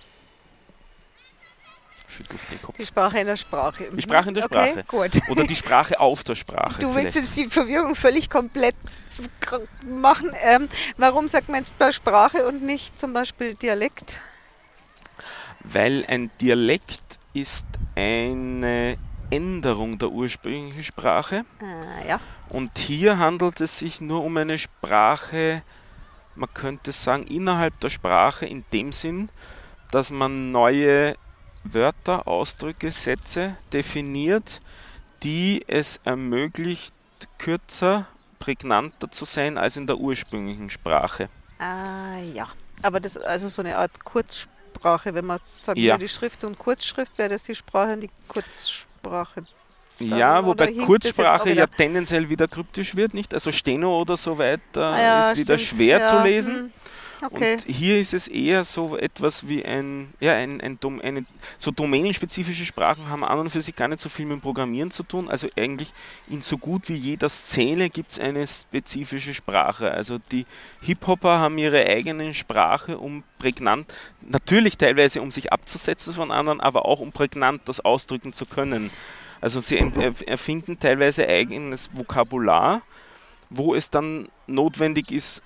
schüttelst 2.13 2.51
den 2.51 2.61
Kopf. 2.61 2.77
Die 2.77 2.85
Sprache 2.85 3.19
in 3.19 3.27
der 3.27 3.35
Sprache. 3.35 3.89
Die 3.91 4.01
Sprache 4.01 4.29
in 4.29 4.35
der 4.35 4.43
Sprache. 4.43 4.83
Okay. 4.87 5.21
Oder 5.29 5.45
die 5.45 5.55
Sprache 5.55 5.99
auf 5.99 6.23
der 6.23 6.35
Sprache. 6.43 6.79
Du 6.79 6.93
willst 6.95 7.13
vielleicht. 7.13 7.35
jetzt 7.35 7.37
die 7.37 7.49
Verwirrung 7.49 7.95
völlig 7.95 8.29
komplett 8.29 8.75
machen. 9.83 10.31
Ähm, 10.43 10.69
warum 10.97 11.27
sagt 11.27 11.49
man 11.49 11.65
Sprache 11.91 12.45
und 12.47 12.63
nicht 12.63 12.99
zum 12.99 13.13
Beispiel 13.13 13.55
Dialekt? 13.55 14.21
Weil 15.63 16.05
ein 16.07 16.31
Dialekt 16.41 17.19
ist 17.33 17.65
eine 17.95 18.97
Änderung 19.29 19.97
der 19.97 20.11
ursprünglichen 20.11 20.83
Sprache. 20.83 21.45
Ah, 21.61 22.07
ja. 22.07 22.19
Und 22.49 22.77
hier 22.77 23.17
handelt 23.17 23.61
es 23.61 23.79
sich 23.79 24.01
nur 24.01 24.23
um 24.23 24.37
eine 24.37 24.59
Sprache, 24.59 25.63
man 26.35 26.53
könnte 26.53 26.91
sagen, 26.91 27.25
innerhalb 27.27 27.79
der 27.79 27.89
Sprache 27.89 28.45
in 28.45 28.63
dem 28.71 28.91
Sinn, 28.91 29.29
dass 29.91 30.11
man 30.11 30.51
neue 30.51 31.15
Wörter, 31.63 32.27
Ausdrücke, 32.27 32.91
Sätze 32.91 33.57
definiert, 33.71 34.61
die 35.23 35.63
es 35.67 35.99
ermöglicht, 36.03 36.93
kürzer, 37.37 38.07
prägnanter 38.39 39.09
zu 39.09 39.25
sein 39.25 39.57
als 39.57 39.77
in 39.77 39.87
der 39.87 39.97
ursprünglichen 39.97 40.69
Sprache. 40.69 41.29
Ah 41.59 42.17
ja, 42.33 42.47
aber 42.81 42.99
das 42.99 43.15
ist 43.15 43.23
also 43.23 43.47
so 43.47 43.61
eine 43.61 43.77
Art 43.77 44.03
Kurzsprache, 44.03 44.52
wenn 44.81 45.25
man 45.25 45.39
sagt, 45.43 45.77
ja. 45.77 45.97
die 45.97 46.07
Schrift 46.07 46.43
und 46.43 46.57
Kurzschrift 46.57 47.17
wäre 47.17 47.29
das 47.29 47.43
die 47.43 47.55
Sprache 47.55 47.93
und 47.93 48.01
die 48.01 48.09
Kurzsprache. 48.27 49.43
Dann, 49.99 50.17
ja, 50.17 50.45
wobei 50.45 50.73
Kurzsprache 50.73 51.53
ja 51.53 51.67
tendenziell 51.67 52.29
wieder 52.29 52.47
kryptisch 52.47 52.95
wird, 52.95 53.13
nicht? 53.13 53.33
Also 53.33 53.51
Steno 53.51 54.01
oder 54.01 54.17
so 54.17 54.37
weiter 54.37 54.87
ah, 54.87 55.01
ja, 55.01 55.31
ist 55.31 55.39
wieder 55.39 55.57
schwer 55.57 55.99
ja. 55.99 56.05
zu 56.05 56.23
lesen. 56.23 56.55
Hm. 56.55 56.71
Okay. 57.23 57.53
Und 57.53 57.65
hier 57.67 57.99
ist 57.99 58.13
es 58.13 58.27
eher 58.27 58.65
so 58.65 58.97
etwas 58.97 59.47
wie 59.47 59.63
ein, 59.63 60.13
ja, 60.19 60.33
ein, 60.33 60.59
ein, 60.59 60.77
eine, 61.01 61.25
so 61.57 61.71
domänenspezifische 61.71 62.65
Sprachen 62.65 63.07
haben 63.07 63.23
an 63.23 63.39
und 63.39 63.49
für 63.49 63.61
sich 63.61 63.75
gar 63.75 63.87
nicht 63.87 64.01
so 64.01 64.09
viel 64.09 64.25
mit 64.25 64.41
Programmieren 64.41 64.91
zu 64.91 65.03
tun. 65.03 65.29
Also 65.29 65.47
eigentlich 65.55 65.93
in 66.29 66.41
so 66.41 66.57
gut 66.57 66.89
wie 66.89 66.95
jeder 66.95 67.29
Szene 67.29 67.89
gibt 67.89 68.11
es 68.11 68.19
eine 68.19 68.45
spezifische 68.47 69.33
Sprache. 69.33 69.91
Also 69.91 70.19
die 70.31 70.45
Hip-Hopper 70.81 71.39
haben 71.39 71.57
ihre 71.57 71.85
eigene 71.85 72.33
Sprache, 72.33 72.97
um 72.97 73.23
prägnant, 73.39 73.93
natürlich 74.21 74.77
teilweise 74.77 75.21
um 75.21 75.31
sich 75.31 75.53
abzusetzen 75.53 76.13
von 76.13 76.31
anderen, 76.31 76.59
aber 76.59 76.85
auch 76.85 76.99
um 76.99 77.11
prägnant 77.11 77.61
das 77.65 77.79
ausdrücken 77.79 78.33
zu 78.33 78.45
können. 78.45 78.89
Also 79.39 79.59
sie 79.59 79.77
erfinden 80.25 80.79
teilweise 80.79 81.27
eigenes 81.27 81.89
Vokabular, 81.93 82.81
wo 83.49 83.75
es 83.75 83.89
dann 83.89 84.29
notwendig 84.47 85.11
ist, 85.11 85.41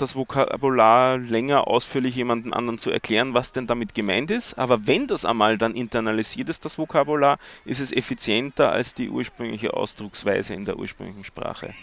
das 0.00 0.16
Vokabular 0.16 1.18
länger 1.18 1.68
ausführlich 1.68 2.16
jemandem 2.16 2.52
anderen 2.52 2.78
zu 2.78 2.90
erklären, 2.90 3.34
was 3.34 3.52
denn 3.52 3.66
damit 3.66 3.94
gemeint 3.94 4.30
ist. 4.30 4.54
Aber 4.54 4.86
wenn 4.86 5.06
das 5.06 5.24
einmal 5.24 5.58
dann 5.58 5.74
internalisiert 5.74 6.48
ist, 6.48 6.64
das 6.64 6.78
Vokabular, 6.78 7.38
ist 7.64 7.80
es 7.80 7.92
effizienter 7.92 8.72
als 8.72 8.94
die 8.94 9.10
ursprüngliche 9.10 9.74
Ausdrucksweise 9.74 10.54
in 10.54 10.64
der 10.64 10.78
ursprünglichen 10.78 11.24
Sprache. 11.24 11.74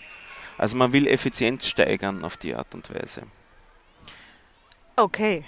Also 0.58 0.78
man 0.78 0.94
will 0.94 1.08
Effizienz 1.08 1.68
steigern 1.68 2.24
auf 2.24 2.38
die 2.38 2.56
Art 2.56 2.74
und 2.74 2.94
Weise. 2.94 3.24
Okay. 4.96 5.44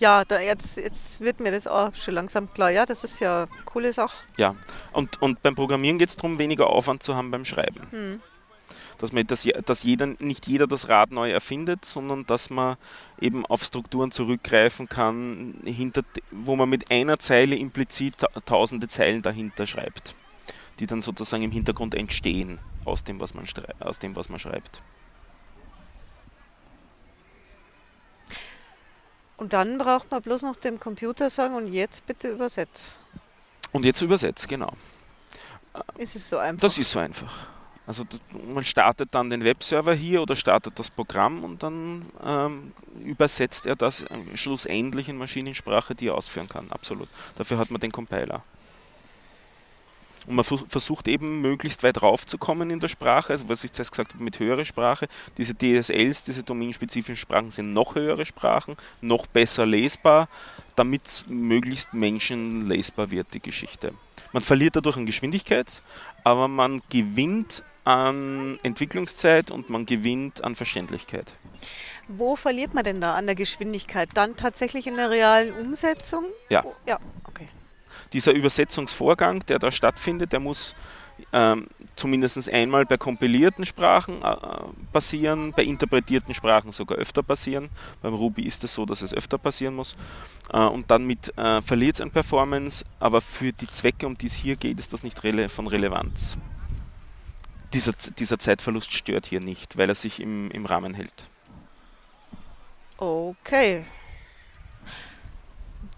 Ja, 0.00 0.24
da 0.24 0.40
jetzt, 0.40 0.76
jetzt 0.76 1.20
wird 1.20 1.38
mir 1.38 1.52
das 1.52 1.68
auch 1.68 1.94
schon 1.94 2.14
langsam 2.14 2.52
klar. 2.52 2.70
Ja, 2.70 2.84
das 2.84 3.04
ist 3.04 3.20
ja 3.20 3.44
eine 3.44 3.62
coole 3.64 3.92
Sache. 3.92 4.16
Ja, 4.36 4.56
und, 4.92 5.22
und 5.22 5.40
beim 5.42 5.54
Programmieren 5.54 5.98
geht 5.98 6.08
es 6.08 6.16
darum, 6.16 6.38
weniger 6.38 6.68
Aufwand 6.68 7.02
zu 7.04 7.14
haben 7.14 7.30
beim 7.30 7.44
Schreiben. 7.44 7.86
Hm 7.90 8.20
dass, 8.98 9.12
man, 9.12 9.26
dass, 9.26 9.46
dass 9.64 9.82
jeder, 9.82 10.06
nicht 10.18 10.46
jeder 10.46 10.66
das 10.66 10.88
Rad 10.88 11.10
neu 11.10 11.30
erfindet, 11.30 11.84
sondern 11.84 12.26
dass 12.26 12.50
man 12.50 12.76
eben 13.20 13.44
auf 13.46 13.62
Strukturen 13.64 14.10
zurückgreifen 14.10 14.88
kann, 14.88 15.54
hinter, 15.64 16.02
wo 16.30 16.56
man 16.56 16.68
mit 16.68 16.90
einer 16.90 17.18
Zeile 17.18 17.56
implizit 17.56 18.14
tausende 18.44 18.88
Zeilen 18.88 19.22
dahinter 19.22 19.66
schreibt, 19.66 20.14
die 20.80 20.86
dann 20.86 21.00
sozusagen 21.00 21.42
im 21.42 21.52
Hintergrund 21.52 21.94
entstehen 21.94 22.58
aus 22.84 23.04
dem, 23.04 23.20
was 23.20 23.34
man, 23.34 23.46
aus 23.80 23.98
dem, 23.98 24.16
was 24.16 24.28
man 24.28 24.38
schreibt. 24.38 24.82
Und 29.36 29.52
dann 29.52 29.78
braucht 29.78 30.10
man 30.10 30.22
bloß 30.22 30.42
noch 30.42 30.56
dem 30.56 30.78
Computer 30.78 31.28
sagen 31.28 31.54
und 31.54 31.66
jetzt 31.66 32.06
bitte 32.06 32.28
übersetzt. 32.28 32.96
Und 33.72 33.84
jetzt 33.84 34.00
übersetzt, 34.00 34.48
genau. 34.48 34.72
Ist 35.98 36.14
es 36.14 36.30
so 36.30 36.38
einfach? 36.38 36.60
Das 36.60 36.78
ist 36.78 36.92
so 36.92 37.00
einfach. 37.00 37.48
Also 37.86 38.04
man 38.52 38.64
startet 38.64 39.14
dann 39.14 39.28
den 39.28 39.44
Webserver 39.44 39.94
hier 39.94 40.22
oder 40.22 40.36
startet 40.36 40.78
das 40.78 40.90
Programm 40.90 41.44
und 41.44 41.62
dann 41.62 42.06
ähm, 42.24 42.72
übersetzt 43.04 43.66
er 43.66 43.76
das 43.76 44.04
äh, 44.04 44.36
schlussendlich 44.36 45.08
in 45.08 45.18
Maschinensprache, 45.18 45.94
die 45.94 46.08
er 46.08 46.14
ausführen 46.14 46.48
kann. 46.48 46.70
Absolut. 46.70 47.08
Dafür 47.36 47.58
hat 47.58 47.70
man 47.70 47.80
den 47.80 47.92
Compiler. 47.92 48.42
Und 50.26 50.36
man 50.36 50.44
versucht 50.44 51.06
eben 51.08 51.42
möglichst 51.42 51.82
weit 51.82 52.00
raufzukommen 52.00 52.70
in 52.70 52.80
der 52.80 52.88
Sprache, 52.88 53.34
also 53.34 53.48
was 53.48 53.62
ich 53.62 53.72
zuerst 53.72 53.92
gesagt 53.92 54.14
habe 54.14 54.24
mit 54.24 54.38
höherer 54.38 54.64
Sprache. 54.64 55.06
Diese 55.36 55.54
DSLs, 55.54 56.22
diese 56.22 56.42
domänenspezifischen 56.42 57.16
Sprachen 57.16 57.50
sind 57.50 57.74
noch 57.74 57.94
höhere 57.94 58.24
Sprachen, 58.24 58.76
noch 59.02 59.26
besser 59.26 59.66
lesbar, 59.66 60.28
damit 60.76 61.24
möglichst 61.28 61.92
menschenlesbar 61.92 63.10
wird 63.10 63.34
die 63.34 63.40
Geschichte. 63.40 63.92
Man 64.32 64.42
verliert 64.42 64.76
dadurch 64.76 64.96
an 64.96 65.04
Geschwindigkeit, 65.04 65.82
aber 66.24 66.48
man 66.48 66.80
gewinnt 66.88 67.62
an 67.84 68.58
Entwicklungszeit 68.62 69.50
und 69.50 69.70
man 69.70 69.86
gewinnt 69.86 70.42
an 70.42 70.54
Verständlichkeit. 70.54 71.32
Wo 72.08 72.36
verliert 72.36 72.74
man 72.74 72.84
denn 72.84 73.00
da 73.00 73.14
an 73.14 73.26
der 73.26 73.34
Geschwindigkeit? 73.34 74.10
Dann 74.14 74.36
tatsächlich 74.36 74.86
in 74.86 74.96
der 74.96 75.10
realen 75.10 75.54
Umsetzung? 75.54 76.24
Ja. 76.48 76.64
Ja, 76.86 76.98
okay. 77.24 77.48
Dieser 78.12 78.32
Übersetzungsvorgang, 78.32 79.44
der 79.46 79.58
da 79.58 79.72
stattfindet, 79.72 80.32
der 80.32 80.40
muss 80.40 80.74
ähm, 81.32 81.68
zumindest 81.94 82.52
einmal 82.52 82.84
bei 82.86 82.96
kompilierten 82.96 83.64
Sprachen 83.64 84.22
äh, 84.22 84.36
passieren, 84.92 85.52
bei 85.52 85.62
interpretierten 85.62 86.34
Sprachen 86.34 86.72
sogar 86.72 86.98
öfter 86.98 87.22
passieren. 87.22 87.70
Beim 88.02 88.14
Ruby 88.14 88.42
ist 88.42 88.64
es 88.64 88.74
so, 88.74 88.84
dass 88.84 89.00
es 89.00 89.14
öfter 89.14 89.38
passieren 89.38 89.76
muss. 89.76 89.96
Äh, 90.52 90.58
und 90.58 90.90
dann 90.90 91.06
mit 91.06 91.36
äh, 91.38 91.62
verliert 91.62 91.96
es 91.96 92.00
an 92.00 92.10
Performance, 92.10 92.84
aber 92.98 93.20
für 93.20 93.52
die 93.52 93.68
Zwecke, 93.68 94.06
um 94.06 94.18
die 94.18 94.26
es 94.26 94.34
hier 94.34 94.56
geht, 94.56 94.78
ist 94.78 94.92
das 94.92 95.02
nicht 95.02 95.22
rele 95.22 95.48
von 95.48 95.66
Relevanz 95.66 96.36
dieser, 97.74 97.92
dieser 97.92 98.38
Zeitverlust 98.38 98.92
stört 98.92 99.26
hier 99.26 99.40
nicht, 99.40 99.76
weil 99.76 99.88
er 99.88 99.94
sich 99.94 100.20
im, 100.20 100.50
im 100.50 100.64
Rahmen 100.64 100.94
hält. 100.94 101.24
Okay. 102.96 103.84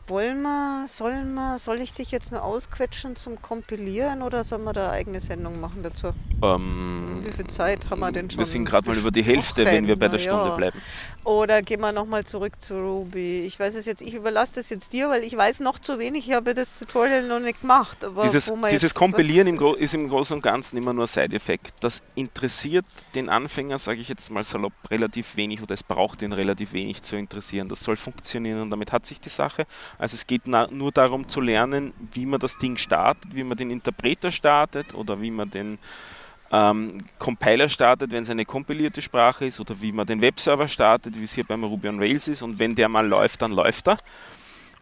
Wollen 0.09 0.43
wir, 0.43 0.87
sollen 0.87 1.35
wir, 1.35 1.59
soll 1.59 1.81
ich 1.81 1.93
dich 1.93 2.13
jetzt 2.13 2.31
nur 2.31 2.45
ausquetschen 2.45 3.17
zum 3.17 3.43
Kompilieren 3.43 4.23
oder 4.23 4.45
sollen 4.45 4.63
wir 4.63 4.73
da 4.73 4.85
eine 4.85 4.93
eigene 4.93 5.21
Sendung 5.21 5.61
machen 5.61 5.83
dazu? 5.83 6.13
Ähm, 6.45 7.23
Wie 7.25 7.33
viel 7.33 7.49
Zeit 7.49 7.91
haben 7.91 8.01
wir 8.01 8.13
denn 8.13 8.31
schon? 8.31 8.39
Wir 8.39 8.47
sind 8.47 8.67
gerade 8.67 8.89
mal 8.89 8.97
über 8.97 9.11
die 9.11 9.25
Hälfte, 9.25 9.65
wenn 9.67 9.89
wir 9.89 9.99
bei 9.99 10.07
der 10.07 10.21
Stunde 10.21 10.51
ja. 10.51 10.55
bleiben. 10.55 10.81
Oder 11.25 11.61
gehen 11.63 11.81
wir 11.81 11.91
nochmal 11.91 12.25
zurück 12.25 12.53
zu 12.61 12.75
Ruby. 12.75 13.41
Ich 13.47 13.59
weiß 13.59 13.75
es 13.75 13.85
jetzt, 13.85 14.01
ich 14.01 14.15
überlasse 14.15 14.57
das 14.57 14.69
jetzt 14.69 14.93
dir, 14.93 15.09
weil 15.09 15.25
ich 15.25 15.37
weiß 15.37 15.59
noch 15.59 15.81
zu 15.81 15.99
wenig, 15.99 16.29
ich 16.29 16.35
habe 16.35 16.55
das 16.55 16.79
Tutorial 16.79 17.27
noch 17.27 17.41
nicht 17.41 17.63
gemacht. 17.63 17.99
dieses 18.23 18.53
dieses 18.71 18.95
Kompilieren 18.95 19.49
im 19.49 19.57
ist 19.77 19.95
im 19.95 20.09
Großen 20.09 20.37
und 20.37 20.43
Ganzen 20.43 20.77
immer 20.77 20.93
nur 20.93 21.09
Side-Effekt. 21.09 21.75
Das 21.81 22.01
interessiert 22.15 22.85
den 23.17 23.29
Anfänger, 23.29 23.79
sage 23.79 24.01
ich 24.01 24.09
jetzt 24.09 24.31
mal 24.31 24.45
salopp, 24.45 24.73
relativ 24.89 25.37
wenig 25.37 25.63
oder 25.63 25.75
es 25.75 25.83
braucht 25.83 26.23
ihn 26.23 26.33
relativ 26.33 26.73
wenig 26.73 27.03
zu 27.03 27.17
interessieren. 27.17 27.69
Das 27.69 27.81
soll 27.81 27.97
funktionieren 27.97 28.61
und 28.61 28.71
damit 28.71 28.93
hat 28.93 29.05
sich 29.05 29.19
die 29.19 29.31
Sache. 29.31 29.67
Also 29.99 30.15
es 30.15 30.27
geht 30.27 30.47
nur 30.47 30.93
darum 30.93 31.29
zu 31.29 31.41
lernen, 31.41 31.93
wie 32.13 32.27
man 32.27 32.41
das 32.41 32.59
Ding 32.59 32.77
startet, 32.77 33.35
wie 33.35 33.45
man 33.45 33.57
den 33.57 33.71
Interpreter 33.71 34.31
startet 34.31 34.95
oder 34.95 35.21
wie 35.21 35.31
man 35.31 35.51
den 35.51 35.79
ähm, 36.53 37.05
Compiler 37.19 37.69
startet, 37.69 38.13
wenn 38.13 38.23
es 38.23 38.31
eine 38.31 38.45
kompilierte 38.45 39.03
Sprache 39.03 39.47
ist, 39.47 39.61
oder 39.61 39.81
wie 39.81 39.93
man 39.93 40.07
den 40.07 40.21
Webserver 40.21 40.69
startet, 40.69 41.19
wie 41.19 41.25
es 41.25 41.35
hier 41.35 41.45
beim 41.45 41.65
Ruby 41.65 41.89
on 41.89 41.99
Rails 41.99 42.29
ist. 42.29 42.43
Und 42.43 42.59
wenn 42.59 42.75
der 42.75 42.89
mal 42.89 43.07
läuft, 43.07 43.43
dann 43.43 43.53
läuft 43.53 43.89
er. 43.89 43.99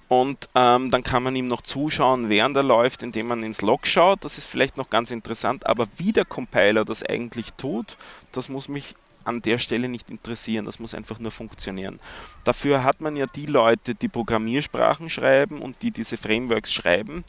Und 0.08 0.48
ähm, 0.54 0.90
dann 0.90 1.02
kann 1.02 1.22
man 1.22 1.34
ihm 1.34 1.48
noch 1.48 1.62
zuschauen, 1.62 2.28
während 2.28 2.56
er 2.56 2.62
läuft, 2.62 3.02
indem 3.02 3.28
man 3.28 3.42
ins 3.42 3.62
Log 3.62 3.86
schaut. 3.86 4.24
Das 4.24 4.36
ist 4.36 4.46
vielleicht 4.46 4.76
noch 4.76 4.90
ganz 4.90 5.10
interessant. 5.10 5.66
Aber 5.66 5.86
wie 5.96 6.12
der 6.12 6.26
Compiler 6.26 6.84
das 6.84 7.02
eigentlich 7.02 7.54
tut, 7.54 7.96
das 8.32 8.48
muss 8.48 8.68
mich 8.68 8.94
an 9.24 9.42
der 9.42 9.58
Stelle 9.58 9.88
nicht 9.88 10.10
interessieren. 10.10 10.64
Das 10.64 10.78
muss 10.78 10.94
einfach 10.94 11.18
nur 11.18 11.30
funktionieren. 11.30 12.00
Dafür 12.44 12.84
hat 12.84 13.00
man 13.00 13.16
ja 13.16 13.26
die 13.26 13.46
Leute, 13.46 13.94
die 13.94 14.08
Programmiersprachen 14.08 15.10
schreiben 15.10 15.60
und 15.60 15.82
die 15.82 15.90
diese 15.90 16.16
Frameworks 16.16 16.72
schreiben, 16.72 17.24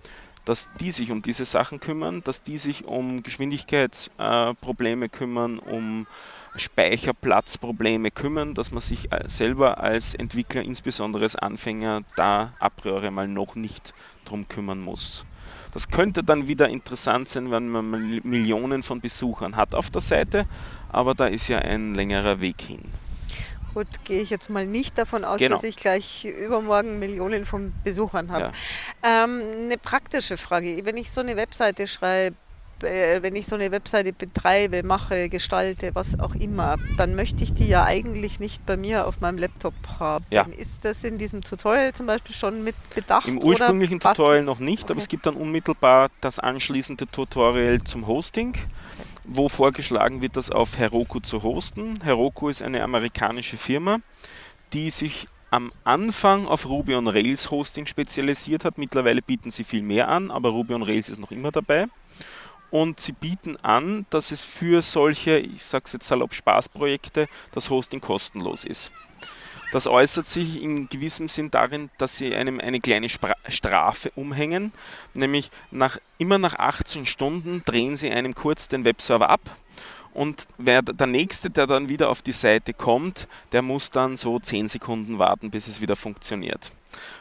dass 0.45 0.69
die 0.79 0.91
sich 0.91 1.11
um 1.11 1.21
diese 1.21 1.45
Sachen 1.45 1.79
kümmern, 1.79 2.21
dass 2.23 2.43
die 2.43 2.57
sich 2.57 2.85
um 2.85 3.23
Geschwindigkeitsprobleme 3.23 5.05
äh, 5.05 5.09
kümmern, 5.09 5.59
um 5.59 6.07
Speicherplatzprobleme 6.55 8.11
kümmern, 8.11 8.53
dass 8.53 8.71
man 8.71 8.81
sich 8.81 9.09
selber 9.27 9.79
als 9.79 10.13
Entwickler, 10.13 10.61
insbesondere 10.61 11.23
als 11.23 11.35
Anfänger, 11.35 12.03
da 12.15 12.53
a 12.59 12.69
priori 12.69 13.11
mal 13.11 13.27
noch 13.27 13.55
nicht 13.55 13.93
drum 14.23 14.47
kümmern 14.47 14.79
muss. 14.79 15.25
Das 15.73 15.89
könnte 15.89 16.23
dann 16.23 16.47
wieder 16.47 16.69
interessant 16.69 17.27
sein, 17.27 17.51
wenn 17.51 17.67
man 17.67 18.21
Millionen 18.23 18.81
von 18.81 19.01
Besuchern 19.01 19.57
hat 19.57 19.75
auf 19.75 19.89
der 19.89 19.99
Seite, 19.99 20.45
aber 20.95 21.13
da 21.13 21.27
ist 21.27 21.47
ja 21.49 21.59
ein 21.59 21.93
längerer 21.93 22.39
Weg 22.39 22.61
hin. 22.61 22.81
Gut, 23.73 23.87
gehe 24.05 24.21
ich 24.21 24.29
jetzt 24.29 24.49
mal 24.49 24.65
nicht 24.65 24.97
davon 24.97 25.25
aus, 25.25 25.39
genau. 25.39 25.55
dass 25.55 25.63
ich 25.65 25.75
gleich 25.75 26.23
übermorgen 26.23 26.97
Millionen 26.97 27.45
von 27.45 27.73
Besuchern 27.83 28.31
habe. 28.31 28.51
Ja. 29.03 29.23
Ähm, 29.25 29.43
eine 29.65 29.77
praktische 29.77 30.37
Frage. 30.37 30.85
Wenn 30.85 30.95
ich 30.95 31.11
so 31.11 31.19
eine 31.19 31.35
Webseite 31.35 31.85
schreibe, 31.85 32.37
äh, 32.81 33.21
wenn 33.21 33.35
ich 33.35 33.47
so 33.47 33.55
eine 33.55 33.71
Webseite 33.71 34.13
betreibe, 34.13 34.83
mache, 34.83 35.27
gestalte, 35.27 35.93
was 35.93 36.17
auch 36.17 36.35
immer, 36.35 36.77
dann 36.95 37.15
möchte 37.15 37.43
ich 37.43 37.53
die 37.53 37.67
ja 37.67 37.83
eigentlich 37.83 38.39
nicht 38.39 38.65
bei 38.65 38.77
mir 38.77 39.07
auf 39.07 39.19
meinem 39.19 39.37
Laptop 39.37 39.73
haben. 39.99 40.23
Ja. 40.31 40.45
Ist 40.57 40.85
das 40.85 41.03
in 41.03 41.17
diesem 41.17 41.41
Tutorial 41.41 41.91
zum 41.91 42.05
Beispiel 42.05 42.33
schon 42.33 42.63
mit 42.63 42.75
bedacht? 42.95 43.27
Im 43.27 43.39
ursprünglichen 43.39 43.99
Tutorial 43.99 44.43
noch 44.43 44.59
nicht, 44.59 44.83
okay. 44.83 44.93
aber 44.93 45.01
es 45.01 45.09
gibt 45.09 45.25
dann 45.25 45.35
unmittelbar 45.35 46.09
das 46.21 46.39
anschließende 46.39 47.07
Tutorial 47.07 47.83
zum 47.83 48.07
Hosting, 48.07 48.53
wo 49.27 49.49
vorgeschlagen 49.49 50.21
wird, 50.21 50.35
das 50.35 50.51
auf 50.51 50.77
Heroku 50.77 51.19
zu 51.19 51.43
hosten. 51.43 51.99
Heroku 52.03 52.49
ist 52.49 52.61
eine 52.61 52.83
amerikanische 52.83 53.57
Firma, 53.57 53.99
die 54.73 54.89
sich 54.89 55.27
am 55.51 55.71
Anfang 55.83 56.47
auf 56.47 56.67
Ruby 56.67 56.95
on 56.95 57.07
Rails 57.07 57.51
Hosting 57.51 57.85
spezialisiert 57.85 58.65
hat. 58.65 58.77
Mittlerweile 58.77 59.21
bieten 59.21 59.51
sie 59.51 59.63
viel 59.63 59.81
mehr 59.81 60.09
an, 60.09 60.31
aber 60.31 60.49
Ruby 60.49 60.73
on 60.73 60.83
Rails 60.83 61.09
ist 61.09 61.19
noch 61.19 61.31
immer 61.31 61.51
dabei 61.51 61.87
und 62.71 62.99
sie 62.99 63.13
bieten 63.13 63.55
an, 63.61 64.05
dass 64.09 64.31
es 64.31 64.43
für 64.43 64.81
solche, 64.81 65.37
ich 65.37 65.63
sage 65.63 65.85
es 65.85 65.93
jetzt 65.93 66.07
salopp, 66.07 66.33
Spaßprojekte, 66.33 67.27
das 67.51 67.69
Hosting 67.69 68.01
kostenlos 68.01 68.65
ist. 68.65 68.91
Das 69.75 69.87
äußert 69.87 70.25
sich 70.25 70.63
in 70.63 70.87
gewissem 70.87 71.27
Sinn 71.27 71.51
darin, 71.51 71.89
dass 71.97 72.15
sie 72.15 72.33
einem 72.33 72.61
eine 72.61 72.79
kleine 72.79 73.09
Strafe 73.09 74.09
umhängen, 74.15 74.71
nämlich 75.13 75.51
nach, 75.69 75.97
immer 76.17 76.37
nach 76.37 76.57
18 76.57 77.05
Stunden 77.05 77.61
drehen 77.65 77.97
sie 77.97 78.09
einem 78.09 78.35
kurz 78.35 78.69
den 78.69 78.85
Webserver 78.85 79.29
ab 79.29 79.41
und 80.15 80.47
wer, 80.57 80.81
der 80.81 81.07
Nächste, 81.07 81.49
der 81.49 81.67
dann 81.67 81.89
wieder 81.89 82.09
auf 82.09 82.21
die 82.21 82.31
Seite 82.31 82.73
kommt, 82.73 83.27
der 83.51 83.61
muss 83.61 83.91
dann 83.91 84.15
so 84.15 84.39
10 84.39 84.69
Sekunden 84.69 85.19
warten, 85.19 85.51
bis 85.51 85.67
es 85.67 85.81
wieder 85.81 85.95
funktioniert. 85.95 86.71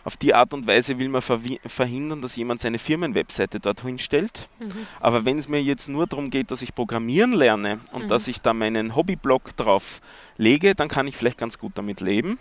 Auf 0.05 0.16
die 0.16 0.32
Art 0.32 0.55
und 0.55 0.68
Weise 0.68 0.99
will 1.01 1.09
man 1.09 1.20
verhindern, 1.20 2.22
dass 2.22 2.36
jemand 2.36 2.61
seine 2.61 2.78
Firmenwebseite 2.78 3.59
dort 3.59 3.82
hinstellt. 3.82 4.49
Mhm. 4.61 4.86
Aber 5.01 5.24
wenn 5.24 5.38
es 5.38 5.49
mir 5.49 5.61
jetzt 5.61 5.88
nur 5.88 6.07
darum 6.07 6.30
geht, 6.30 6.53
dass 6.53 6.62
ich 6.62 6.74
programmieren 6.74 7.32
lerne 7.32 7.80
und 7.90 8.05
mhm. 8.05 8.09
dass 8.09 8.28
ich 8.28 8.40
da 8.40 8.55
meinen 8.55 8.95
Hobbyblog 8.95 9.57
drauf 9.57 10.01
lege, 10.36 10.76
dann 10.76 10.88
kann 10.88 11.09
ich 11.09 11.16
vielleicht 11.16 11.38
ganz 11.38 11.59
gut 11.59 11.72
damit 11.74 12.01
leben. 12.01 12.38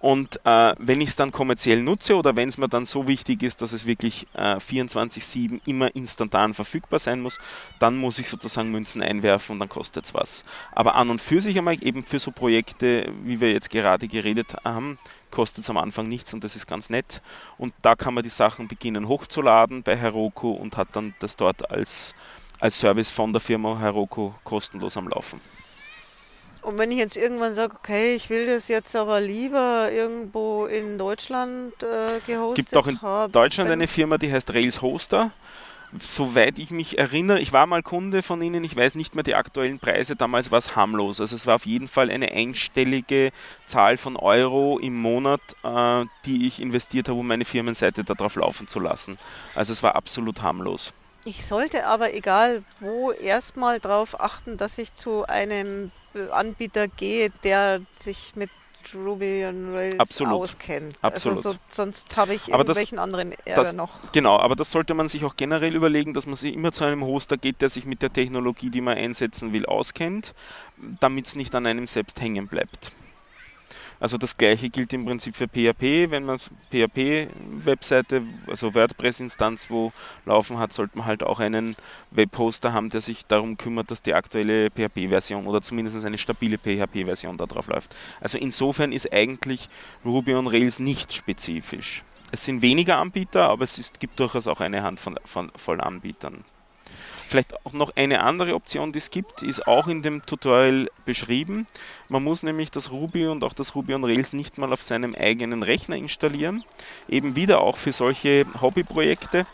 Und 0.00 0.40
äh, 0.44 0.74
wenn 0.78 1.02
ich 1.02 1.10
es 1.10 1.16
dann 1.16 1.30
kommerziell 1.30 1.82
nutze 1.82 2.16
oder 2.16 2.34
wenn 2.34 2.48
es 2.48 2.56
mir 2.56 2.70
dann 2.70 2.86
so 2.86 3.06
wichtig 3.06 3.42
ist, 3.42 3.60
dass 3.60 3.72
es 3.72 3.84
wirklich 3.84 4.26
äh, 4.32 4.56
24-7 4.56 5.60
immer 5.66 5.94
instantan 5.94 6.54
verfügbar 6.54 6.98
sein 6.98 7.20
muss, 7.20 7.38
dann 7.78 7.98
muss 7.98 8.18
ich 8.18 8.30
sozusagen 8.30 8.70
Münzen 8.70 9.02
einwerfen 9.02 9.52
und 9.52 9.60
dann 9.60 9.68
kostet 9.68 10.06
es 10.06 10.14
was. 10.14 10.42
Aber 10.72 10.94
an 10.94 11.10
und 11.10 11.20
für 11.20 11.42
sich 11.42 11.58
einmal 11.58 11.76
eben 11.84 12.02
für 12.02 12.18
so 12.18 12.30
Projekte, 12.30 13.12
wie 13.24 13.40
wir 13.40 13.52
jetzt 13.52 13.68
gerade 13.68 14.08
geredet 14.08 14.56
haben, 14.64 14.98
kostet 15.30 15.64
es 15.64 15.70
am 15.70 15.76
Anfang 15.76 16.08
nichts 16.08 16.32
und 16.32 16.44
das 16.44 16.56
ist 16.56 16.66
ganz 16.66 16.88
nett. 16.88 17.20
Und 17.58 17.74
da 17.82 17.94
kann 17.94 18.14
man 18.14 18.24
die 18.24 18.30
Sachen 18.30 18.68
beginnen 18.68 19.06
hochzuladen 19.06 19.82
bei 19.82 19.96
Heroku 19.96 20.50
und 20.50 20.78
hat 20.78 20.88
dann 20.92 21.14
das 21.18 21.36
dort 21.36 21.70
als, 21.70 22.14
als 22.58 22.80
Service 22.80 23.10
von 23.10 23.32
der 23.32 23.40
Firma 23.40 23.78
Heroku 23.78 24.32
kostenlos 24.44 24.96
am 24.96 25.08
Laufen. 25.08 25.42
Und 26.62 26.78
wenn 26.78 26.90
ich 26.92 26.98
jetzt 26.98 27.16
irgendwann 27.16 27.54
sage, 27.54 27.74
okay, 27.74 28.14
ich 28.14 28.30
will 28.30 28.46
das 28.46 28.68
jetzt 28.68 28.94
aber 28.94 29.20
lieber 29.20 29.90
irgendwo 29.90 30.66
in 30.66 30.98
Deutschland 30.98 31.72
äh, 31.82 32.20
gehostet 32.26 32.66
Gibt 32.66 32.76
auch 32.76 32.86
in 32.86 33.00
haben, 33.00 33.32
Deutschland 33.32 33.70
eine 33.70 33.88
Firma, 33.88 34.18
die 34.18 34.32
heißt 34.32 34.52
Rails 34.52 34.82
Hoster 34.82 35.32
soweit 35.98 36.58
ich 36.58 36.70
mich 36.70 36.98
erinnere, 36.98 37.40
ich 37.40 37.52
war 37.52 37.66
mal 37.66 37.82
Kunde 37.82 38.22
von 38.22 38.40
ihnen, 38.42 38.62
ich 38.62 38.76
weiß 38.76 38.94
nicht 38.94 39.14
mehr 39.14 39.24
die 39.24 39.34
aktuellen 39.34 39.78
Preise, 39.78 40.16
damals 40.16 40.50
war 40.50 40.58
es 40.58 40.76
harmlos. 40.76 41.20
Also 41.20 41.34
es 41.34 41.46
war 41.46 41.56
auf 41.56 41.66
jeden 41.66 41.88
Fall 41.88 42.10
eine 42.10 42.30
einstellige 42.30 43.32
Zahl 43.66 43.96
von 43.96 44.16
Euro 44.16 44.78
im 44.78 44.96
Monat, 44.96 45.40
äh, 45.64 46.04
die 46.26 46.46
ich 46.46 46.60
investiert 46.60 47.08
habe, 47.08 47.18
um 47.18 47.26
meine 47.26 47.44
Firmenseite 47.44 48.04
darauf 48.04 48.36
laufen 48.36 48.68
zu 48.68 48.78
lassen. 48.80 49.18
Also 49.54 49.72
es 49.72 49.82
war 49.82 49.96
absolut 49.96 50.42
harmlos. 50.42 50.92
Ich 51.24 51.44
sollte 51.44 51.86
aber, 51.86 52.14
egal 52.14 52.64
wo, 52.80 53.12
erstmal 53.12 53.78
darauf 53.78 54.20
achten, 54.20 54.56
dass 54.56 54.78
ich 54.78 54.94
zu 54.94 55.26
einem 55.26 55.90
Anbieter 56.30 56.88
gehe, 56.88 57.30
der 57.44 57.82
sich 57.98 58.34
mit 58.36 58.50
Ruby 58.94 59.44
on 59.44 59.74
Rails 59.74 60.00
Absolut. 60.00 60.34
auskennt. 60.34 60.98
Absolut. 61.02 61.36
Also 61.38 61.52
so, 61.52 61.56
sonst 61.68 62.16
habe 62.16 62.34
ich 62.34 62.48
irgendwelchen 62.48 62.96
das, 62.96 63.02
anderen 63.02 63.32
Ärger 63.44 63.62
das, 63.62 63.74
noch. 63.74 63.90
Genau, 64.12 64.38
aber 64.38 64.56
das 64.56 64.70
sollte 64.70 64.94
man 64.94 65.08
sich 65.08 65.24
auch 65.24 65.36
generell 65.36 65.74
überlegen, 65.74 66.14
dass 66.14 66.26
man 66.26 66.36
sich 66.36 66.54
immer 66.54 66.72
zu 66.72 66.84
einem 66.84 67.04
Hoster 67.04 67.36
geht, 67.36 67.60
der 67.60 67.68
sich 67.68 67.84
mit 67.84 68.02
der 68.02 68.12
Technologie, 68.12 68.70
die 68.70 68.80
man 68.80 68.96
einsetzen 68.96 69.52
will, 69.52 69.66
auskennt, 69.66 70.34
damit 70.98 71.26
es 71.26 71.36
nicht 71.36 71.54
an 71.54 71.66
einem 71.66 71.86
selbst 71.86 72.20
hängen 72.20 72.48
bleibt. 72.48 72.92
Also 74.00 74.16
das 74.16 74.36
gleiche 74.38 74.70
gilt 74.70 74.92
im 74.94 75.04
Prinzip 75.04 75.36
für 75.36 75.46
PHP. 75.46 76.10
Wenn 76.10 76.24
man 76.24 76.38
PHP-Webseite, 76.38 78.22
also 78.46 78.74
WordPress-Instanz 78.74 79.68
wo 79.68 79.92
laufen 80.24 80.58
hat, 80.58 80.72
sollte 80.72 80.96
man 80.96 81.06
halt 81.06 81.22
auch 81.22 81.38
einen 81.38 81.76
Webhoster 82.10 82.72
haben, 82.72 82.88
der 82.88 83.02
sich 83.02 83.26
darum 83.26 83.58
kümmert, 83.58 83.90
dass 83.90 84.02
die 84.02 84.14
aktuelle 84.14 84.70
PHP-Version 84.70 85.46
oder 85.46 85.60
zumindest 85.60 86.04
eine 86.04 86.18
stabile 86.18 86.56
PHP-Version 86.56 87.36
darauf 87.36 87.68
läuft. 87.68 87.94
Also 88.20 88.38
insofern 88.38 88.92
ist 88.92 89.12
eigentlich 89.12 89.68
Ruby 90.04 90.34
on 90.34 90.46
Rails 90.46 90.78
nicht 90.78 91.12
spezifisch. 91.12 92.02
Es 92.32 92.44
sind 92.44 92.62
weniger 92.62 92.96
Anbieter, 92.96 93.48
aber 93.48 93.64
es 93.64 93.76
ist, 93.76 94.00
gibt 94.00 94.18
durchaus 94.18 94.46
auch 94.46 94.60
eine 94.60 94.82
Handvoll 94.82 95.16
von, 95.24 95.50
voll 95.56 95.80
Anbietern. 95.80 96.44
Vielleicht 97.30 97.64
auch 97.64 97.72
noch 97.72 97.94
eine 97.94 98.24
andere 98.24 98.56
Option, 98.56 98.90
die 98.90 98.98
es 98.98 99.12
gibt, 99.12 99.44
ist 99.44 99.64
auch 99.68 99.86
in 99.86 100.02
dem 100.02 100.26
Tutorial 100.26 100.90
beschrieben. 101.04 101.68
Man 102.08 102.24
muss 102.24 102.42
nämlich 102.42 102.72
das 102.72 102.90
Ruby 102.90 103.28
und 103.28 103.44
auch 103.44 103.52
das 103.52 103.76
Ruby 103.76 103.94
on 103.94 104.02
Rails 104.02 104.32
nicht 104.32 104.58
mal 104.58 104.72
auf 104.72 104.82
seinem 104.82 105.14
eigenen 105.14 105.62
Rechner 105.62 105.94
installieren. 105.94 106.64
Eben 107.08 107.36
wieder 107.36 107.60
auch 107.60 107.76
für 107.76 107.92
solche 107.92 108.46
Hobbyprojekte 108.60 109.46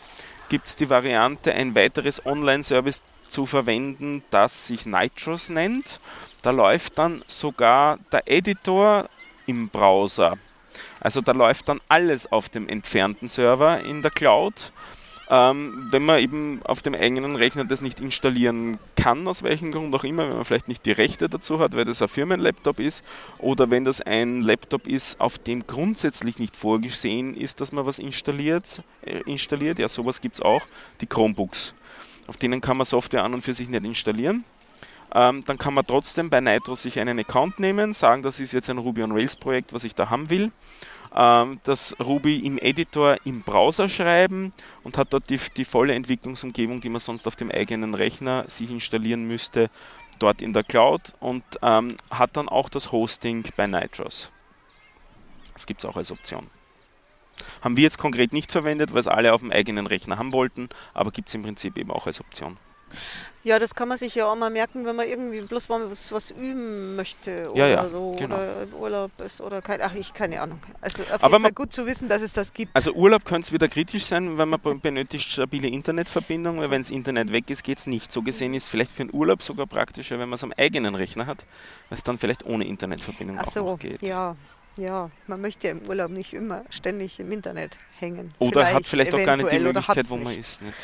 gibt 0.49 0.69
es 0.69 0.75
die 0.75 0.89
Variante, 0.89 1.53
ein 1.53 1.75
weiteres 1.75 2.25
Online-Service 2.25 3.03
zu 3.27 3.45
verwenden, 3.45 4.23
das 4.31 4.65
sich 4.65 4.87
Nitros 4.87 5.49
nennt. 5.49 5.99
Da 6.41 6.49
läuft 6.49 6.97
dann 6.97 7.23
sogar 7.27 7.99
der 8.11 8.23
Editor 8.25 9.07
im 9.45 9.69
Browser. 9.69 10.39
Also 10.99 11.21
da 11.21 11.31
läuft 11.31 11.69
dann 11.69 11.79
alles 11.89 12.31
auf 12.31 12.49
dem 12.49 12.67
entfernten 12.67 13.27
Server 13.27 13.81
in 13.81 14.01
der 14.01 14.09
Cloud 14.09 14.71
ähm, 15.29 15.87
wenn 15.91 16.05
man 16.05 16.19
eben 16.19 16.61
auf 16.63 16.81
dem 16.81 16.95
eigenen 16.95 17.35
Rechner 17.35 17.65
das 17.65 17.81
nicht 17.81 17.99
installieren 17.99 18.77
kann, 18.95 19.27
aus 19.27 19.43
welchem 19.43 19.71
Grund 19.71 19.93
auch 19.93 20.03
immer, 20.03 20.27
wenn 20.27 20.37
man 20.37 20.45
vielleicht 20.45 20.69
nicht 20.69 20.85
die 20.85 20.91
Rechte 20.91 21.27
dazu 21.27 21.59
hat, 21.59 21.75
weil 21.75 21.85
das 21.85 22.01
ein 22.01 22.07
Firmenlaptop 22.07 22.79
ist, 22.79 23.03
oder 23.37 23.69
wenn 23.69 23.83
das 23.83 24.01
ein 24.01 24.41
Laptop 24.41 24.87
ist, 24.87 25.19
auf 25.19 25.37
dem 25.37 25.67
grundsätzlich 25.67 26.39
nicht 26.39 26.55
vorgesehen 26.55 27.35
ist, 27.35 27.59
dass 27.59 27.73
man 27.73 27.85
was 27.85 27.99
installiert, 27.99 28.81
äh, 29.01 29.19
installiert. 29.25 29.79
ja 29.79 29.89
sowas 29.89 30.21
gibt 30.21 30.35
es 30.35 30.41
auch, 30.41 30.65
die 31.01 31.07
Chromebooks. 31.07 31.73
Auf 32.27 32.37
denen 32.37 32.61
kann 32.61 32.77
man 32.77 32.85
Software 32.85 33.23
an 33.23 33.33
und 33.33 33.41
für 33.41 33.53
sich 33.53 33.67
nicht 33.67 33.85
installieren. 33.85 34.45
Ähm, 35.13 35.43
dann 35.45 35.57
kann 35.57 35.73
man 35.73 35.87
trotzdem 35.87 36.29
bei 36.29 36.41
Nitro 36.41 36.75
sich 36.75 36.99
einen 36.99 37.19
Account 37.19 37.59
nehmen, 37.59 37.93
sagen, 37.93 38.23
das 38.23 38.39
ist 38.39 38.51
jetzt 38.51 38.69
ein 38.69 38.77
Ruby 38.77 39.03
on 39.03 39.13
Rails 39.13 39.35
Projekt, 39.35 39.73
was 39.73 39.85
ich 39.85 39.95
da 39.95 40.09
haben 40.09 40.29
will 40.29 40.51
das 41.11 41.95
Ruby 41.99 42.37
im 42.37 42.57
Editor 42.57 43.17
im 43.23 43.41
Browser 43.41 43.89
schreiben 43.89 44.53
und 44.83 44.97
hat 44.97 45.13
dort 45.13 45.29
die, 45.29 45.39
die 45.55 45.65
volle 45.65 45.93
Entwicklungsumgebung, 45.93 46.81
die 46.81 46.89
man 46.89 46.99
sonst 46.99 47.27
auf 47.27 47.35
dem 47.35 47.51
eigenen 47.51 47.93
Rechner 47.93 48.45
sich 48.47 48.69
installieren 48.69 49.27
müsste, 49.27 49.69
dort 50.19 50.41
in 50.41 50.53
der 50.53 50.63
Cloud 50.63 51.13
und 51.19 51.43
ähm, 51.61 51.95
hat 52.09 52.37
dann 52.37 52.49
auch 52.49 52.69
das 52.69 52.91
Hosting 52.91 53.43
bei 53.55 53.67
Nitros. 53.67 54.31
Das 55.53 55.65
gibt 55.65 55.81
es 55.81 55.85
auch 55.85 55.97
als 55.97 56.11
Option. 56.11 56.47
Haben 57.61 57.77
wir 57.77 57.83
jetzt 57.83 57.97
konkret 57.97 58.33
nicht 58.33 58.51
verwendet, 58.51 58.93
weil 58.93 59.01
es 59.01 59.07
alle 59.07 59.33
auf 59.33 59.41
dem 59.41 59.51
eigenen 59.51 59.87
Rechner 59.87 60.17
haben 60.17 60.33
wollten, 60.33 60.69
aber 60.93 61.11
gibt 61.11 61.29
es 61.29 61.35
im 61.35 61.43
Prinzip 61.43 61.77
eben 61.77 61.91
auch 61.91 62.07
als 62.07 62.19
Option. 62.19 62.57
Ja, 63.43 63.59
das 63.59 63.75
kann 63.75 63.87
man 63.87 63.97
sich 63.97 64.13
ja 64.15 64.25
auch 64.25 64.35
mal 64.35 64.49
merken, 64.49 64.85
wenn 64.85 64.95
man 64.97 65.07
irgendwie 65.07 65.39
bloß 65.39 65.69
mal 65.69 65.89
was, 65.89 66.11
was 66.11 66.31
üben 66.31 66.97
möchte 66.97 67.49
oder 67.49 67.67
ja, 67.67 67.83
ja, 67.83 67.89
so 67.89 68.17
genau. 68.19 68.35
oder 68.35 68.63
im 68.63 68.73
Urlaub 68.73 69.11
ist 69.21 69.39
oder 69.39 69.61
kein, 69.61 69.81
ach 69.81 69.93
ich 69.93 70.13
keine 70.13 70.41
Ahnung. 70.41 70.59
Also 70.81 71.03
auf 71.03 71.23
Aber 71.23 71.37
jeden 71.37 71.43
Fall 71.43 71.53
gut 71.53 71.71
zu 71.71 71.85
wissen, 71.85 72.09
dass 72.09 72.21
es 72.21 72.33
das 72.33 72.51
gibt. 72.51 72.75
Also 72.75 72.91
Urlaub 72.91 73.23
könnte 73.23 73.45
es 73.47 73.51
wieder 73.53 73.69
kritisch 73.69 74.05
sein, 74.05 74.37
wenn 74.37 74.49
man 74.49 74.59
benötigt 74.81 75.29
stabile 75.29 75.69
Internetverbindung, 75.69 76.59
weil 76.59 76.71
wenn 76.71 76.81
das 76.81 76.91
Internet 76.91 77.31
weg 77.31 77.49
ist, 77.49 77.63
geht 77.63 77.77
es 77.77 77.87
nicht. 77.87 78.11
So 78.11 78.21
gesehen 78.21 78.53
ist 78.53 78.63
es 78.63 78.69
vielleicht 78.69 78.91
für 78.91 79.03
einen 79.03 79.13
Urlaub 79.13 79.41
sogar 79.41 79.65
praktischer, 79.65 80.19
wenn 80.19 80.27
man 80.27 80.35
es 80.35 80.43
am 80.43 80.51
eigenen 80.57 80.95
Rechner 80.95 81.25
hat, 81.25 81.45
weil 81.87 81.97
es 81.97 82.03
dann 82.03 82.17
vielleicht 82.17 82.45
ohne 82.45 82.65
Internetverbindung 82.65 83.37
ach 83.39 83.47
auch 83.47 83.51
so, 83.51 83.65
noch 83.65 83.79
geht. 83.79 84.01
Ja, 84.01 84.35
ja, 84.75 85.09
man 85.25 85.39
möchte 85.39 85.67
ja 85.67 85.71
im 85.71 85.87
Urlaub 85.87 86.11
nicht 86.11 86.33
immer 86.33 86.65
ständig 86.69 87.17
im 87.21 87.31
Internet 87.31 87.77
hängen. 87.97 88.33
Oder 88.39 88.51
vielleicht 88.51 88.75
hat 88.75 88.87
vielleicht 88.87 89.15
auch 89.15 89.25
gar 89.25 89.37
nicht 89.37 89.51
die 89.53 89.59
Möglichkeit, 89.59 90.09
wo 90.09 90.17
man 90.17 90.27
nicht. 90.27 90.39
ist. 90.39 90.61
Nicht? 90.61 90.75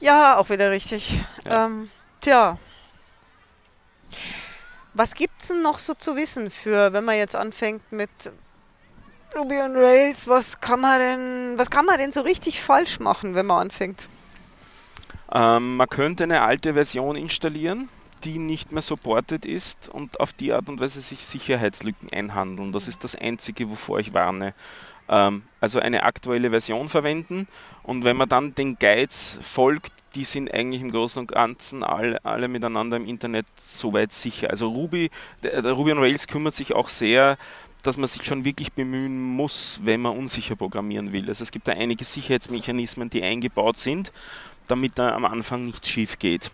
Ja, 0.00 0.36
auch 0.38 0.48
wieder 0.48 0.70
richtig. 0.70 1.22
Ja. 1.44 1.66
Ähm, 1.66 1.90
tja. 2.20 2.58
Was 4.94 5.14
gibt 5.14 5.40
es 5.40 5.48
denn 5.48 5.62
noch 5.62 5.78
so 5.78 5.94
zu 5.94 6.16
wissen 6.16 6.50
für, 6.50 6.92
wenn 6.92 7.04
man 7.04 7.16
jetzt 7.16 7.36
anfängt 7.36 7.92
mit 7.92 8.10
Ruby 9.36 9.60
on 9.60 9.76
Rails, 9.76 10.26
was 10.26 10.60
kann 10.60 10.80
man 10.80 10.98
denn, 10.98 11.58
was 11.58 11.70
kann 11.70 11.86
man 11.86 11.98
denn 11.98 12.10
so 12.10 12.22
richtig 12.22 12.60
falsch 12.60 12.98
machen, 12.98 13.34
wenn 13.36 13.46
man 13.46 13.60
anfängt? 13.60 14.08
Ähm, 15.32 15.76
man 15.76 15.88
könnte 15.88 16.24
eine 16.24 16.42
alte 16.42 16.74
Version 16.74 17.14
installieren, 17.14 17.88
die 18.24 18.38
nicht 18.38 18.72
mehr 18.72 18.82
supported 18.82 19.46
ist 19.46 19.88
und 19.88 20.18
auf 20.18 20.32
die 20.32 20.52
Art 20.52 20.68
und 20.68 20.80
Weise 20.80 21.00
sich 21.00 21.26
Sicherheitslücken 21.26 22.12
einhandeln. 22.12 22.72
Das 22.72 22.88
ist 22.88 23.04
das 23.04 23.14
Einzige, 23.14 23.70
wovor 23.70 24.00
ich 24.00 24.12
warne. 24.12 24.54
Ähm, 25.10 25.42
also 25.60 25.80
eine 25.80 26.04
aktuelle 26.04 26.50
Version 26.50 26.88
verwenden 26.88 27.48
und 27.82 28.04
wenn 28.04 28.16
man 28.16 28.28
dann 28.28 28.54
den 28.54 28.78
Guides 28.78 29.38
folgt, 29.42 29.92
die 30.14 30.24
sind 30.24 30.52
eigentlich 30.52 30.80
im 30.80 30.90
Großen 30.90 31.20
und 31.20 31.32
Ganzen 31.32 31.82
alle, 31.82 32.24
alle 32.24 32.48
miteinander 32.48 32.96
im 32.96 33.06
Internet 33.06 33.46
soweit 33.66 34.12
sicher. 34.12 34.50
Also 34.50 34.68
Ruby, 34.68 35.10
der, 35.42 35.64
Ruby 35.70 35.92
on 35.92 35.98
Rails 35.98 36.26
kümmert 36.26 36.54
sich 36.54 36.74
auch 36.74 36.88
sehr 36.88 37.36
dass 37.82 37.96
man 37.96 38.08
sich 38.08 38.24
schon 38.24 38.44
wirklich 38.44 38.72
bemühen 38.72 39.20
muss, 39.22 39.80
wenn 39.82 40.02
man 40.02 40.16
unsicher 40.16 40.56
programmieren 40.56 41.12
will. 41.12 41.28
Also 41.28 41.42
es 41.42 41.50
gibt 41.50 41.66
da 41.66 41.72
einige 41.72 42.04
Sicherheitsmechanismen, 42.04 43.08
die 43.08 43.22
eingebaut 43.22 43.78
sind, 43.78 44.12
damit 44.68 44.98
da 44.98 45.14
am 45.14 45.24
Anfang 45.24 45.64
nichts 45.64 45.88
schief 45.88 46.18
geht. 46.18 46.50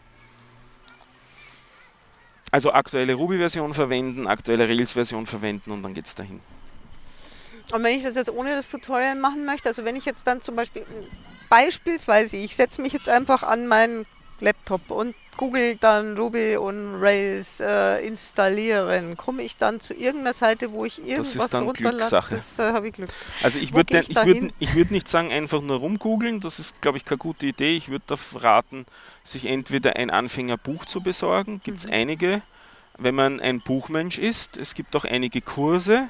Also 2.52 2.72
aktuelle 2.72 3.14
Ruby-Version 3.14 3.74
verwenden, 3.74 4.26
aktuelle 4.26 4.68
Rails-Version 4.68 5.26
verwenden 5.26 5.72
und 5.72 5.82
dann 5.82 5.94
geht 5.94 6.06
es 6.06 6.14
dahin. 6.14 6.40
Und 7.72 7.82
wenn 7.82 7.96
ich 7.96 8.04
das 8.04 8.14
jetzt 8.14 8.30
ohne 8.30 8.54
das 8.54 8.68
Tutorial 8.68 9.16
machen 9.16 9.44
möchte, 9.44 9.68
also 9.68 9.84
wenn 9.84 9.96
ich 9.96 10.04
jetzt 10.04 10.26
dann 10.26 10.42
zum 10.42 10.56
Beispiel 10.56 10.84
beispielsweise, 11.48 12.36
ich 12.36 12.56
setze 12.56 12.80
mich 12.80 12.92
jetzt 12.92 13.08
einfach 13.08 13.42
an 13.42 13.66
meinen 13.66 14.06
Laptop 14.40 14.90
und 14.90 15.14
Google 15.36 15.76
dann 15.76 16.16
Ruby 16.16 16.56
und 16.56 16.96
Rails 17.00 17.60
äh, 17.60 18.06
installieren, 18.06 19.16
komme 19.16 19.42
ich 19.42 19.56
dann 19.56 19.80
zu 19.80 19.94
irgendeiner 19.94 20.32
Seite, 20.32 20.72
wo 20.72 20.84
ich 20.84 20.98
irgendwas 20.98 21.34
das 21.34 21.44
ist 21.44 21.54
dann 21.54 21.72
Glückssache. 21.72 22.36
Das 22.36 22.58
äh, 22.58 22.72
habe 22.72 22.88
ich 22.88 22.94
Glück. 22.94 23.10
Also 23.42 23.58
ich 23.58 23.74
würde 23.74 23.98
ich, 24.00 24.10
ich 24.10 24.16
würd, 24.16 24.52
ich 24.58 24.74
würd 24.74 24.90
nicht 24.90 25.08
sagen, 25.08 25.30
einfach 25.30 25.60
nur 25.60 25.78
rumgoogeln, 25.78 26.40
das 26.40 26.58
ist, 26.58 26.80
glaube 26.80 26.98
ich, 26.98 27.04
keine 27.04 27.18
gute 27.18 27.46
Idee. 27.46 27.76
Ich 27.76 27.88
würde 27.88 28.16
raten, 28.34 28.86
sich 29.24 29.46
entweder 29.46 29.96
ein 29.96 30.10
Anfängerbuch 30.10 30.86
zu 30.86 31.00
besorgen, 31.00 31.60
gibt 31.64 31.80
es 31.80 31.86
mhm. 31.86 31.92
einige, 31.92 32.42
wenn 32.98 33.14
man 33.14 33.40
ein 33.40 33.60
Buchmensch 33.60 34.18
ist. 34.18 34.56
Es 34.56 34.74
gibt 34.74 34.96
auch 34.96 35.04
einige 35.04 35.40
Kurse. 35.42 36.08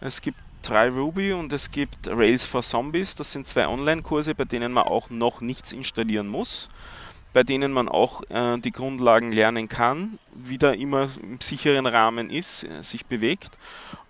Es 0.00 0.20
gibt 0.20 0.38
Try 0.62 0.88
Ruby 0.88 1.32
und 1.32 1.52
es 1.52 1.70
gibt 1.70 2.06
Rails 2.06 2.44
for 2.44 2.62
Zombies. 2.62 3.14
Das 3.14 3.32
sind 3.32 3.46
zwei 3.46 3.66
Online-Kurse, 3.66 4.34
bei 4.34 4.44
denen 4.44 4.72
man 4.72 4.84
auch 4.84 5.10
noch 5.10 5.40
nichts 5.40 5.72
installieren 5.72 6.28
muss 6.28 6.68
bei 7.32 7.42
denen 7.42 7.72
man 7.72 7.88
auch 7.88 8.22
äh, 8.30 8.58
die 8.58 8.72
Grundlagen 8.72 9.32
lernen 9.32 9.68
kann, 9.68 10.18
wieder 10.34 10.76
immer 10.76 11.08
im 11.22 11.40
sicheren 11.40 11.86
Rahmen 11.86 12.30
ist, 12.30 12.64
äh, 12.64 12.82
sich 12.82 13.06
bewegt. 13.06 13.58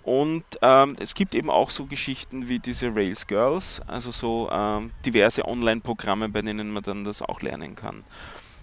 Und 0.03 0.45
ähm, 0.63 0.97
es 0.99 1.15
gibt 1.15 1.35
eben 1.35 1.51
auch 1.51 1.69
so 1.69 1.85
Geschichten 1.85 2.49
wie 2.49 2.59
diese 2.59 2.95
Rails 2.95 3.27
Girls, 3.27 3.83
also 3.87 4.11
so 4.11 4.49
ähm, 4.51 4.93
diverse 5.05 5.47
Online-Programme, 5.47 6.31
bei 6.31 6.41
denen 6.41 6.73
man 6.73 6.83
dann 6.83 7.05
das 7.05 7.21
auch 7.21 7.43
lernen 7.43 7.77
kann. 7.77 8.05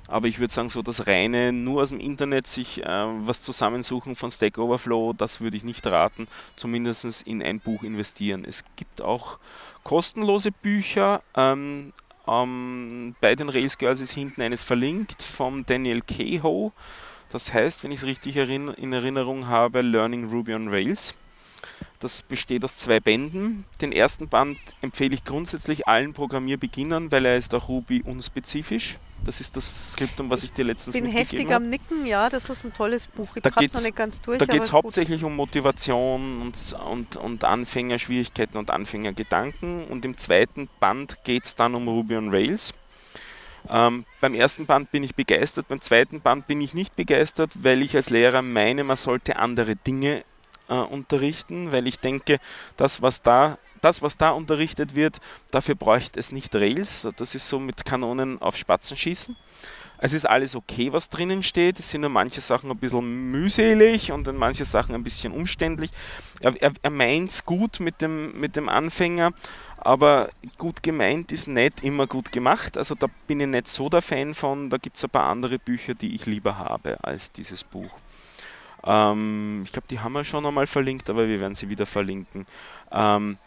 Aber 0.07 0.27
ich 0.27 0.39
würde 0.39 0.53
sagen, 0.53 0.69
so 0.69 0.81
das 0.81 1.07
reine, 1.07 1.51
nur 1.51 1.81
aus 1.81 1.89
dem 1.89 1.99
Internet 1.99 2.47
sich 2.47 2.83
äh, 2.83 2.87
was 2.87 3.41
zusammensuchen 3.41 4.15
von 4.15 4.29
Stack 4.29 4.57
Overflow, 4.57 5.13
das 5.13 5.41
würde 5.41 5.57
ich 5.57 5.63
nicht 5.63 5.85
raten, 5.87 6.27
zumindest 6.55 7.23
in 7.23 7.41
ein 7.41 7.59
Buch 7.59 7.83
investieren. 7.83 8.45
Es 8.45 8.63
gibt 8.75 9.01
auch 9.01 9.39
kostenlose 9.83 10.51
Bücher, 10.51 11.21
ähm, 11.35 11.91
ähm, 12.27 13.15
bei 13.21 13.35
den 13.35 13.49
Rails 13.49 13.77
Girls 13.77 13.99
ist 13.99 14.11
hinten 14.11 14.41
eines 14.41 14.63
verlinkt 14.63 15.21
vom 15.21 15.65
Daniel 15.65 16.01
Kehoe. 16.01 16.71
Das 17.29 17.53
heißt, 17.53 17.83
wenn 17.83 17.91
ich 17.91 17.99
es 17.99 18.05
richtig 18.05 18.35
in 18.37 18.93
Erinnerung 18.93 19.47
habe, 19.47 19.81
Learning 19.81 20.29
Ruby 20.29 20.53
on 20.53 20.69
Rails. 20.69 21.15
Das 21.99 22.21
besteht 22.21 22.63
aus 22.63 22.77
zwei 22.77 22.99
Bänden. 22.99 23.65
Den 23.81 23.91
ersten 23.91 24.27
Band 24.27 24.57
empfehle 24.81 25.15
ich 25.15 25.23
grundsätzlich 25.23 25.87
allen 25.87 26.13
Programmierbeginnern, 26.13 27.11
weil 27.11 27.25
er 27.25 27.37
ist 27.37 27.53
auch 27.53 27.67
Ruby 27.67 28.03
unspezifisch. 28.03 28.97
Das 29.24 29.41
ist 29.41 29.55
das 29.57 29.93
Skriptum, 29.93 30.30
was 30.30 30.43
ich 30.43 30.51
dir 30.51 30.66
letztens 30.66 30.95
Ich 30.95 31.01
bin 31.01 31.11
heftig 31.11 31.51
am 31.51 31.70
Nicken, 31.70 32.05
ja, 32.05 32.30
das 32.30 32.47
ist 32.49 32.63
ein 32.63 32.74
tolles 32.74 33.07
Buch. 33.07 33.36
Ich 33.36 33.43
habe 33.43 33.66
es 33.66 33.74
noch 33.74 33.82
nicht 33.82 33.95
ganz 33.95 34.22
durch. 34.22 34.38
Da 34.38 34.45
geht 34.45 34.63
es 34.63 34.72
hauptsächlich 34.72 35.22
gut. 35.22 35.32
um 35.32 35.36
Motivation 35.36 36.41
und, 36.41 36.74
und, 36.74 37.16
und 37.18 37.43
Anfängerschwierigkeiten 37.43 38.57
und 38.57 38.70
Anfängergedanken. 38.70 39.86
Und 39.86 40.05
im 40.05 40.18
zweiten 40.18 40.70
Band 40.80 41.24
geht 41.24 41.45
es 41.45 41.55
dann 41.55 41.74
um 41.74 41.88
Ruby 41.88 42.18
on 42.18 42.30
Rails. 42.30 42.74
Ähm, 43.70 44.05
beim 44.22 44.36
ersten 44.36 44.66
Band 44.66 44.91
bin 44.91 45.03
ich 45.03 45.16
begeistert, 45.16 45.68
beim 45.68 45.82
zweiten 45.82 46.22
Band 46.22 46.45
bin 46.47 46.61
ich 46.61 46.74
nicht 46.74 46.95
begeistert, 46.95 47.51
weil 47.55 47.82
ich 47.82 47.95
als 47.95 48.09
Lehrer 48.09 48.41
meine, 48.41 48.84
man 48.84 48.97
sollte 48.97 49.38
andere 49.38 49.76
Dinge 49.76 50.24
äh, 50.68 50.76
unterrichten, 50.76 51.72
weil 51.72 51.88
ich 51.88 51.99
denke, 51.99 52.39
das, 52.78 53.01
was 53.01 53.22
da 53.22 53.57
das, 53.86 54.01
was 54.01 54.17
da 54.17 54.31
unterrichtet 54.31 54.95
wird, 54.95 55.21
dafür 55.51 55.75
bräuchte 55.75 56.19
es 56.19 56.31
nicht 56.31 56.55
Rails. 56.55 57.07
Das 57.17 57.36
ist 57.36 57.47
so 57.47 57.59
mit 57.59 57.86
Kanonen 57.86 58.41
auf 58.41 58.57
Spatzen 58.57 58.97
schießen. 58.97 59.36
Es 59.97 60.11
ist 60.11 60.25
alles 60.25 60.55
okay, 60.55 60.91
was 60.91 61.09
drinnen 61.09 61.43
steht. 61.43 61.79
Es 61.79 61.91
sind 61.91 62.01
nur 62.01 62.09
manche 62.09 62.41
Sachen 62.41 62.69
ein 62.69 62.77
bisschen 62.77 63.31
mühselig 63.31 64.11
und 64.11 64.27
dann 64.27 64.38
manche 64.38 64.65
Sachen 64.65 64.95
ein 64.95 65.03
bisschen 65.03 65.31
umständlich. 65.31 65.91
Er, 66.41 66.59
er, 66.61 66.73
er 66.81 66.89
meint 66.89 67.29
es 67.29 67.45
gut 67.45 67.79
mit 67.79 68.01
dem, 68.01 68.38
mit 68.39 68.55
dem 68.55 68.67
Anfänger, 68.67 69.31
aber 69.77 70.29
gut 70.57 70.81
gemeint 70.83 71.31
ist 71.31 71.47
nicht 71.47 71.83
immer 71.83 72.07
gut 72.07 72.31
gemacht. 72.31 72.77
Also 72.77 72.95
da 72.95 73.07
bin 73.27 73.39
ich 73.39 73.47
nicht 73.47 73.67
so 73.67 73.88
der 73.88 74.01
Fan 74.01 74.33
von. 74.33 74.69
Da 74.69 74.77
gibt 74.77 74.97
es 74.97 75.03
ein 75.03 75.11
paar 75.11 75.29
andere 75.29 75.59
Bücher, 75.59 75.93
die 75.93 76.15
ich 76.15 76.25
lieber 76.25 76.57
habe 76.57 76.97
als 77.03 77.31
dieses 77.31 77.63
Buch. 77.63 77.91
Ähm, 78.83 79.61
ich 79.63 79.71
glaube, 79.71 79.88
die 79.89 79.99
haben 79.99 80.13
wir 80.13 80.23
schon 80.23 80.45
einmal 80.45 80.67
verlinkt, 80.67 81.09
aber 81.09 81.27
wir 81.27 81.39
werden 81.39 81.55
sie 81.55 81.69
wieder 81.69 81.86
verlinken. 81.86 82.45
Ähm, 82.91 83.38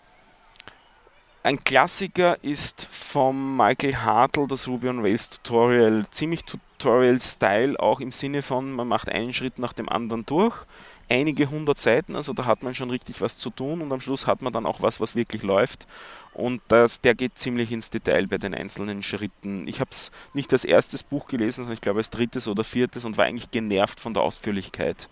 ein 1.48 1.64
Klassiker 1.64 2.36
ist 2.44 2.88
vom 2.90 3.56
Michael 3.56 3.96
Hartl 3.96 4.46
das 4.46 4.68
Ruby 4.68 4.90
on 4.90 5.00
Rails 5.00 5.30
Tutorial. 5.30 6.04
Ziemlich 6.10 6.44
Tutorial-Style, 6.44 7.80
auch 7.80 8.00
im 8.00 8.12
Sinne 8.12 8.42
von, 8.42 8.70
man 8.70 8.86
macht 8.86 9.08
einen 9.08 9.32
Schritt 9.32 9.58
nach 9.58 9.72
dem 9.72 9.88
anderen 9.88 10.26
durch. 10.26 10.54
Einige 11.08 11.48
hundert 11.48 11.78
Seiten, 11.78 12.16
also 12.16 12.34
da 12.34 12.44
hat 12.44 12.62
man 12.62 12.74
schon 12.74 12.90
richtig 12.90 13.22
was 13.22 13.38
zu 13.38 13.48
tun 13.48 13.80
und 13.80 13.90
am 13.90 14.00
Schluss 14.02 14.26
hat 14.26 14.42
man 14.42 14.52
dann 14.52 14.66
auch 14.66 14.82
was, 14.82 15.00
was 15.00 15.14
wirklich 15.14 15.42
läuft. 15.42 15.86
Und 16.34 16.60
das, 16.68 17.00
der 17.00 17.14
geht 17.14 17.38
ziemlich 17.38 17.72
ins 17.72 17.88
Detail 17.88 18.26
bei 18.26 18.36
den 18.36 18.54
einzelnen 18.54 19.02
Schritten. 19.02 19.66
Ich 19.66 19.80
habe 19.80 19.88
es 19.90 20.12
nicht 20.34 20.52
als 20.52 20.66
erstes 20.66 21.02
Buch 21.02 21.28
gelesen, 21.28 21.62
sondern 21.62 21.76
ich 21.76 21.80
glaube 21.80 22.00
als 22.00 22.10
drittes 22.10 22.46
oder 22.46 22.62
viertes 22.62 23.06
und 23.06 23.16
war 23.16 23.24
eigentlich 23.24 23.50
genervt 23.50 24.00
von 24.00 24.12
der 24.12 24.22
Ausführlichkeit. 24.22 25.08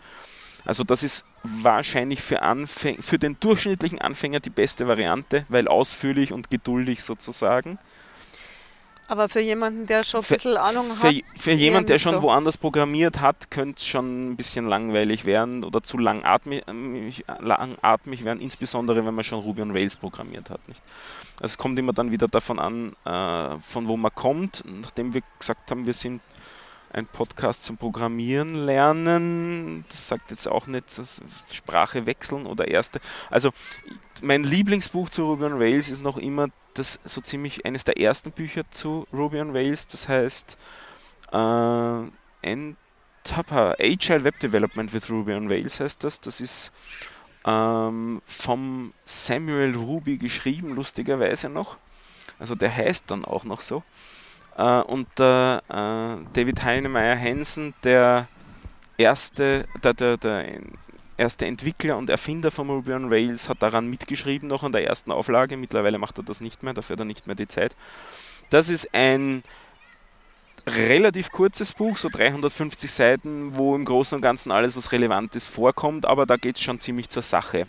Also 0.66 0.84
das 0.84 1.02
ist 1.02 1.24
wahrscheinlich 1.42 2.20
für, 2.20 2.42
Anfäng 2.42 3.00
für 3.02 3.18
den 3.18 3.38
durchschnittlichen 3.40 4.00
Anfänger 4.00 4.40
die 4.40 4.50
beste 4.50 4.86
Variante, 4.86 5.46
weil 5.48 5.68
ausführlich 5.68 6.32
und 6.32 6.50
geduldig 6.50 7.02
sozusagen. 7.02 7.78
Aber 9.08 9.28
für 9.28 9.40
jemanden, 9.40 9.86
der 9.86 10.02
schon 10.02 10.20
ein 10.20 10.26
bisschen 10.26 10.52
für, 10.54 10.60
Ahnung 10.60 10.90
hat. 10.90 10.96
Für, 10.96 11.20
für 11.36 11.52
jemanden, 11.52 11.86
der 11.86 12.00
schon 12.00 12.14
so. 12.14 12.22
woanders 12.22 12.58
programmiert 12.58 13.20
hat, 13.20 13.50
könnte 13.52 13.78
es 13.78 13.86
schon 13.86 14.32
ein 14.32 14.36
bisschen 14.36 14.66
langweilig 14.66 15.24
werden 15.24 15.62
oder 15.62 15.82
zu 15.82 15.96
langatmig, 15.96 16.64
langatmig 17.38 18.24
werden, 18.24 18.40
insbesondere 18.40 19.06
wenn 19.06 19.14
man 19.14 19.22
schon 19.22 19.38
Ruby 19.38 19.62
on 19.62 19.70
Rails 19.70 19.96
programmiert 19.96 20.50
hat. 20.50 20.66
Nicht? 20.66 20.82
Also 21.36 21.52
es 21.52 21.58
kommt 21.58 21.78
immer 21.78 21.92
dann 21.92 22.10
wieder 22.10 22.26
davon 22.26 22.58
an, 22.58 22.96
äh, 23.04 23.58
von 23.60 23.86
wo 23.86 23.96
man 23.96 24.12
kommt. 24.12 24.64
Nachdem 24.66 25.14
wir 25.14 25.22
gesagt 25.38 25.70
haben, 25.70 25.86
wir 25.86 25.94
sind 25.94 26.20
ein 26.96 27.06
Podcast 27.06 27.64
zum 27.64 27.76
Programmieren 27.76 28.54
lernen. 28.54 29.84
Das 29.90 30.08
sagt 30.08 30.30
jetzt 30.30 30.48
auch 30.48 30.66
nicht 30.66 30.98
das 30.98 31.20
Sprache 31.52 32.06
wechseln 32.06 32.46
oder 32.46 32.68
erste. 32.68 33.00
Also 33.30 33.50
mein 34.22 34.44
Lieblingsbuch 34.44 35.10
zu 35.10 35.26
Ruby 35.26 35.44
on 35.44 35.60
Rails 35.60 35.90
ist 35.90 36.02
noch 36.02 36.16
immer 36.16 36.48
das 36.72 36.98
so 37.04 37.20
ziemlich 37.20 37.66
eines 37.66 37.84
der 37.84 38.00
ersten 38.00 38.32
Bücher 38.32 38.62
zu 38.70 39.06
Ruby 39.12 39.40
on 39.40 39.50
Rails. 39.50 39.86
Das 39.86 40.08
heißt 40.08 40.56
äh, 41.32 42.02
NTAPA, 42.42 43.74
Agile 43.78 44.24
Web 44.24 44.40
Development 44.40 44.92
with 44.94 45.10
Ruby 45.10 45.34
on 45.34 45.48
Rails 45.48 45.78
heißt 45.78 46.02
das. 46.02 46.22
Das 46.22 46.40
ist 46.40 46.72
ähm, 47.44 48.22
vom 48.26 48.94
Samuel 49.04 49.76
Ruby 49.76 50.16
geschrieben, 50.16 50.74
lustigerweise 50.74 51.50
noch. 51.50 51.76
Also 52.38 52.54
der 52.54 52.74
heißt 52.74 53.04
dann 53.10 53.26
auch 53.26 53.44
noch 53.44 53.60
so. 53.60 53.82
Äh, 54.56 54.80
und 54.80 55.06
der 55.18 55.62
äh, 55.68 56.24
David 56.32 56.62
Heinemeier 56.62 57.18
Hansen, 57.18 57.74
der 57.84 58.28
erste, 58.96 59.66
der, 59.82 59.94
der, 59.94 60.16
der 60.16 60.60
erste 61.16 61.46
Entwickler 61.46 61.96
und 61.96 62.10
Erfinder 62.10 62.50
von 62.50 62.68
Ruby 62.70 62.92
on 62.92 63.08
Rails, 63.12 63.48
hat 63.48 63.62
daran 63.62 63.88
mitgeschrieben, 63.88 64.48
noch 64.48 64.62
an 64.62 64.72
der 64.72 64.86
ersten 64.86 65.12
Auflage. 65.12 65.56
Mittlerweile 65.56 65.98
macht 65.98 66.18
er 66.18 66.24
das 66.24 66.40
nicht 66.40 66.62
mehr, 66.62 66.74
dafür 66.74 66.94
hat 66.94 67.00
er 67.00 67.06
nicht 67.06 67.26
mehr 67.26 67.36
die 67.36 67.48
Zeit. 67.48 67.76
Das 68.50 68.68
ist 68.68 68.94
ein 68.94 69.42
relativ 70.66 71.30
kurzes 71.30 71.72
Buch, 71.72 71.96
so 71.96 72.08
350 72.08 72.90
Seiten, 72.90 73.56
wo 73.56 73.76
im 73.76 73.84
Großen 73.84 74.16
und 74.16 74.22
Ganzen 74.22 74.50
alles, 74.50 74.74
was 74.74 74.90
relevant 74.90 75.36
ist, 75.36 75.48
vorkommt, 75.48 76.06
aber 76.06 76.26
da 76.26 76.36
geht 76.36 76.56
es 76.56 76.62
schon 76.62 76.80
ziemlich 76.80 77.08
zur 77.08 77.22
Sache. 77.22 77.66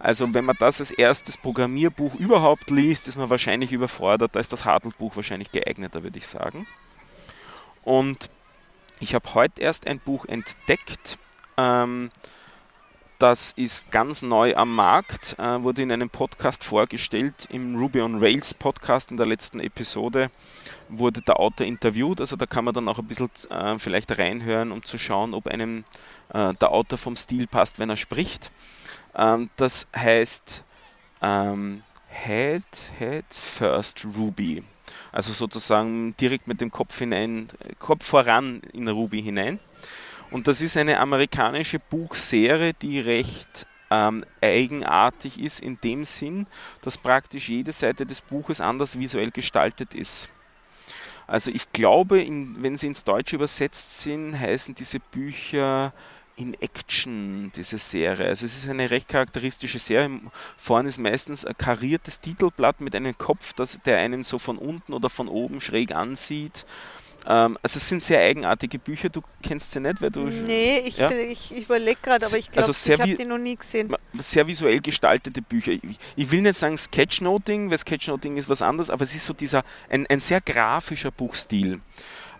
Also 0.00 0.32
wenn 0.32 0.46
man 0.46 0.56
das 0.58 0.80
als 0.80 0.90
erstes 0.90 1.36
Programmierbuch 1.36 2.14
überhaupt 2.14 2.70
liest, 2.70 3.06
ist 3.06 3.16
man 3.16 3.28
wahrscheinlich 3.28 3.70
überfordert. 3.70 4.34
Da 4.34 4.40
ist 4.40 4.52
das 4.52 4.64
Hartl-Buch 4.64 5.14
wahrscheinlich 5.14 5.52
geeigneter, 5.52 6.02
würde 6.02 6.16
ich 6.16 6.26
sagen. 6.26 6.66
Und 7.84 8.30
ich 8.98 9.14
habe 9.14 9.34
heute 9.34 9.60
erst 9.60 9.86
ein 9.86 10.00
Buch 10.00 10.24
entdeckt. 10.24 11.18
Ähm, 11.58 12.10
das 13.18 13.52
ist 13.52 13.90
ganz 13.90 14.22
neu 14.22 14.56
am 14.56 14.74
Markt, 14.74 15.38
äh, 15.38 15.62
wurde 15.62 15.82
in 15.82 15.92
einem 15.92 16.08
Podcast 16.08 16.64
vorgestellt. 16.64 17.46
Im 17.50 17.76
Ruby 17.76 18.00
on 18.00 18.18
Rails 18.18 18.54
Podcast 18.54 19.10
in 19.10 19.18
der 19.18 19.26
letzten 19.26 19.60
Episode 19.60 20.30
wurde 20.88 21.20
der 21.20 21.38
Autor 21.38 21.66
interviewt. 21.66 22.20
Also 22.20 22.36
da 22.36 22.46
kann 22.46 22.64
man 22.64 22.72
dann 22.72 22.88
auch 22.88 22.98
ein 22.98 23.06
bisschen 23.06 23.28
äh, 23.50 23.78
vielleicht 23.78 24.16
reinhören, 24.16 24.72
um 24.72 24.82
zu 24.82 24.96
schauen, 24.96 25.34
ob 25.34 25.46
einem 25.48 25.84
äh, 26.32 26.54
der 26.54 26.72
Autor 26.72 26.96
vom 26.96 27.14
Stil 27.14 27.46
passt, 27.46 27.78
wenn 27.78 27.90
er 27.90 27.98
spricht. 27.98 28.50
Ähm, 29.14 29.50
das 29.56 29.86
heißt 29.96 30.64
ähm, 31.22 31.82
Head, 32.08 32.64
Head 32.98 33.24
First 33.30 34.04
Ruby. 34.16 34.62
Also 35.12 35.32
sozusagen 35.32 36.16
direkt 36.16 36.46
mit 36.46 36.60
dem 36.60 36.70
Kopf 36.70 36.98
hinein, 36.98 37.48
Kopf 37.78 38.04
voran 38.04 38.62
in 38.72 38.88
Ruby 38.88 39.22
hinein. 39.22 39.58
Und 40.30 40.46
das 40.46 40.60
ist 40.60 40.76
eine 40.76 41.00
amerikanische 41.00 41.80
Buchserie, 41.80 42.72
die 42.74 43.00
recht 43.00 43.66
ähm, 43.90 44.24
eigenartig 44.40 45.40
ist 45.40 45.60
in 45.60 45.80
dem 45.80 46.04
Sinn, 46.04 46.46
dass 46.82 46.96
praktisch 46.96 47.48
jede 47.48 47.72
Seite 47.72 48.06
des 48.06 48.20
Buches 48.20 48.60
anders 48.60 48.98
visuell 48.98 49.32
gestaltet 49.32 49.94
ist. 49.94 50.30
Also 51.26 51.50
ich 51.50 51.72
glaube, 51.72 52.20
in, 52.20 52.62
wenn 52.62 52.76
sie 52.76 52.88
ins 52.88 53.04
Deutsche 53.04 53.36
übersetzt 53.36 54.02
sind, 54.02 54.38
heißen 54.38 54.74
diese 54.74 55.00
Bücher 55.00 55.92
in 56.40 56.54
Action, 56.54 57.52
diese 57.54 57.78
Serie. 57.78 58.26
Also 58.26 58.46
es 58.46 58.56
ist 58.56 58.68
eine 58.68 58.90
recht 58.90 59.08
charakteristische 59.08 59.78
Serie. 59.78 60.20
Vorne 60.56 60.88
ist 60.88 60.98
meistens 60.98 61.44
ein 61.44 61.56
kariertes 61.56 62.20
Titelblatt 62.20 62.80
mit 62.80 62.94
einem 62.94 63.16
Kopf, 63.16 63.52
das, 63.52 63.78
der 63.84 63.98
einen 63.98 64.24
so 64.24 64.38
von 64.38 64.56
unten 64.56 64.94
oder 64.94 65.10
von 65.10 65.28
oben 65.28 65.60
schräg 65.60 65.92
ansieht. 65.92 66.64
Ähm, 67.26 67.58
also 67.62 67.76
es 67.76 67.88
sind 67.88 68.02
sehr 68.02 68.20
eigenartige 68.20 68.78
Bücher. 68.78 69.10
Du 69.10 69.20
kennst 69.42 69.72
sie 69.72 69.80
nicht, 69.80 70.00
weil 70.00 70.10
du... 70.10 70.20
Nee, 70.20 70.78
ich, 70.86 70.96
ja? 70.96 71.10
ich, 71.10 71.52
ich 71.52 71.64
überlege 71.64 71.98
gerade, 72.02 72.24
aber 72.24 72.38
ich 72.38 72.50
glaube, 72.50 72.66
also 72.68 72.92
ich 72.92 72.98
habe 72.98 73.14
die 73.14 73.24
noch 73.26 73.36
nie 73.36 73.56
gesehen. 73.56 73.94
Sehr 74.14 74.46
visuell 74.46 74.80
gestaltete 74.80 75.42
Bücher. 75.42 75.72
Ich, 75.72 75.82
ich, 76.16 76.30
will 76.30 76.40
nicht 76.40 76.58
sagen 76.58 76.78
Sketchnoting, 76.78 77.70
weil 77.70 77.76
Sketchnoting 77.76 78.38
ist 78.38 78.48
was 78.48 78.62
anderes, 78.62 78.88
aber 78.88 79.02
es 79.02 79.14
ist 79.14 79.26
so 79.26 79.34
dieser, 79.34 79.62
ein, 79.90 80.06
ein 80.06 80.20
sehr 80.20 80.40
grafischer 80.40 81.10
Buchstil. 81.10 81.80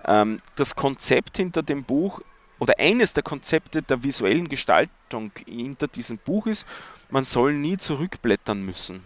Ähm, 0.06 0.38
das 0.56 0.74
Konzept 0.74 1.36
hinter 1.36 1.62
dem 1.62 1.84
Buch 1.84 2.22
oder 2.60 2.74
eines 2.78 3.12
der 3.12 3.24
Konzepte 3.24 3.82
der 3.82 4.04
visuellen 4.04 4.48
Gestaltung 4.48 5.32
hinter 5.46 5.88
diesem 5.88 6.18
Buch 6.18 6.46
ist, 6.46 6.64
man 7.10 7.24
soll 7.24 7.54
nie 7.54 7.76
zurückblättern 7.76 8.62
müssen. 8.62 9.02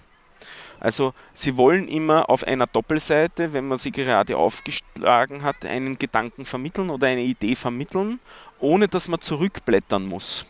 Also 0.81 1.15
sie 1.33 1.57
wollen 1.57 1.89
immer 1.89 2.29
auf 2.29 2.45
einer 2.45 2.67
Doppelseite, 2.67 3.55
wenn 3.55 3.67
man 3.67 3.79
sie 3.79 3.93
gerade 3.93 4.37
aufgeschlagen 4.37 5.43
hat, 5.43 5.65
einen 5.65 5.97
Gedanken 5.97 6.45
vermitteln 6.45 6.91
oder 6.91 7.07
eine 7.07 7.23
Idee 7.23 7.55
vermitteln, 7.55 8.21
ohne 8.59 8.89
dass 8.89 9.09
man 9.09 9.23
zurückblättern 9.23 10.05
muss. 10.05 10.45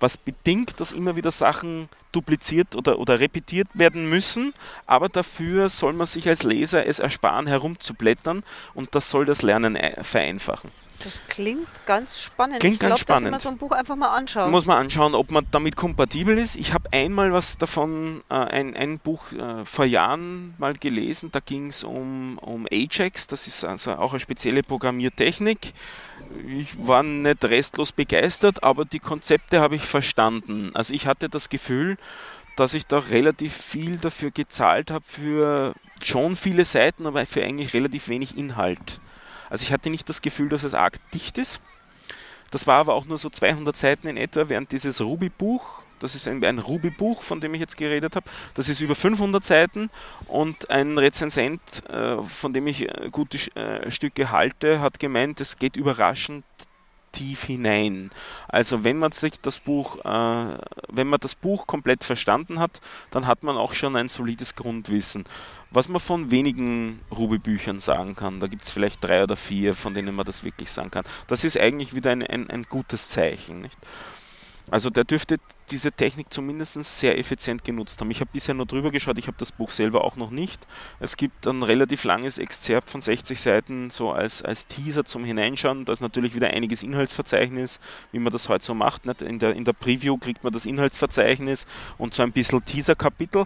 Was 0.00 0.16
bedingt, 0.16 0.80
dass 0.80 0.92
immer 0.92 1.16
wieder 1.16 1.30
Sachen 1.30 1.88
dupliziert 2.12 2.76
oder, 2.76 2.98
oder 2.98 3.20
repetiert 3.20 3.68
werden 3.74 4.08
müssen, 4.08 4.54
aber 4.86 5.08
dafür 5.08 5.68
soll 5.68 5.92
man 5.92 6.06
sich 6.06 6.28
als 6.28 6.42
Leser 6.42 6.86
es 6.86 6.98
ersparen, 6.98 7.46
herumzublättern 7.46 8.44
und 8.74 8.94
das 8.94 9.10
soll 9.10 9.24
das 9.24 9.42
Lernen 9.42 9.76
vereinfachen. 10.02 10.70
Das 11.02 11.20
klingt 11.28 11.66
ganz 11.86 12.18
spannend. 12.18 12.60
Klingt 12.60 12.74
ich 12.74 12.80
glaube, 12.80 12.98
spannend. 12.98 13.26
dass 13.26 13.30
man 13.32 13.40
so 13.40 13.48
ein 13.48 13.58
Buch 13.58 13.72
einfach 13.72 13.96
mal 13.96 14.14
anschauen. 14.14 14.50
Muss 14.50 14.64
man 14.64 14.78
anschauen, 14.78 15.14
ob 15.14 15.30
man 15.30 15.46
damit 15.50 15.76
kompatibel 15.76 16.38
ist. 16.38 16.56
Ich 16.56 16.72
habe 16.72 16.92
einmal 16.92 17.32
was 17.32 17.58
davon, 17.58 18.22
äh, 18.30 18.34
ein, 18.34 18.76
ein 18.76 18.98
Buch 19.00 19.32
äh, 19.32 19.64
vor 19.64 19.84
Jahren 19.84 20.54
mal 20.58 20.74
gelesen. 20.74 21.30
Da 21.32 21.40
ging 21.40 21.66
es 21.66 21.84
um, 21.84 22.38
um 22.38 22.66
Ajax. 22.70 23.26
Das 23.26 23.46
ist 23.46 23.64
also 23.64 23.92
auch 23.92 24.12
eine 24.12 24.20
spezielle 24.20 24.62
Programmiertechnik. 24.62 25.74
Ich 26.46 26.86
war 26.86 27.02
nicht 27.02 27.44
restlos 27.44 27.92
begeistert, 27.92 28.62
aber 28.62 28.84
die 28.84 28.98
Konzepte 28.98 29.60
habe 29.60 29.76
ich 29.76 29.82
verstanden. 29.82 30.70
Also 30.74 30.92
ich 30.92 31.06
hatte 31.06 31.28
das 31.28 31.48
Gefühl, 31.48 31.96
dass 32.56 32.74
ich 32.74 32.86
da 32.86 32.98
relativ 32.98 33.54
viel 33.54 33.98
dafür 33.98 34.30
gezahlt 34.30 34.90
habe, 34.90 35.04
für 35.06 35.74
schon 36.02 36.36
viele 36.36 36.64
Seiten, 36.64 37.06
aber 37.06 37.24
für 37.26 37.42
eigentlich 37.42 37.74
relativ 37.74 38.08
wenig 38.08 38.36
Inhalt. 38.36 39.00
Also 39.50 39.64
ich 39.64 39.72
hatte 39.72 39.90
nicht 39.90 40.08
das 40.08 40.22
Gefühl, 40.22 40.48
dass 40.48 40.62
es 40.62 40.74
arg 40.74 40.98
dicht 41.12 41.38
ist. 41.38 41.60
Das 42.50 42.66
war 42.66 42.78
aber 42.78 42.94
auch 42.94 43.06
nur 43.06 43.18
so 43.18 43.30
200 43.30 43.76
Seiten 43.76 44.08
in 44.08 44.16
etwa, 44.16 44.48
während 44.48 44.72
dieses 44.72 45.00
Ruby-Buch, 45.00 45.83
das 46.04 46.14
ist 46.14 46.28
ein, 46.28 46.44
ein 46.44 46.58
Ruby-Buch, 46.58 47.22
von 47.22 47.40
dem 47.40 47.54
ich 47.54 47.60
jetzt 47.60 47.78
geredet 47.78 48.14
habe, 48.14 48.28
das 48.52 48.68
ist 48.68 48.80
über 48.80 48.94
500 48.94 49.42
Seiten 49.42 49.88
und 50.26 50.70
ein 50.70 50.98
Rezensent, 50.98 51.60
äh, 51.88 52.22
von 52.22 52.52
dem 52.52 52.66
ich 52.66 52.82
äh, 52.82 53.08
gute 53.10 53.38
äh, 53.56 53.90
Stücke 53.90 54.30
halte, 54.30 54.80
hat 54.80 55.00
gemeint, 55.00 55.40
es 55.40 55.58
geht 55.58 55.76
überraschend 55.76 56.44
tief 57.12 57.44
hinein. 57.44 58.10
Also 58.48 58.84
wenn 58.84 58.98
man 58.98 59.12
sich 59.12 59.40
das 59.40 59.60
Buch, 59.60 60.04
äh, 60.04 60.58
wenn 60.88 61.06
man 61.06 61.20
das 61.20 61.34
Buch 61.34 61.66
komplett 61.66 62.04
verstanden 62.04 62.58
hat, 62.58 62.80
dann 63.10 63.26
hat 63.26 63.42
man 63.42 63.56
auch 63.56 63.72
schon 63.72 63.96
ein 63.96 64.08
solides 64.08 64.54
Grundwissen. 64.56 65.24
Was 65.70 65.88
man 65.88 66.00
von 66.00 66.30
wenigen 66.30 67.00
Ruby-Büchern 67.10 67.78
sagen 67.78 68.14
kann, 68.14 68.40
da 68.40 68.46
gibt 68.46 68.64
es 68.64 68.70
vielleicht 68.70 69.02
drei 69.02 69.22
oder 69.22 69.36
vier, 69.36 69.74
von 69.74 69.94
denen 69.94 70.14
man 70.14 70.26
das 70.26 70.44
wirklich 70.44 70.70
sagen 70.70 70.90
kann. 70.90 71.04
Das 71.28 71.44
ist 71.44 71.58
eigentlich 71.58 71.94
wieder 71.94 72.10
ein, 72.10 72.22
ein, 72.22 72.50
ein 72.50 72.64
gutes 72.64 73.08
Zeichen. 73.08 73.62
Nicht? 73.62 73.78
Also 74.70 74.88
der 74.88 75.04
dürfte 75.04 75.38
diese 75.70 75.92
Technik 75.92 76.32
zumindest 76.32 76.82
sehr 76.84 77.18
effizient 77.18 77.64
genutzt 77.64 78.00
haben. 78.00 78.10
Ich 78.10 78.20
habe 78.20 78.30
bisher 78.32 78.54
nur 78.54 78.66
drüber 78.66 78.90
geschaut, 78.90 79.18
ich 79.18 79.26
habe 79.26 79.36
das 79.38 79.52
Buch 79.52 79.70
selber 79.70 80.04
auch 80.04 80.16
noch 80.16 80.30
nicht. 80.30 80.66
Es 81.00 81.16
gibt 81.16 81.46
ein 81.46 81.62
relativ 81.62 82.04
langes 82.04 82.38
Exzerpt 82.38 82.90
von 82.90 83.00
60 83.00 83.40
Seiten, 83.40 83.90
so 83.90 84.10
als, 84.10 84.42
als 84.42 84.66
Teaser 84.66 85.04
zum 85.04 85.24
Hineinschauen. 85.24 85.84
Da 85.84 85.92
ist 85.92 86.00
natürlich 86.00 86.34
wieder 86.34 86.48
einiges 86.48 86.82
Inhaltsverzeichnis, 86.82 87.78
wie 88.12 88.18
man 88.18 88.32
das 88.32 88.48
heute 88.48 88.64
so 88.64 88.74
macht. 88.74 89.04
In, 89.22 89.38
der, 89.38 89.54
in 89.54 89.64
der 89.64 89.74
Preview 89.74 90.16
kriegt 90.16 90.44
man 90.44 90.52
das 90.52 90.66
Inhaltsverzeichnis 90.66 91.66
und 91.98 92.14
so 92.14 92.22
ein 92.22 92.32
bisschen 92.32 92.64
Teaser-Kapitel. 92.64 93.44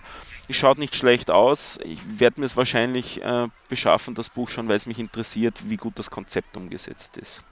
Es 0.49 0.57
schaut 0.57 0.79
nicht 0.79 0.95
schlecht 0.95 1.31
aus. 1.31 1.79
Ich 1.85 2.01
werde 2.21 2.41
mir 2.41 2.47
es 2.47 2.57
wahrscheinlich 2.57 3.23
äh, 3.23 3.49
beschaffen, 3.69 4.15
das 4.15 4.31
Buch 4.31 4.49
schon, 4.49 4.69
weil 4.69 4.77
es 4.77 4.87
mich 4.87 4.99
interessiert, 4.99 5.69
wie 5.69 5.77
gut 5.77 5.99
das 5.99 6.11
Konzept 6.11 6.57
umgesetzt 6.57 7.17
ist. 7.17 7.43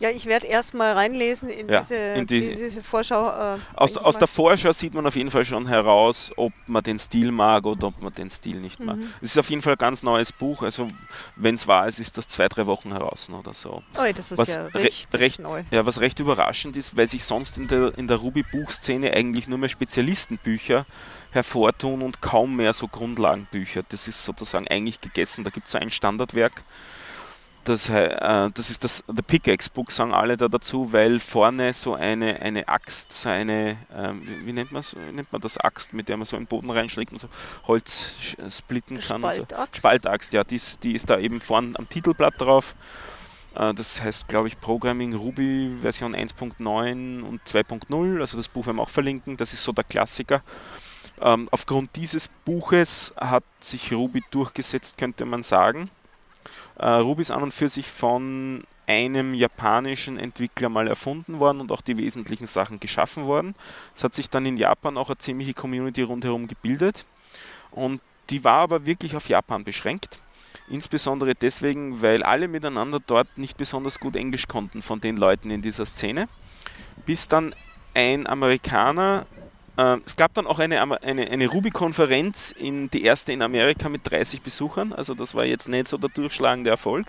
Ja, 0.00 0.10
ich 0.10 0.26
werde 0.26 0.46
erstmal 0.46 0.92
reinlesen 0.92 1.48
in, 1.48 1.68
ja, 1.68 1.80
diese, 1.80 1.96
in 1.96 2.26
die, 2.26 2.54
diese, 2.54 2.82
Vorschau. 2.82 3.54
Äh, 3.56 3.58
aus, 3.74 3.96
aus 3.96 4.16
der 4.16 4.28
Vorschau 4.28 4.72
sieht 4.72 4.94
man 4.94 5.04
auf 5.06 5.16
jeden 5.16 5.30
Fall 5.30 5.44
schon 5.44 5.66
heraus, 5.66 6.30
ob 6.36 6.52
man 6.66 6.84
den 6.84 7.00
Stil 7.00 7.32
mag 7.32 7.66
oder 7.66 7.88
ob 7.88 8.00
man 8.00 8.14
den 8.14 8.30
Stil 8.30 8.60
nicht 8.60 8.78
mag. 8.78 8.96
Mhm. 8.96 9.12
Es 9.20 9.32
ist 9.32 9.38
auf 9.38 9.50
jeden 9.50 9.60
Fall 9.60 9.72
ein 9.72 9.78
ganz 9.78 10.04
neues 10.04 10.32
Buch. 10.32 10.62
Also, 10.62 10.88
wenn 11.34 11.56
es 11.56 11.66
wahr 11.66 11.88
ist, 11.88 11.98
ist 11.98 12.16
das 12.16 12.28
zwei, 12.28 12.48
drei 12.48 12.66
Wochen 12.66 12.92
heraus 12.92 13.28
oder 13.28 13.52
so. 13.54 13.82
Oh, 13.98 14.12
das 14.14 14.30
ist 14.30 14.38
was 14.38 14.54
ja 14.54 14.66
recht, 14.66 15.12
recht 15.14 15.40
neu. 15.40 15.64
Ja, 15.72 15.84
was 15.84 16.00
recht 16.00 16.20
überraschend 16.20 16.76
ist, 16.76 16.96
weil 16.96 17.08
sich 17.08 17.24
sonst 17.24 17.58
in 17.58 17.66
der, 17.66 17.96
in 17.98 18.06
der 18.06 18.18
Ruby-Buchszene 18.18 19.12
eigentlich 19.12 19.48
nur 19.48 19.58
mehr 19.58 19.68
Spezialistenbücher 19.68 20.86
hervortun 21.32 22.02
und 22.02 22.22
kaum 22.22 22.54
mehr 22.54 22.72
so 22.72 22.86
Grundlagenbücher. 22.86 23.82
Das 23.88 24.06
ist 24.06 24.24
sozusagen 24.24 24.68
eigentlich 24.68 25.00
gegessen. 25.00 25.42
Da 25.42 25.50
gibt 25.50 25.66
es 25.66 25.72
so 25.72 25.78
ein 25.78 25.90
Standardwerk 25.90 26.62
das, 27.64 27.88
äh, 27.88 28.50
das 28.52 28.70
ist 28.70 28.84
das 28.84 29.04
The 29.06 29.22
Pickaxe 29.22 29.70
Book, 29.70 29.92
sagen 29.92 30.12
alle 30.12 30.36
da 30.36 30.48
dazu, 30.48 30.92
weil 30.92 31.20
vorne 31.20 31.74
so 31.74 31.94
eine, 31.94 32.40
eine 32.40 32.66
Axt, 32.68 33.12
so 33.12 33.28
eine, 33.28 33.76
äh, 33.94 34.12
wie, 34.22 34.46
wie, 34.46 34.52
nennt, 34.52 34.72
man 34.72 34.82
so, 34.82 34.96
nennt 35.12 35.30
man 35.32 35.40
das 35.40 35.58
Axt, 35.58 35.92
mit 35.92 36.08
der 36.08 36.16
man 36.16 36.26
so 36.26 36.36
in 36.36 36.44
den 36.44 36.48
Boden 36.48 36.70
reinschlägt 36.70 37.12
und 37.12 37.20
so 37.20 37.28
Holz 37.66 38.06
splitten 38.48 39.00
kann. 39.00 39.20
Spaltaxt. 39.20 39.74
So. 39.74 39.78
Spaltaxt, 39.78 40.32
ja, 40.32 40.44
die, 40.44 40.60
die 40.82 40.94
ist 40.94 41.10
da 41.10 41.18
eben 41.18 41.40
vorne 41.40 41.78
am 41.78 41.88
Titelblatt 41.88 42.34
drauf. 42.38 42.74
Äh, 43.54 43.74
das 43.74 44.00
heißt, 44.00 44.28
glaube 44.28 44.48
ich, 44.48 44.60
Programming 44.60 45.14
Ruby 45.14 45.76
Version 45.80 46.14
1.9 46.14 47.22
und 47.22 47.42
2.0, 47.42 48.20
also 48.20 48.36
das 48.36 48.48
Buch 48.48 48.66
werden 48.66 48.76
wir 48.76 48.82
auch 48.82 48.90
verlinken, 48.90 49.36
das 49.36 49.52
ist 49.52 49.64
so 49.64 49.72
der 49.72 49.84
Klassiker. 49.84 50.42
Ähm, 51.20 51.48
aufgrund 51.50 51.96
dieses 51.96 52.28
Buches 52.44 53.12
hat 53.16 53.44
sich 53.60 53.92
Ruby 53.92 54.22
durchgesetzt, 54.30 54.96
könnte 54.98 55.24
man 55.24 55.42
sagen. 55.42 55.90
Äh, 56.78 56.88
Ruby 56.88 57.22
ist 57.22 57.30
an 57.30 57.42
und 57.42 57.52
für 57.52 57.68
sich 57.68 57.88
von 57.88 58.64
einem 58.86 59.34
japanischen 59.34 60.18
Entwickler 60.18 60.70
mal 60.70 60.88
erfunden 60.88 61.38
worden 61.40 61.60
und 61.60 61.70
auch 61.70 61.82
die 61.82 61.96
wesentlichen 61.98 62.46
Sachen 62.46 62.80
geschaffen 62.80 63.26
worden. 63.26 63.54
Es 63.94 64.02
hat 64.02 64.14
sich 64.14 64.30
dann 64.30 64.46
in 64.46 64.56
Japan 64.56 64.96
auch 64.96 65.10
eine 65.10 65.18
ziemliche 65.18 65.52
Community 65.52 66.02
rundherum 66.02 66.46
gebildet 66.46 67.04
und 67.70 68.00
die 68.30 68.44
war 68.44 68.60
aber 68.60 68.86
wirklich 68.86 69.14
auf 69.14 69.28
Japan 69.28 69.64
beschränkt. 69.64 70.20
Insbesondere 70.68 71.34
deswegen, 71.34 72.00
weil 72.00 72.22
alle 72.22 72.48
miteinander 72.48 73.00
dort 73.06 73.36
nicht 73.36 73.56
besonders 73.56 74.00
gut 74.00 74.16
Englisch 74.16 74.48
konnten 74.48 74.82
von 74.82 75.00
den 75.00 75.16
Leuten 75.16 75.50
in 75.50 75.62
dieser 75.62 75.86
Szene. 75.86 76.28
Bis 77.04 77.28
dann 77.28 77.54
ein 77.94 78.26
Amerikaner 78.26 79.26
es 80.04 80.16
gab 80.16 80.34
dann 80.34 80.48
auch 80.48 80.58
eine, 80.58 80.80
eine, 81.02 81.30
eine 81.30 81.46
Ruby-Konferenz, 81.46 82.52
die 82.58 83.04
erste 83.04 83.32
in 83.32 83.42
Amerika 83.42 83.88
mit 83.88 84.10
30 84.10 84.42
Besuchern. 84.42 84.92
Also 84.92 85.14
das 85.14 85.36
war 85.36 85.44
jetzt 85.44 85.68
nicht 85.68 85.86
so 85.86 85.96
der 85.98 86.10
durchschlagende 86.10 86.68
Erfolg. 86.68 87.06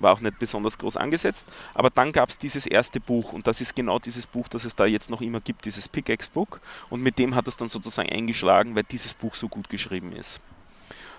war 0.00 0.12
auch 0.12 0.20
nicht 0.20 0.38
besonders 0.38 0.78
groß 0.78 0.96
angesetzt. 0.96 1.46
Aber 1.74 1.90
dann 1.90 2.12
gab 2.12 2.30
es 2.30 2.38
dieses 2.38 2.66
erste 2.66 2.98
Buch 2.98 3.34
und 3.34 3.46
das 3.46 3.60
ist 3.60 3.76
genau 3.76 3.98
dieses 3.98 4.26
Buch, 4.26 4.48
das 4.48 4.64
es 4.64 4.74
da 4.74 4.86
jetzt 4.86 5.10
noch 5.10 5.20
immer 5.20 5.40
gibt, 5.40 5.66
dieses 5.66 5.86
Pickaxe-Book. 5.86 6.60
Und 6.88 7.02
mit 7.02 7.18
dem 7.18 7.34
hat 7.34 7.46
es 7.46 7.58
dann 7.58 7.68
sozusagen 7.68 8.08
eingeschlagen, 8.08 8.74
weil 8.74 8.84
dieses 8.84 9.12
Buch 9.12 9.34
so 9.34 9.48
gut 9.48 9.68
geschrieben 9.68 10.12
ist. 10.12 10.40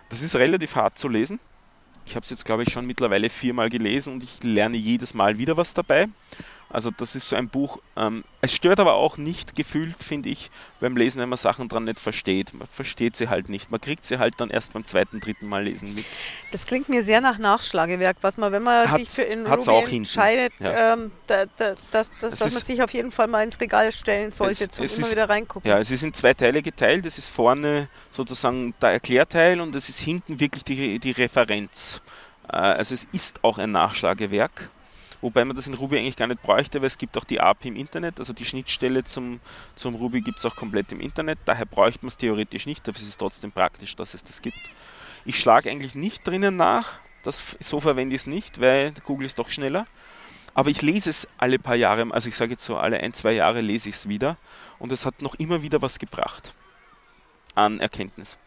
Das 0.10 0.24
ist 0.24 0.36
relativ 0.36 0.76
hart 0.76 0.98
zu 0.98 1.08
lesen. 1.08 1.40
Ich 2.06 2.16
habe 2.16 2.24
es 2.24 2.30
jetzt, 2.30 2.46
glaube 2.46 2.64
ich, 2.64 2.74
schon 2.74 2.86
mittlerweile 2.86 3.30
viermal 3.30 3.70
gelesen 3.70 4.14
und 4.14 4.24
ich 4.24 4.44
lerne 4.44 4.78
jedes 4.78 5.14
Mal 5.14 5.38
wieder 5.38 5.56
was 5.56 5.74
dabei. 5.74 6.08
Also 6.74 6.90
das 6.90 7.16
ist 7.16 7.30
so 7.30 7.36
ein 7.36 7.50
Buch. 7.50 7.78
Ähm, 7.96 8.24
es 8.42 8.52
stört 8.52 8.80
aber 8.80 8.96
auch 8.96 9.18
nicht 9.18 9.56
gefühlt, 9.56 10.04
finde 10.04 10.30
ich, 10.30 10.50
beim 10.80 10.98
Lesen, 10.98 11.22
wenn 11.22 11.30
man 11.30 11.38
Sachen 11.38 11.70
dran 11.70 11.84
nicht 11.84 12.00
versteht. 12.00 12.52
Man 12.56 12.68
versteht 12.72 13.16
sie 13.16 13.30
halt 13.30 13.48
nicht. 13.48 13.70
Man 13.70 13.80
kriegt 13.80 14.04
sie 14.06 14.18
halt 14.18 14.34
dann 14.40 14.50
erst 14.50 14.74
beim 14.74 14.84
zweiten, 14.84 15.20
dritten 15.20 15.48
Mal 15.48 15.64
lesen 15.66 15.94
mit. 15.94 16.04
Das 16.52 16.66
klingt 16.66 16.90
mir 16.90 17.04
sehr 17.04 17.22
nach 17.22 17.38
Nachschlagewerk, 17.38 18.18
was 18.22 18.38
man, 18.38 18.52
wenn 18.52 18.64
man 18.64 18.90
Hat- 18.90 19.00
sich 19.00 19.10
für 19.10 19.22
in 19.22 19.46
Ruby 19.46 19.98
entscheidet, 19.98 20.52
ja. 20.60 20.94
ähm, 20.94 21.12
da, 21.28 21.46
da, 21.58 21.76
das, 21.92 22.10
das, 22.20 22.40
dass 22.40 22.54
man 22.54 22.64
sich 22.64 22.82
auf 22.82 22.92
jeden 22.92 23.12
Fall 23.12 23.28
mal 23.28 23.44
ins 23.44 23.62
Regal 23.62 23.92
stellen 23.92 24.32
sollte, 24.32 24.64
Es- 24.64 24.72
zum 24.72 24.84
es 24.86 24.98
immer 24.98 25.06
ist- 25.06 25.12
wieder 25.14 25.30
reingucken. 25.30 25.70
Ja, 25.70 25.78
es 25.78 25.92
ist 25.92 26.02
in 26.02 26.12
zwei 26.16 26.34
Teile 26.34 26.64
geteilt. 26.64 27.06
Es 27.06 27.20
ist 27.20 27.30
vorne 27.30 27.88
sozusagen 28.10 28.74
der 28.82 28.90
Erklärteil 28.94 29.62
und 29.62 29.76
es 29.76 29.90
ist 29.90 30.00
hinten 30.00 30.40
wirklich 30.40 30.64
die, 30.64 30.98
die 30.98 31.12
Referenz. 31.12 32.02
Äh, 32.52 32.56
Also 32.56 32.96
es 32.96 33.06
ist 33.12 33.44
auch 33.44 33.60
ein 33.60 33.72
Nachschlagewerk, 33.72 34.70
wobei 35.24 35.46
man 35.46 35.56
das 35.56 35.66
in 35.68 35.74
Ruby 35.74 35.98
eigentlich 35.98 36.18
gar 36.18 36.28
nicht 36.28 36.44
bräuchte, 36.44 36.82
weil 36.82 36.88
es 36.88 36.98
gibt 36.98 37.18
auch 37.18 37.24
die 37.24 37.40
API 37.40 37.70
im 37.70 37.76
Internet, 37.76 38.20
also 38.20 38.34
die 38.34 38.46
Schnittstelle 38.46 39.04
zum, 39.06 39.40
zum 39.76 39.96
Ruby 39.96 40.22
gibt 40.22 40.40
es 40.40 40.46
auch 40.46 40.56
komplett 40.56 40.92
im 40.92 41.00
Internet, 41.00 41.40
daher 41.46 41.66
bräuchte 41.66 42.02
man 42.02 42.10
es 42.10 42.18
theoretisch 42.18 42.66
nicht, 42.66 42.88
es 42.88 43.02
ist 43.02 43.18
trotzdem 43.18 43.52
praktisch, 43.52 43.96
dass 43.96 44.14
es 44.14 44.24
das 44.24 44.42
gibt. 44.42 44.60
Ich 45.26 45.40
schlage 45.40 45.72
eigentlich 45.72 45.96
nicht 45.96 46.28
drinnen 46.28 46.58
nach, 46.58 47.00
das, 47.24 47.56
so 47.62 47.80
verwende 47.80 48.16
ich 48.16 48.24
es 48.24 48.28
nicht, 48.28 48.60
weil 48.60 48.94
Google 49.06 49.26
ist 49.26 49.40
doch 49.40 49.50
schneller. 49.50 49.88
Aber 50.56 50.70
ich 50.70 50.82
lese 50.82 51.10
es 51.10 51.28
alle 51.38 51.58
paar 51.58 51.76
Jahre, 51.76 52.06
also 52.12 52.30
ich 52.30 52.36
sage 52.36 52.52
jetzt 52.52 52.66
so 52.66 52.78
alle 52.78 53.00
ein, 53.00 53.14
zwei 53.14 53.32
Jahre 53.32 53.62
lese 53.62 53.90
ich 53.90 53.96
es 53.96 54.10
wieder 54.10 54.38
und 54.78 54.92
es 54.92 55.06
hat 55.06 55.22
noch 55.22 55.34
immer 55.36 55.64
wieder 55.64 55.82
was 55.82 55.98
gebracht 55.98 56.54
an 57.56 57.80
Erkenntnis. 57.80 58.38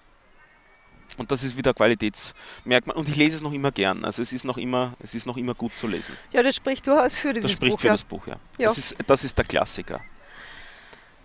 Und 1.17 1.31
das 1.31 1.43
ist 1.43 1.57
wieder 1.57 1.73
Qualitätsmerkmal. 1.75 2.97
Und 2.97 3.09
ich 3.09 3.17
lese 3.17 3.37
es 3.37 3.43
noch 3.43 3.53
immer 3.53 3.73
gern. 3.73 4.05
Also 4.05 4.23
es 4.23 4.33
ist 4.33 4.45
noch 4.45 4.59
immer, 4.59 4.95
es 5.01 5.15
ist 5.15 5.27
noch 5.27 5.37
immer 5.37 5.55
gut 5.55 5.75
zu 5.75 5.87
lesen. 5.87 6.17
Ja, 6.33 6.43
das 6.43 6.57
spricht 6.57 6.87
durchaus 6.87 7.15
für 7.15 7.33
dieses 7.33 7.51
Das 7.51 7.57
spricht 7.57 7.73
Buch. 7.73 7.81
für 7.81 7.87
ja. 7.89 7.95
das 7.95 8.05
Buch, 8.05 8.27
ja. 8.27 8.37
Ja. 8.59 8.69
Das, 8.69 8.79
ist, 8.79 8.97
das 9.07 9.25
ist 9.25 9.37
der 9.37 9.45
Klassiker. 9.45 10.01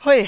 Hui. 0.05 0.27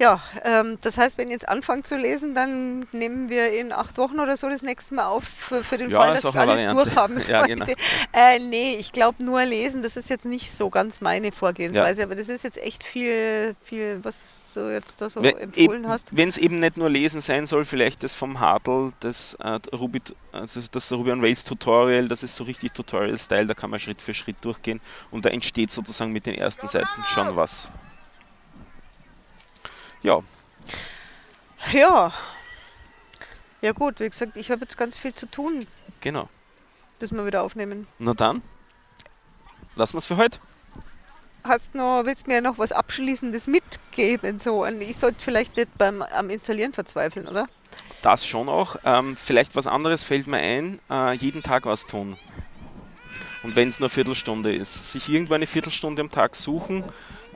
Ja, 0.00 0.20
ähm, 0.44 0.78
das 0.80 0.96
heißt, 0.96 1.18
wenn 1.18 1.28
ihr 1.28 1.34
jetzt 1.34 1.48
anfangt 1.48 1.88
zu 1.88 1.96
lesen, 1.96 2.34
dann 2.34 2.86
nehmen 2.92 3.30
wir 3.30 3.52
in 3.58 3.72
acht 3.72 3.98
Wochen 3.98 4.20
oder 4.20 4.36
so 4.36 4.48
das 4.48 4.62
nächste 4.62 4.94
Mal 4.94 5.06
auf, 5.06 5.24
für, 5.24 5.64
für 5.64 5.76
den 5.76 5.90
Ja, 5.90 5.98
Fall, 5.98 6.14
dass 6.14 6.24
ich 6.24 6.34
alles 6.36 6.56
Variante. 6.56 6.84
durchhaben 6.84 7.16
Ja, 7.26 7.40
sollte. 7.40 7.48
genau. 7.48 7.66
äh, 8.12 8.38
nee, 8.38 8.76
ich 8.78 8.92
glaube 8.92 9.24
nur 9.24 9.44
lesen, 9.44 9.82
das 9.82 9.96
ist 9.96 10.08
jetzt 10.08 10.24
nicht 10.24 10.52
so 10.52 10.70
ganz 10.70 11.00
meine 11.00 11.32
Vorgehensweise, 11.32 12.04
aber 12.04 12.14
das 12.14 12.28
ist 12.28 12.44
jetzt 12.44 12.58
echt 12.58 12.84
viel, 12.84 13.56
viel, 13.60 13.98
was 14.04 14.52
du 14.54 14.72
jetzt 14.72 15.00
da 15.00 15.10
so 15.10 15.20
empfohlen 15.20 15.88
hast. 15.88 16.08
Wenn 16.16 16.28
es 16.28 16.38
eben 16.38 16.60
nicht 16.60 16.76
nur 16.76 16.88
lesen 16.88 17.20
sein 17.20 17.46
soll, 17.46 17.64
vielleicht 17.64 18.04
das 18.04 18.14
vom 18.14 18.38
Hartl, 18.38 18.92
das, 19.00 19.34
äh, 19.40 19.58
Ruby, 19.74 20.00
also 20.30 20.60
das 20.70 20.92
Ruby 20.92 21.10
on 21.10 21.20
Rails 21.20 21.42
Tutorial, 21.42 22.06
das 22.06 22.22
ist 22.22 22.36
so 22.36 22.44
richtig 22.44 22.72
Tutorial-Style, 22.72 23.46
da 23.46 23.54
kann 23.54 23.70
man 23.70 23.80
Schritt 23.80 24.00
für 24.00 24.14
Schritt 24.14 24.36
durchgehen 24.42 24.80
und 25.10 25.24
da 25.24 25.30
entsteht 25.30 25.72
sozusagen 25.72 26.12
mit 26.12 26.26
den 26.26 26.34
ersten 26.34 26.68
Seiten 26.68 27.02
schon 27.14 27.34
was. 27.34 27.68
Ja, 30.02 30.22
Ja. 31.72 32.12
Ja 33.60 33.72
gut, 33.72 33.98
wie 33.98 34.08
gesagt, 34.08 34.36
ich 34.36 34.50
habe 34.50 34.60
jetzt 34.62 34.78
ganz 34.78 34.96
viel 34.96 35.12
zu 35.12 35.26
tun, 35.26 35.66
genau. 36.00 36.28
das 37.00 37.10
wir 37.10 37.26
wieder 37.26 37.42
aufnehmen. 37.42 37.88
Na 37.98 38.14
dann, 38.14 38.42
lassen 39.74 39.94
wir 39.94 39.98
es 39.98 40.06
für 40.06 40.16
heute. 40.16 40.38
Hast 41.42 41.74
noch, 41.74 42.04
willst 42.04 42.28
mir 42.28 42.40
noch 42.40 42.58
was 42.58 42.70
Abschließendes 42.70 43.48
mitgeben? 43.48 44.38
So, 44.38 44.64
und 44.64 44.80
ich 44.80 44.96
sollte 44.96 45.20
vielleicht 45.20 45.56
nicht 45.56 45.76
beim 45.76 46.02
am 46.02 46.30
Installieren 46.30 46.72
verzweifeln, 46.72 47.26
oder? 47.26 47.48
Das 48.02 48.24
schon 48.26 48.48
auch. 48.48 48.76
Ähm, 48.84 49.16
vielleicht 49.16 49.56
was 49.56 49.66
anderes 49.66 50.04
fällt 50.04 50.28
mir 50.28 50.38
ein, 50.38 50.78
äh, 50.88 51.14
jeden 51.14 51.42
Tag 51.42 51.66
was 51.66 51.86
tun. 51.86 52.16
Und 53.42 53.56
wenn 53.56 53.68
es 53.68 53.80
nur 53.80 53.88
eine 53.88 53.94
Viertelstunde 53.94 54.54
ist, 54.54 54.92
sich 54.92 55.08
irgendwo 55.08 55.34
eine 55.34 55.46
Viertelstunde 55.46 56.02
am 56.02 56.10
Tag 56.10 56.36
suchen, 56.36 56.84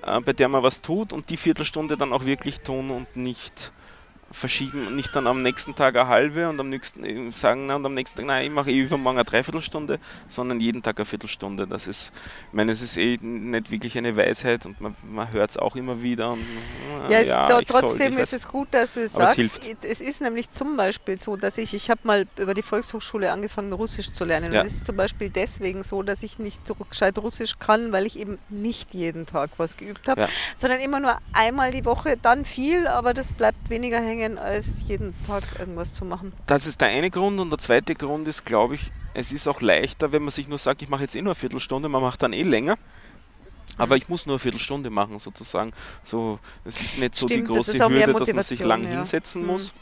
äh, 0.05 0.21
bei 0.21 0.33
der 0.33 0.49
man 0.49 0.63
was 0.63 0.83
tut 0.83 1.13
und 1.13 1.31
die 1.31 1.37
Viertelstunde 1.37 1.97
dann 1.97 2.13
auch 2.13 2.25
wirklich 2.25 2.61
tun 2.61 2.91
und 2.91 3.17
nicht 3.17 3.73
verschieben 4.33 4.87
und 4.87 4.97
nicht 4.97 5.15
dann 5.15 5.27
am 5.27 5.43
nächsten 5.43 5.75
Tag 5.75 5.97
eine 5.97 6.09
halbe 6.09 6.49
und 6.49 6.59
am 6.61 6.69
nächsten 6.69 7.05
äh, 7.05 7.31
sagen 7.33 7.67
na, 7.67 7.77
und 7.77 7.87
am 7.87 7.95
nächsten 7.95 8.19
Tag, 8.19 8.27
nein, 8.27 8.47
ich 8.47 8.51
mache 8.51 8.71
eh 8.71 8.79
übermorgen 8.81 9.19
eine 9.19 9.25
Dreiviertelstunde, 9.25 9.99
sondern 10.29 10.61
jeden 10.61 10.83
Tag 10.83 10.99
eine 10.99 11.05
Viertelstunde. 11.07 11.67
Das 11.67 11.87
ist, 11.87 12.13
ich 12.49 12.53
meine, 12.55 12.73
es 12.73 12.83
ist 12.83 12.97
eh 12.97 13.19
nicht 13.21 13.71
wirklich 13.71 13.97
eine 13.99 14.17
Weisheit 14.17 14.67
und 14.67 14.81
man, 14.81 14.97
man 15.03 15.33
hört 15.33 15.51
es 15.51 15.57
auch 15.57 15.77
immer 15.77 16.03
wieder. 16.03 16.33
Und, 16.33 16.41
äh, 17.09 17.13
Ja, 17.13 17.19
es, 17.21 17.29
ja, 17.29 17.49
soll, 17.49 17.65
trotzdem 17.65 18.13
ich 18.15 18.19
ist 18.21 18.33
es 18.33 18.47
gut, 18.49 18.69
dass 18.71 18.93
du 18.93 19.01
es 19.01 19.13
es 19.13 19.17
sagst. 19.17 19.35
hilft. 19.37 19.85
Es 19.85 20.01
ist 20.01 20.21
nämlich 20.21 20.51
zum 20.51 20.77
Beispiel 20.77 21.21
so, 21.21 21.37
dass 21.37 21.59
ich, 21.59 21.75
ich 21.75 21.91
habe 21.91 22.01
mal 22.05 22.27
über 22.37 22.55
die 22.55 22.63
Volkshochschule 22.63 23.33
angefangen, 23.33 23.73
Russisch 23.73 24.13
zu 24.13 24.25
lernen. 24.25 24.53
Ja. 24.53 24.61
Und 24.61 24.67
es 24.67 24.75
ist 24.75 24.87
zum 24.87 24.97
Beispiel 24.97 25.31
deswegen 25.31 25.83
so, 25.83 26.03
dass 26.03 26.23
ich 26.23 26.39
nicht 26.39 26.61
gescheit 26.89 27.19
Russisch 27.19 27.59
kann, 27.59 27.91
weil 27.93 28.07
ich 28.07 28.19
eben 28.19 28.39
nicht 28.49 28.95
jeden 28.95 29.27
Tag 29.27 29.51
was 29.57 29.77
geübt 29.77 30.09
habe, 30.09 30.23
Ja. 30.23 30.29
sondern 30.57 30.81
immer 30.81 31.01
nur 31.01 31.19
einmal 31.33 31.71
die 31.73 31.85
Woche, 31.85 32.17
dann 32.21 32.45
viel, 32.45 32.87
aber 32.87 33.15
das 33.15 33.33
bleibt 33.33 33.71
weniger 33.71 33.99
hängen, 34.01 34.22
als 34.39 34.83
jeden 34.87 35.15
Tag 35.27 35.45
irgendwas 35.59 35.93
zu 35.95 36.05
machen. 36.05 36.33
Das 36.47 36.67
ist 36.67 36.81
der 36.81 36.89
eine 36.89 37.11
Grund 37.11 37.41
und 37.41 37.51
der 37.51 37.59
zweite 37.59 37.95
Grund 37.95 38.29
ist, 38.29 38.45
glaube 38.45 38.77
ich, 38.77 38.91
es 39.15 39.33
ist 39.33 39.47
auch 39.47 39.61
leichter, 39.61 40.13
wenn 40.13 40.23
man 40.23 40.31
sich 40.31 40.49
nur 40.49 40.59
sagt, 40.59 40.83
ich 40.83 40.89
mache 40.89 41.03
jetzt 41.03 41.15
eh 41.15 41.23
nur 41.23 41.33
eine 41.33 41.35
Viertelstunde, 41.35 41.89
man 41.89 42.03
macht 42.03 42.23
dann 42.23 42.33
eh 42.33 42.43
länger. 42.43 42.79
Aber 43.79 43.97
ich 43.97 44.09
muss 44.09 44.27
nur 44.27 44.35
eine 44.35 44.39
Viertelstunde 44.41 44.91
machen, 44.91 45.19
sozusagen. 45.19 45.73
So, 46.03 46.39
es 46.65 46.81
ist 46.81 46.99
nicht 46.99 47.15
so 47.15 47.27
Stimmt, 47.27 47.49
die 47.49 47.55
das 47.55 47.67
große 47.67 47.89
mehr 47.89 48.07
Hürde, 48.07 48.19
dass 48.19 48.33
man 48.33 48.43
sich 48.43 48.63
lang 48.63 48.85
ja. 48.85 48.91
hinsetzen 48.91 49.43
Mhm. 49.43 49.49
muss. 49.49 49.75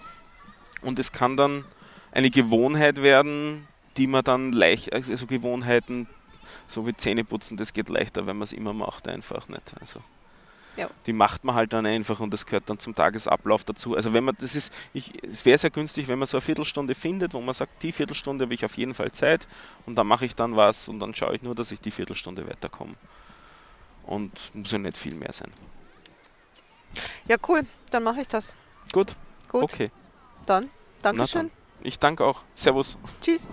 Und 0.83 0.99
es 0.99 1.13
kann 1.13 1.37
dann 1.37 1.65
eine 2.13 2.31
Gewohnheit 2.31 3.03
werden, 3.03 3.67
die 3.97 4.07
man 4.07 4.25
dann 4.25 4.53
leicht, 4.53 4.93
also 4.93 5.27
Gewohnheiten, 5.27 6.07
so 6.67 6.87
wie 6.87 6.97
Zähneputzen, 6.97 7.57
das 7.57 7.73
geht 7.73 7.89
leichter, 7.89 8.27
wenn 8.27 8.37
man 8.37 8.45
es 8.45 8.53
immer 8.53 8.73
macht, 8.73 9.09
einfach 9.09 9.49
nicht. 9.49 9.75
Also 9.81 10.01
Ja. 10.81 10.91
die 11.07 11.13
macht 11.13 11.45
man 11.45 11.55
halt 11.55 11.73
dann 11.73 11.87
einfach 11.87 12.21
und 12.21 12.33
das 12.33 12.47
gehört 12.47 12.69
dann 12.71 12.79
zum 12.79 12.95
Tagesablauf 12.95 13.65
dazu. 13.65 13.95
Also 13.95 14.13
wenn 14.13 14.25
man 14.25 14.37
das 14.41 14.55
ist, 14.55 14.73
ich, 14.93 15.13
es 15.23 15.45
wäre 15.45 15.59
sehr 15.59 15.71
günstig, 15.71 16.09
wenn 16.09 16.19
man 16.19 16.27
so 16.27 16.39
eine 16.39 16.43
Viertelstunde 16.43 16.95
findet, 16.95 17.35
wo 17.35 17.41
man 17.41 17.55
sagt, 17.55 17.83
die 17.83 17.93
Viertelstunde 17.93 18.45
habe 18.45 18.55
ich 18.55 18.65
auf 18.65 18.77
jeden 18.77 18.95
Fall 18.95 19.13
Zeit 19.13 19.47
und 19.87 19.97
dann 19.97 20.07
mache 20.07 20.25
ich 20.25 20.35
dann 20.35 20.57
was 20.57 20.89
und 20.89 20.99
dann 21.01 21.15
schaue 21.15 21.37
ich 21.37 21.43
nur, 21.43 21.55
dass 21.55 21.71
ich 21.71 21.81
die 21.81 21.91
Viertelstunde 21.91 22.49
weiterkomme. 22.49 22.95
Und 24.05 24.33
muss 24.55 24.73
ja 24.73 24.79
nicht 24.79 24.97
viel 24.97 25.15
mehr 25.15 25.33
sein. 25.33 25.53
Ja, 27.29 27.37
cool, 27.49 27.63
dann 27.91 28.03
mache 28.03 28.23
ich 28.23 28.29
das. 28.29 28.55
Gut, 28.93 29.15
Gut, 29.49 29.63
okay. 29.63 29.91
dann. 30.47 30.69
Dankeschön. 31.03 31.51
Ich 31.83 31.99
danke 31.99 32.25
auch. 32.25 32.43
Servus. 32.55 32.99
Tschüss. 33.23 33.49